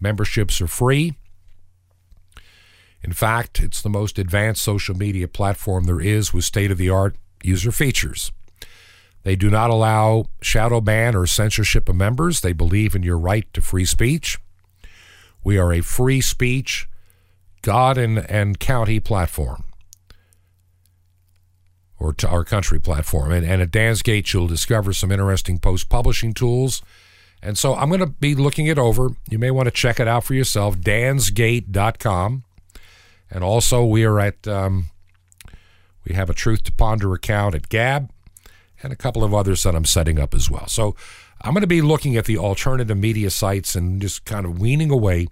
Memberships 0.00 0.60
are 0.60 0.66
free. 0.66 1.14
In 3.02 3.12
fact, 3.12 3.60
it's 3.60 3.82
the 3.82 3.88
most 3.88 4.18
advanced 4.18 4.62
social 4.62 4.96
media 4.96 5.28
platform 5.28 5.84
there 5.84 6.00
is 6.00 6.34
with 6.34 6.44
state 6.44 6.70
of 6.70 6.78
the 6.78 6.90
art 6.90 7.16
user 7.42 7.70
features. 7.70 8.32
They 9.22 9.36
do 9.36 9.50
not 9.50 9.70
allow 9.70 10.26
shadow 10.40 10.80
ban 10.80 11.16
or 11.16 11.26
censorship 11.26 11.88
of 11.88 11.96
members. 11.96 12.40
They 12.40 12.52
believe 12.52 12.94
in 12.94 13.02
your 13.02 13.18
right 13.18 13.52
to 13.54 13.60
free 13.60 13.84
speech. 13.84 14.38
We 15.42 15.58
are 15.58 15.72
a 15.72 15.80
free 15.80 16.20
speech, 16.20 16.88
God 17.62 17.98
and, 17.98 18.18
and 18.30 18.58
county 18.58 19.00
platform, 19.00 19.64
or 21.98 22.12
to 22.14 22.28
our 22.28 22.44
country 22.44 22.80
platform. 22.80 23.32
And, 23.32 23.46
and 23.46 23.62
at 23.62 23.70
Dan's 23.70 24.02
Gate, 24.02 24.32
you'll 24.32 24.48
discover 24.48 24.92
some 24.92 25.12
interesting 25.12 25.58
post 25.58 25.88
publishing 25.88 26.32
tools. 26.32 26.82
And 27.46 27.56
so 27.56 27.76
I'm 27.76 27.88
going 27.90 28.00
to 28.00 28.06
be 28.08 28.34
looking 28.34 28.66
it 28.66 28.76
over. 28.76 29.10
You 29.30 29.38
may 29.38 29.52
want 29.52 29.66
to 29.66 29.70
check 29.70 30.00
it 30.00 30.08
out 30.08 30.24
for 30.24 30.34
yourself, 30.34 30.78
dansgate.com. 30.78 32.42
And 33.30 33.44
also, 33.44 33.84
we 33.84 34.02
are 34.02 34.18
at, 34.18 34.48
um, 34.48 34.86
we 36.04 36.16
have 36.16 36.28
a 36.28 36.34
Truth 36.34 36.64
to 36.64 36.72
Ponder 36.72 37.14
account 37.14 37.54
at 37.54 37.68
Gab 37.68 38.10
and 38.82 38.92
a 38.92 38.96
couple 38.96 39.22
of 39.22 39.32
others 39.32 39.62
that 39.62 39.76
I'm 39.76 39.84
setting 39.84 40.18
up 40.18 40.34
as 40.34 40.50
well. 40.50 40.66
So 40.66 40.96
I'm 41.40 41.52
going 41.52 41.60
to 41.60 41.68
be 41.68 41.82
looking 41.82 42.16
at 42.16 42.24
the 42.24 42.36
alternative 42.36 42.96
media 42.98 43.30
sites 43.30 43.76
and 43.76 44.02
just 44.02 44.24
kind 44.24 44.44
of 44.44 44.58
weaning 44.58 44.90
away 44.90 45.28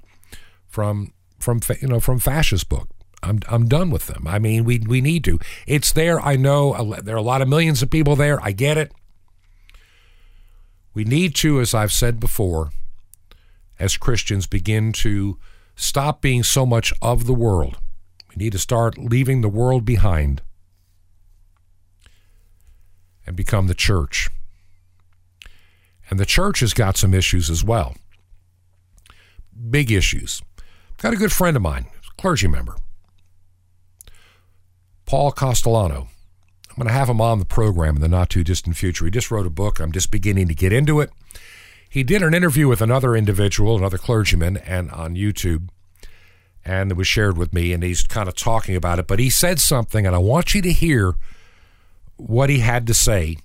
from 0.69 1.13
from 1.41 1.61
you 1.81 1.89
know 1.89 1.99
from 1.99 2.21
fascist 2.21 2.69
book. 2.69 2.89
I'm 3.25 3.41
I'm 3.49 3.67
done 3.67 3.91
with 3.91 4.07
them. 4.07 4.29
I 4.29 4.39
mean, 4.39 4.63
we 4.63 4.79
we 4.79 5.01
need 5.01 5.25
to. 5.25 5.41
It's 5.67 5.91
there. 5.91 6.21
I 6.21 6.37
know 6.37 6.95
there 7.03 7.17
are 7.17 7.19
a 7.19 7.23
lot 7.23 7.43
of 7.43 7.49
millions 7.49 7.83
of 7.83 7.91
people 7.91 8.15
there. 8.15 8.41
I 8.41 8.53
get 8.53 8.79
it. 8.79 8.93
We 10.95 11.05
need 11.05 11.35
to, 11.37 11.61
as 11.61 11.75
I've 11.75 11.93
said 11.93 12.21
before, 12.21 12.71
as 13.79 13.97
Christians, 13.97 14.47
begin 14.47 14.93
to 14.93 15.39
stop 15.75 16.23
being 16.23 16.45
so 16.45 16.65
much 16.65 16.93
of 17.03 17.27
the 17.27 17.35
world. 17.35 17.79
We 18.31 18.45
need 18.45 18.53
to 18.53 18.59
start 18.59 18.97
leaving 18.97 19.41
the 19.41 19.49
world 19.49 19.85
behind 19.85 20.41
and 23.27 23.35
become 23.35 23.67
the 23.67 23.75
church. 23.75 24.29
And 26.09 26.21
the 26.21 26.27
church 26.27 26.61
has 26.61 26.75
got 26.75 26.97
some 26.97 27.13
issues 27.13 27.51
as 27.51 27.65
well. 27.65 27.97
Big 29.71 29.91
issues. 29.91 30.43
Got 30.99 31.15
a 31.15 31.17
good 31.17 31.33
friend 31.33 31.57
of 31.57 31.63
mine, 31.63 31.87
clergy 32.17 32.47
member, 32.47 32.77
Paul 35.07 35.33
Castellano. 35.33 36.09
I'm 36.75 36.83
going 36.83 36.89
to 36.89 36.99
have 36.99 37.09
him 37.09 37.21
on 37.21 37.39
the 37.39 37.45
program 37.45 37.95
in 37.95 38.03
the 38.03 38.09
not 38.09 38.31
too 38.31 38.43
distant 38.43 38.77
future. 38.77 39.05
He 39.05 39.11
just 39.13 39.31
wrote 39.31 39.47
a 39.47 39.51
book. 39.51 39.79
I'm 39.79 39.93
just 39.93 40.11
beginning 40.11 40.49
to 40.49 40.55
get 40.57 40.73
into 40.73 40.99
it. 40.99 41.11
He 41.89 42.03
did 42.03 42.21
an 42.21 42.35
interview 42.35 42.67
with 42.67 42.83
another 42.83 43.15
individual, 43.15 43.77
another 43.77 43.97
clergyman, 43.97 44.57
and 44.57 44.91
on 44.91 45.15
YouTube, 45.15 45.69
and 46.65 46.91
it 46.91 46.97
was 46.97 47.07
shared 47.07 47.39
with 47.39 47.53
me, 47.53 47.73
and 47.73 47.85
he's 47.85 48.03
kind 48.03 48.29
of 48.29 48.35
talking 48.35 48.75
about 48.75 48.99
it. 48.99 49.07
But 49.07 49.21
he 49.21 49.31
said 49.31 49.61
something, 49.61 50.05
and 50.05 50.17
I 50.17 50.19
want 50.19 50.53
you 50.53 50.63
to 50.63 50.73
hear 50.73 51.15
what 52.17 52.51
he 52.51 52.59
had 52.59 52.89
to 52.89 52.95
say. 52.95 53.37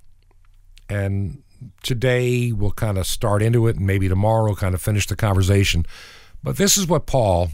And 0.88 1.44
today 1.84 2.50
we'll 2.50 2.72
kind 2.72 2.98
of 2.98 3.06
start 3.06 3.42
into 3.42 3.68
it, 3.68 3.76
and 3.76 3.86
maybe 3.86 4.08
tomorrow 4.08 4.46
we'll 4.46 4.56
kind 4.56 4.74
of 4.74 4.82
finish 4.82 5.06
the 5.06 5.14
conversation. 5.14 5.86
But 6.42 6.56
this 6.56 6.76
is 6.76 6.88
what 6.88 7.06
Paul 7.06 7.50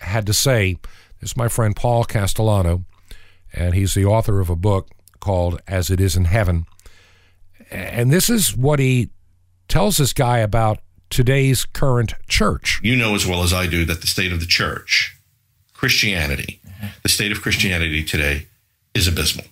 had 0.00 0.26
to 0.26 0.34
say. 0.34 0.78
This 1.20 1.30
is 1.30 1.36
my 1.36 1.46
friend 1.46 1.76
Paul 1.76 2.02
Castellano, 2.02 2.84
and 3.52 3.76
he's 3.76 3.94
the 3.94 4.06
author 4.06 4.40
of 4.40 4.50
a 4.50 4.56
book 4.56 4.90
called 5.24 5.60
As 5.66 5.90
It 5.90 6.00
Is 6.00 6.16
in 6.16 6.26
Heaven. 6.26 6.66
And 7.70 8.12
this 8.12 8.28
is 8.28 8.54
what 8.54 8.78
he 8.78 9.08
tells 9.68 9.96
this 9.96 10.12
guy 10.12 10.38
about 10.38 10.80
today's 11.08 11.64
current 11.64 12.12
church. 12.28 12.78
You 12.82 12.94
know 12.94 13.14
as 13.14 13.26
well 13.26 13.42
as 13.42 13.52
I 13.52 13.66
do 13.66 13.86
that 13.86 14.02
the 14.02 14.06
state 14.06 14.32
of 14.32 14.40
the 14.40 14.46
church, 14.46 15.16
Christianity, 15.72 16.60
the 17.02 17.08
state 17.08 17.32
of 17.32 17.40
Christianity 17.40 18.04
today 18.04 18.48
is 18.94 19.08
abysmal. 19.08 19.46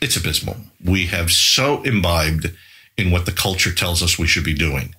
It's 0.00 0.16
abysmal. 0.16 0.56
We 0.82 1.06
have 1.06 1.30
so 1.30 1.82
imbibed 1.82 2.52
in 2.96 3.10
what 3.10 3.26
the 3.26 3.32
culture 3.32 3.72
tells 3.72 4.02
us 4.02 4.18
we 4.18 4.26
should 4.26 4.44
be 4.44 4.54
doing 4.54 4.94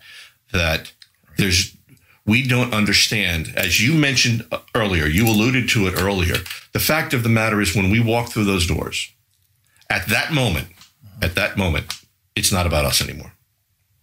that 0.52 0.92
there's 1.38 1.76
we 2.26 2.48
don't 2.48 2.74
understand 2.74 3.52
as 3.56 3.82
you 3.82 3.94
mentioned 3.94 4.46
earlier 4.74 5.06
you 5.06 5.28
alluded 5.28 5.70
to 5.70 5.88
it 5.88 5.94
earlier 6.00 6.36
the 6.74 6.80
fact 6.80 7.14
of 7.14 7.24
the 7.24 7.30
matter 7.30 7.62
is 7.62 7.76
when 7.76 7.90
we 7.90 8.00
walk 8.02 8.30
through 8.30 8.44
those 8.44 8.68
doors 8.68 9.10
at 9.90 10.08
that 10.08 10.32
moment 10.32 10.68
at 11.22 11.36
that 11.36 11.58
moment 11.58 11.94
it's 12.36 12.52
not 12.52 12.68
about 12.68 12.86
us 12.86 13.02
anymore. 13.02 13.34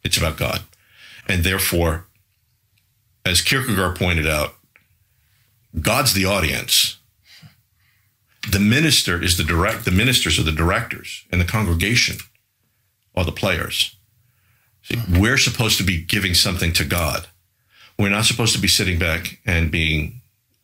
It's 0.03 0.17
about 0.17 0.37
god. 0.37 0.63
And 1.29 1.45
therefore 1.45 2.07
as 3.25 3.41
kierkegaard 3.41 3.97
pointed 3.97 4.27
out 4.27 4.55
god's 5.81 6.15
the 6.15 6.25
audience. 6.25 6.99
The 8.51 8.59
minister 8.59 9.23
is 9.23 9.37
the 9.37 9.45
direct 9.45 9.85
the 9.85 9.91
ministers 9.91 10.39
are 10.39 10.43
the 10.45 10.53
directors 10.53 11.25
and 11.31 11.41
the 11.41 11.45
congregation 11.45 12.17
are 13.15 13.25
the 13.25 13.33
players. 13.33 13.97
See, 14.83 14.99
we're 15.19 15.39
supposed 15.39 15.79
to 15.79 15.85
be 15.85 16.03
giving 16.03 16.35
something 16.35 16.73
to 16.73 16.85
god. 16.85 17.29
We're 17.99 18.09
not 18.09 18.25
supposed 18.25 18.55
to 18.55 18.61
be 18.61 18.69
sitting 18.69 18.99
back 18.99 19.39
and 19.47 19.71
being 19.71 20.23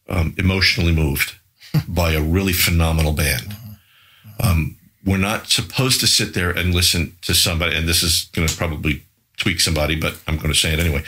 um, 0.08 0.34
emotionally 0.38 0.92
moved 0.92 1.36
by 1.86 2.12
a 2.12 2.22
really 2.22 2.52
phenomenal 2.52 3.12
band. 3.12 3.54
Um, 4.42 4.76
we're 5.04 5.16
not 5.16 5.48
supposed 5.48 6.00
to 6.00 6.06
sit 6.06 6.34
there 6.34 6.50
and 6.50 6.74
listen 6.74 7.16
to 7.22 7.34
somebody 7.34 7.76
and 7.76 7.88
this 7.88 8.02
is 8.02 8.28
going 8.32 8.46
to 8.46 8.56
probably 8.56 9.02
tweak 9.36 9.60
somebody 9.60 9.94
but 9.94 10.18
i'm 10.26 10.36
going 10.36 10.52
to 10.52 10.58
say 10.58 10.72
it 10.72 10.78
anyway 10.78 11.02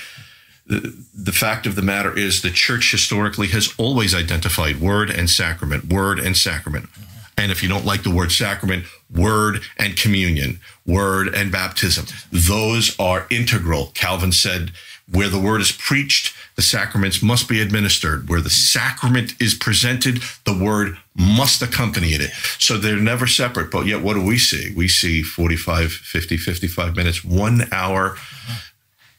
the, 0.70 1.04
the 1.12 1.32
fact 1.32 1.66
of 1.66 1.74
the 1.74 1.82
matter 1.82 2.16
is 2.16 2.42
the 2.42 2.50
church 2.50 2.92
historically 2.92 3.48
has 3.48 3.74
always 3.76 4.14
identified 4.14 4.80
word 4.80 5.10
and 5.10 5.28
sacrament, 5.28 5.92
word 5.92 6.20
and 6.20 6.36
sacrament. 6.36 6.88
And 7.36 7.50
if 7.50 7.60
you 7.62 7.68
don't 7.68 7.84
like 7.84 8.04
the 8.04 8.14
word 8.14 8.30
sacrament, 8.30 8.84
word 9.12 9.62
and 9.78 9.96
communion, 9.96 10.60
word 10.86 11.34
and 11.34 11.50
baptism, 11.50 12.06
those 12.30 12.94
are 13.00 13.26
integral. 13.30 13.90
Calvin 13.94 14.30
said, 14.30 14.70
where 15.10 15.28
the 15.28 15.40
word 15.40 15.60
is 15.60 15.72
preached, 15.72 16.34
the 16.56 16.62
sacraments 16.62 17.22
must 17.22 17.48
be 17.48 17.60
administered. 17.60 18.28
Where 18.28 18.40
the 18.40 18.50
sacrament 18.50 19.34
is 19.40 19.54
presented, 19.54 20.22
the 20.44 20.56
word 20.56 20.96
must 21.16 21.62
accompany 21.62 22.08
it. 22.08 22.30
So 22.58 22.76
they're 22.76 22.96
never 22.96 23.26
separate. 23.26 23.70
But 23.70 23.86
yet, 23.86 24.02
what 24.02 24.14
do 24.14 24.24
we 24.24 24.38
see? 24.38 24.72
We 24.74 24.88
see 24.88 25.22
45, 25.22 25.92
50, 25.92 26.36
55 26.36 26.96
minutes, 26.96 27.24
one 27.24 27.64
hour 27.72 28.16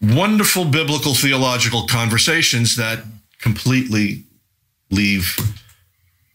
wonderful 0.01 0.65
biblical 0.65 1.13
theological 1.13 1.85
conversations 1.85 2.75
that 2.75 3.03
completely 3.39 4.23
leave 4.89 5.37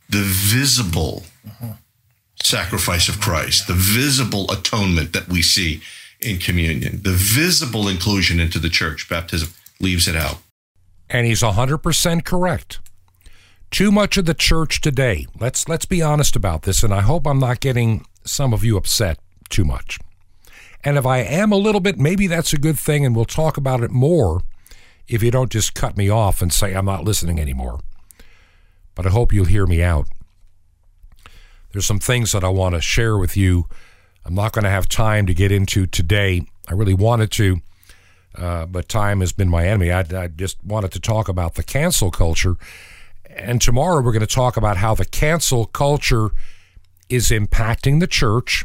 the 0.09 0.22
visible 0.22 1.24
sacrifice 2.42 3.09
of 3.09 3.20
Christ, 3.20 3.66
the 3.66 3.74
visible 3.74 4.50
atonement 4.50 5.12
that 5.12 5.28
we 5.28 5.42
see 5.42 5.82
in 6.26 6.38
communion, 6.38 7.00
the 7.02 7.12
visible 7.12 7.88
inclusion 7.88 8.40
into 8.40 8.58
the 8.58 8.68
church, 8.68 9.08
baptism, 9.08 9.50
leaves 9.80 10.08
it 10.08 10.16
out. 10.16 10.38
And 11.08 11.26
he's 11.26 11.42
100% 11.42 12.24
correct. 12.24 12.80
Too 13.70 13.92
much 13.92 14.16
of 14.16 14.26
the 14.26 14.34
church 14.34 14.80
today, 14.80 15.26
let's 15.40 15.68
let's 15.68 15.86
be 15.86 16.00
honest 16.02 16.36
about 16.36 16.62
this 16.62 16.82
and 16.82 16.94
I 16.94 17.00
hope 17.00 17.26
I'm 17.26 17.38
not 17.40 17.60
getting 17.60 18.04
some 18.24 18.52
of 18.52 18.64
you 18.64 18.76
upset 18.76 19.18
too 19.48 19.64
much. 19.64 19.98
And 20.84 20.96
if 20.96 21.04
I 21.06 21.18
am 21.18 21.50
a 21.52 21.56
little 21.56 21.80
bit, 21.80 21.98
maybe 21.98 22.26
that's 22.28 22.52
a 22.52 22.58
good 22.58 22.78
thing, 22.78 23.04
and 23.04 23.14
we'll 23.16 23.24
talk 23.24 23.56
about 23.56 23.82
it 23.82 23.90
more 23.90 24.42
if 25.08 25.22
you 25.22 25.30
don't 25.32 25.50
just 25.50 25.74
cut 25.74 25.96
me 25.96 26.08
off 26.08 26.40
and 26.40 26.52
say 26.52 26.74
I'm 26.74 26.84
not 26.84 27.04
listening 27.04 27.40
anymore. 27.40 27.80
but 28.94 29.06
I 29.06 29.10
hope 29.10 29.32
you'll 29.32 29.44
hear 29.44 29.66
me 29.66 29.82
out. 29.82 30.08
There's 31.72 31.86
some 31.86 31.98
things 32.00 32.32
that 32.32 32.42
I 32.42 32.48
want 32.48 32.74
to 32.74 32.80
share 32.80 33.18
with 33.18 33.36
you. 33.36 33.66
I'm 34.26 34.34
not 34.34 34.52
going 34.52 34.64
to 34.64 34.70
have 34.70 34.88
time 34.88 35.26
to 35.26 35.34
get 35.34 35.52
into 35.52 35.86
today. 35.86 36.42
I 36.66 36.74
really 36.74 36.94
wanted 36.94 37.30
to, 37.32 37.60
uh, 38.34 38.66
but 38.66 38.88
time 38.88 39.20
has 39.20 39.30
been 39.30 39.48
my 39.48 39.68
enemy. 39.68 39.92
I, 39.92 40.00
I 40.00 40.26
just 40.26 40.62
wanted 40.64 40.90
to 40.92 41.00
talk 41.00 41.28
about 41.28 41.54
the 41.54 41.62
cancel 41.62 42.10
culture. 42.10 42.56
And 43.30 43.60
tomorrow 43.60 44.02
we're 44.02 44.10
going 44.10 44.26
to 44.26 44.26
talk 44.26 44.56
about 44.56 44.78
how 44.78 44.96
the 44.96 45.04
cancel 45.04 45.66
culture 45.66 46.30
is 47.08 47.28
impacting 47.28 48.00
the 48.00 48.08
church, 48.08 48.64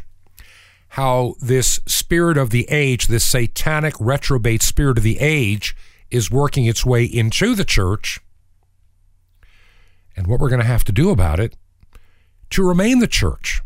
how 0.88 1.36
this 1.40 1.78
spirit 1.86 2.36
of 2.36 2.50
the 2.50 2.66
age, 2.68 3.06
this 3.06 3.24
satanic 3.24 3.94
retrobate 3.94 4.62
spirit 4.62 4.98
of 4.98 5.04
the 5.04 5.20
age, 5.20 5.76
is 6.10 6.28
working 6.28 6.64
its 6.64 6.84
way 6.84 7.04
into 7.04 7.54
the 7.54 7.64
church, 7.64 8.18
and 10.16 10.26
what 10.26 10.40
we're 10.40 10.50
going 10.50 10.60
to 10.60 10.66
have 10.66 10.84
to 10.84 10.92
do 10.92 11.10
about 11.10 11.38
it 11.38 11.56
to 12.50 12.66
remain 12.66 12.98
the 12.98 13.06
church. 13.06 13.62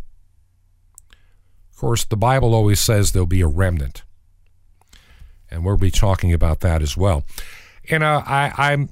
Of 1.76 1.80
course, 1.80 2.04
the 2.06 2.16
Bible 2.16 2.54
always 2.54 2.80
says 2.80 3.12
there'll 3.12 3.26
be 3.26 3.42
a 3.42 3.46
remnant, 3.46 4.02
and 5.50 5.62
we'll 5.62 5.76
be 5.76 5.90
talking 5.90 6.32
about 6.32 6.60
that 6.60 6.80
as 6.80 6.96
well. 6.96 7.24
And 7.90 8.02
uh, 8.02 8.22
I, 8.24 8.50
I'm 8.56 8.88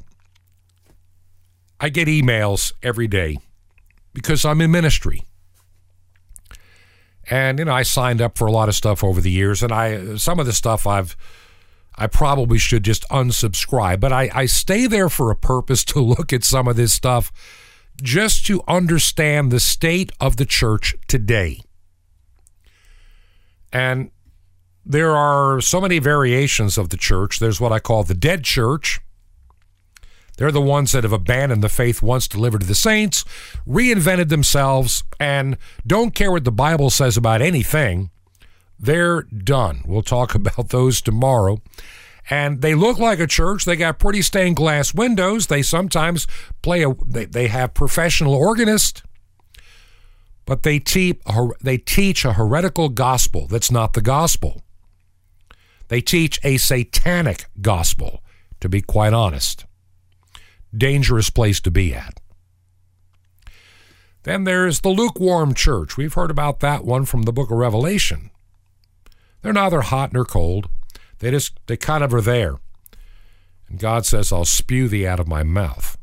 I 1.80 1.88
get 1.88 2.08
emails 2.08 2.74
every 2.82 3.08
day 3.08 3.38
because 4.12 4.44
I'm 4.44 4.60
in 4.60 4.70
ministry. 4.70 5.22
And 7.30 7.58
you 7.58 7.64
know, 7.64 7.72
I 7.72 7.84
signed 7.84 8.20
up 8.20 8.36
for 8.36 8.44
a 8.44 8.52
lot 8.52 8.68
of 8.68 8.74
stuff 8.74 9.02
over 9.02 9.22
the 9.22 9.30
years, 9.30 9.62
and 9.62 9.72
I 9.72 10.16
some 10.16 10.38
of 10.38 10.44
the 10.44 10.52
stuff 10.52 10.86
I've 10.86 11.16
I 11.96 12.06
probably 12.06 12.58
should 12.58 12.84
just 12.84 13.08
unsubscribe, 13.08 13.98
but 13.98 14.12
I, 14.12 14.28
I 14.34 14.44
stay 14.44 14.86
there 14.86 15.08
for 15.08 15.30
a 15.30 15.36
purpose 15.36 15.84
to 15.84 16.00
look 16.00 16.34
at 16.34 16.44
some 16.44 16.68
of 16.68 16.76
this 16.76 16.92
stuff 16.92 17.32
just 18.02 18.44
to 18.48 18.62
understand 18.68 19.50
the 19.50 19.60
state 19.60 20.12
of 20.20 20.36
the 20.36 20.44
church 20.44 20.94
today. 21.08 21.62
And 23.74 24.10
there 24.86 25.14
are 25.16 25.60
so 25.60 25.80
many 25.80 25.98
variations 25.98 26.78
of 26.78 26.90
the 26.90 26.96
church. 26.96 27.40
There's 27.40 27.60
what 27.60 27.72
I 27.72 27.80
call 27.80 28.04
the 28.04 28.14
dead 28.14 28.44
church. 28.44 29.00
They're 30.36 30.52
the 30.52 30.60
ones 30.60 30.92
that 30.92 31.04
have 31.04 31.12
abandoned 31.12 31.62
the 31.62 31.68
faith 31.68 32.02
once 32.02 32.26
delivered 32.26 32.62
to 32.62 32.66
the 32.66 32.74
saints, 32.74 33.24
reinvented 33.66 34.28
themselves, 34.28 35.04
and 35.20 35.56
don't 35.86 36.14
care 36.14 36.30
what 36.30 36.44
the 36.44 36.52
Bible 36.52 36.90
says 36.90 37.16
about 37.16 37.42
anything. 37.42 38.10
They're 38.78 39.22
done. 39.22 39.82
We'll 39.86 40.02
talk 40.02 40.34
about 40.34 40.70
those 40.70 41.00
tomorrow. 41.00 41.60
And 42.30 42.62
they 42.62 42.74
look 42.74 42.98
like 42.98 43.20
a 43.20 43.26
church. 43.26 43.64
They 43.64 43.76
got 43.76 43.98
pretty 43.98 44.22
stained 44.22 44.56
glass 44.56 44.94
windows. 44.94 45.48
They 45.48 45.62
sometimes 45.62 46.26
play 46.62 46.82
a. 46.82 46.94
They, 47.04 47.26
they 47.26 47.48
have 47.48 47.74
professional 47.74 48.34
organists, 48.34 49.02
but 50.46 50.62
they 50.62 50.78
teach 50.78 51.20
they 51.60 51.78
teach 51.78 52.24
a 52.24 52.34
heretical 52.34 52.88
gospel 52.88 53.46
that's 53.46 53.70
not 53.70 53.92
the 53.94 54.02
gospel. 54.02 54.62
They 55.88 56.00
teach 56.00 56.38
a 56.42 56.56
satanic 56.56 57.46
gospel. 57.60 58.20
To 58.60 58.68
be 58.70 58.80
quite 58.80 59.12
honest, 59.12 59.66
dangerous 60.74 61.28
place 61.28 61.60
to 61.60 61.70
be 61.70 61.94
at. 61.94 62.18
Then 64.22 64.44
there's 64.44 64.80
the 64.80 64.88
lukewarm 64.88 65.52
church. 65.52 65.98
We've 65.98 66.14
heard 66.14 66.30
about 66.30 66.60
that 66.60 66.82
one 66.82 67.04
from 67.04 67.22
the 67.22 67.32
book 67.32 67.50
of 67.50 67.58
Revelation. 67.58 68.30
They're 69.42 69.52
neither 69.52 69.82
hot 69.82 70.14
nor 70.14 70.24
cold. 70.24 70.70
They 71.18 71.30
just 71.30 71.58
they 71.66 71.76
kind 71.76 72.02
of 72.02 72.14
are 72.14 72.22
there. 72.22 72.56
And 73.68 73.78
God 73.78 74.06
says, 74.06 74.32
I'll 74.32 74.46
spew 74.46 74.88
thee 74.88 75.06
out 75.06 75.20
of 75.20 75.28
my 75.28 75.42
mouth 75.42 75.98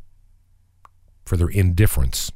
for 1.25 1.37
their 1.37 1.49
indifference. 1.49 2.31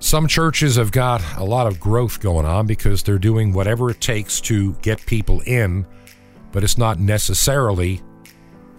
Some 0.00 0.26
churches 0.26 0.76
have 0.76 0.92
got 0.92 1.22
a 1.36 1.44
lot 1.44 1.66
of 1.66 1.78
growth 1.78 2.20
going 2.20 2.46
on 2.46 2.66
because 2.66 3.02
they're 3.02 3.18
doing 3.18 3.52
whatever 3.52 3.90
it 3.90 4.00
takes 4.00 4.40
to 4.42 4.72
get 4.80 5.04
people 5.04 5.42
in, 5.42 5.86
but 6.52 6.64
it's 6.64 6.78
not 6.78 6.98
necessarily 6.98 8.00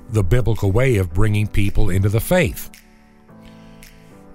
the 0.09 0.23
biblical 0.23 0.71
way 0.71 0.97
of 0.97 1.13
bringing 1.13 1.47
people 1.47 1.91
into 1.91 2.09
the 2.09 2.19
faith. 2.19 2.71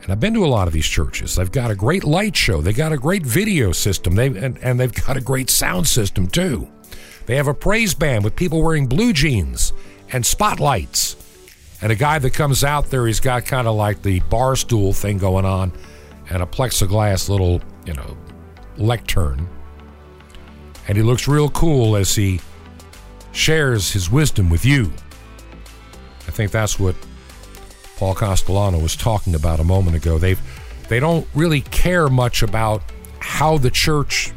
And 0.01 0.13
I've 0.13 0.21
been 0.21 0.35
to 0.35 0.45
a 0.45 0.47
lot 0.47 0.69
of 0.69 0.73
these 0.73 0.87
churches. 0.87 1.35
They've 1.35 1.51
got 1.51 1.73
a 1.73 1.75
great 1.75 2.05
light 2.05 2.37
show. 2.37 2.61
They 2.61 2.73
got 2.73 2.93
a 2.93 2.97
great 2.97 3.27
video 3.27 3.73
system. 3.73 4.15
They 4.15 4.29
and, 4.29 4.57
and 4.59 4.79
they've 4.79 4.95
got 4.95 5.17
a 5.17 5.21
great 5.21 5.51
sound 5.51 5.89
system 5.89 6.29
too. 6.29 6.71
They 7.27 7.35
have 7.35 7.49
a 7.49 7.55
praise 7.55 7.95
band 7.95 8.23
with 8.23 8.37
people 8.37 8.63
wearing 8.63 8.87
blue 8.87 9.13
jeans 9.13 9.73
and 10.13 10.25
spotlights. 10.25 11.17
And 11.83 11.91
a 11.91 11.97
guy 11.97 12.21
that 12.21 12.31
comes 12.31 12.63
out 12.63 12.91
there, 12.91 13.09
he's 13.09 13.19
got 13.19 13.45
kind 13.45 13.67
of 13.67 13.75
like 13.75 14.03
the 14.03 14.21
bar 14.21 14.55
stool 14.55 14.93
thing 14.93 15.19
going 15.19 15.45
on 15.45 15.73
and 16.31 16.43
a 16.43 16.47
plexiglass 16.47 17.29
little, 17.29 17.61
you 17.85 17.95
know, 17.95 18.17
lectern. 18.77 19.49
And 20.89 20.97
he 20.97 21.03
looks 21.03 21.27
real 21.27 21.49
cool 21.51 21.97
as 21.97 22.15
he 22.15 22.41
shares 23.33 23.93
his 23.93 24.11
wisdom 24.11 24.51
with 24.51 24.65
you. 24.65 24.93
I 26.27 26.31
think 26.31 26.51
that's 26.51 26.79
what 26.79 26.95
Paul 27.97 28.15
Castellano 28.15 28.79
was 28.79 28.97
talking 28.97 29.35
about 29.35 29.61
a 29.61 29.65
moment 29.65 29.97
ago. 29.97 30.19
They've 30.19 30.41
they 30.89 31.01
don't 31.01 31.27
really 31.35 31.63
care 31.63 32.09
much 32.09 32.43
about 32.43 32.83
how 33.19 33.59
the 33.59 33.71
church 33.71 34.33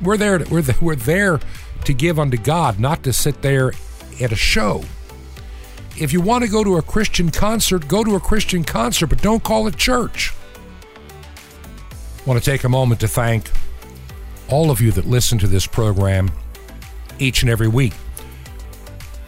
we're 0.00 0.16
there 0.16 0.38
to, 0.38 0.50
we're, 0.50 0.62
the, 0.62 0.76
we're 0.80 0.96
there 0.96 1.40
to 1.84 1.92
give 1.92 2.18
unto 2.18 2.36
God, 2.36 2.80
not 2.80 3.02
to 3.04 3.12
sit 3.12 3.42
there 3.42 3.72
at 4.20 4.32
a 4.32 4.36
show. 4.36 4.82
If 5.98 6.12
you 6.12 6.20
want 6.20 6.44
to 6.44 6.50
go 6.50 6.64
to 6.64 6.76
a 6.76 6.82
Christian 6.82 7.30
concert, 7.30 7.86
go 7.86 8.02
to 8.02 8.16
a 8.16 8.20
Christian 8.20 8.64
concert, 8.64 9.08
but 9.08 9.22
don't 9.22 9.44
call 9.44 9.66
it 9.66 9.76
church. 9.76 10.32
I 12.24 12.30
want 12.30 12.42
to 12.42 12.50
take 12.50 12.64
a 12.64 12.70
moment 12.70 13.02
to 13.02 13.08
thank 13.08 13.50
all 14.48 14.70
of 14.70 14.80
you 14.80 14.90
that 14.92 15.04
listen 15.04 15.38
to 15.40 15.46
this 15.46 15.66
program 15.66 16.30
each 17.18 17.42
and 17.42 17.50
every 17.50 17.68
week. 17.68 17.92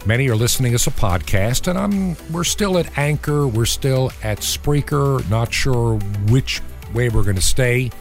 Many 0.07 0.27
are 0.29 0.35
listening 0.35 0.73
as 0.73 0.87
a 0.87 0.91
podcast, 0.91 1.67
and 1.67 1.77
I'm 1.77 2.17
we're 2.33 2.43
still 2.43 2.75
at 2.79 2.97
Anchor, 2.97 3.47
we're 3.47 3.65
still 3.65 4.11
at 4.23 4.39
Spreaker, 4.39 5.29
not 5.29 5.53
sure 5.53 5.99
which 6.29 6.59
way 6.91 7.09
we're 7.09 7.21
going 7.21 7.35
to 7.35 7.41
stay. 7.41 7.91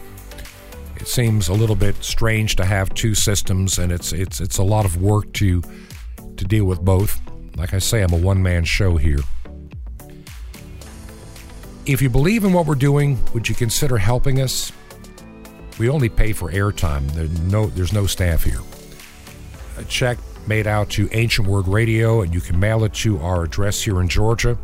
It 0.97 1.09
seems 1.09 1.49
a 1.49 1.53
little 1.53 1.77
bit 1.77 2.03
strange 2.03 2.57
to 2.57 2.65
have 2.65 2.95
two 2.95 3.15
systems, 3.15 3.79
and 3.79 3.93
it's 3.93 4.15
it's 4.15 4.41
it's 4.41 4.57
a 4.57 4.63
lot 4.63 4.87
of 4.87 5.03
work 5.03 5.31
to 5.35 5.61
to 6.39 6.45
deal 6.47 6.65
with 6.65 6.81
both. 6.81 7.21
Like 7.59 7.75
I 7.75 7.81
say, 7.81 8.01
I'm 8.01 8.15
a 8.15 8.17
one 8.17 8.43
man 8.43 8.65
show 8.65 8.97
here. 8.97 9.21
If 11.85 12.01
you 12.01 12.09
believe 12.09 12.45
in 12.45 12.55
what 12.55 12.65
we're 12.65 12.77
doing, 12.77 13.19
would 13.35 13.47
you 13.47 13.55
consider 13.55 13.99
helping 13.99 14.41
us? 14.41 14.73
We 15.79 15.89
only 15.89 16.09
pay 16.09 16.33
for 16.33 16.51
airtime. 16.51 17.11
There's 17.13 17.39
no 17.41 17.67
there's 17.67 17.93
no 17.93 18.07
staff 18.07 18.45
here. 18.45 18.61
A 19.79 19.85
check 19.85 20.19
made 20.47 20.67
out 20.67 20.89
to 20.91 21.09
Ancient 21.13 21.47
Word 21.47 21.69
Radio, 21.69 22.23
and 22.23 22.33
you 22.33 22.41
can 22.41 22.59
mail 22.59 22.85
it 22.85 22.95
to 22.95 23.19
our 23.19 23.45
address 23.45 23.83
here 23.83 24.01
in 24.01 24.09
Georgia, 24.09 24.57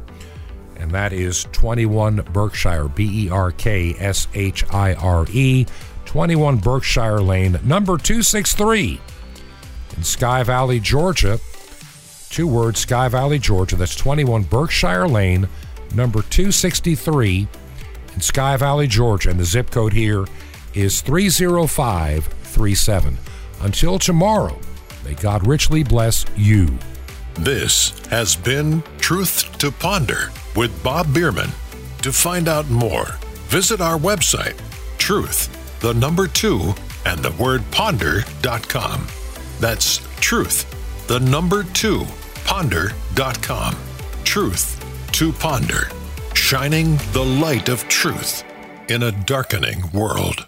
and 0.77 0.91
that 0.93 1.13
is 1.13 1.45
21 1.53 2.17
Berkshire, 2.33 2.89
B 2.89 3.27
E 3.27 3.31
R 3.31 3.51
K 3.53 3.95
S 3.99 4.27
H 4.35 4.65
I 4.73 4.95
R 4.95 5.27
E, 5.31 5.67
21 6.07 6.59
Berkshire 6.59 7.21
Lane, 7.21 7.59
number 7.65 7.99
263 7.99 9.01
in 9.97 10.03
Sky 10.03 10.43
Valley, 10.43 10.81
Georgia. 10.81 11.39
Two 12.31 12.47
words, 12.47 12.81
Sky 12.81 13.09
Valley, 13.09 13.39
Georgia. 13.39 13.77
That's 13.77 13.95
21 13.95 14.45
Berkshire 14.45 15.07
Lane, 15.07 15.47
number 15.95 16.23
263 16.23 17.47
in 18.15 18.21
Sky 18.21 18.57
Valley, 18.57 18.87
Georgia. 18.87 19.31
And 19.31 19.39
the 19.39 19.45
zip 19.45 19.71
code 19.71 19.93
here 19.93 20.25
is 20.75 21.01
30537. 21.01 23.19
Until 23.63 23.99
tomorrow, 23.99 24.59
may 25.05 25.15
God 25.15 25.47
richly 25.47 25.85
bless 25.85 26.27
you. 26.37 26.69
This 27.35 27.99
has 28.09 28.37
been 28.37 28.83
Truth 28.99 29.57
to 29.59 29.71
Ponder 29.71 30.31
with 30.55 30.83
Bob 30.83 31.15
Bierman. 31.15 31.51
To 32.03 32.13
find 32.13 32.49
out 32.49 32.69
more, 32.69 33.19
visit 33.47 33.81
our 33.81 33.99
website, 33.99 34.61
truth, 34.99 35.49
the 35.81 35.95
number 35.95 36.27
two, 36.27 36.75
and 37.07 37.21
the 37.21 37.33
word 37.33 37.63
ponder.com. 37.71 39.07
That's 39.61 39.99
truth, 40.21 40.67
the 41.07 41.21
number 41.21 41.63
two, 41.63 42.05
ponder.com. 42.45 43.77
Truth 44.25 45.09
to 45.13 45.33
Ponder, 45.33 45.89
shining 46.35 46.97
the 47.13 47.25
light 47.25 47.69
of 47.69 47.89
truth 47.89 48.45
in 48.89 49.05
a 49.05 49.13
darkening 49.13 49.85
world. 49.93 50.47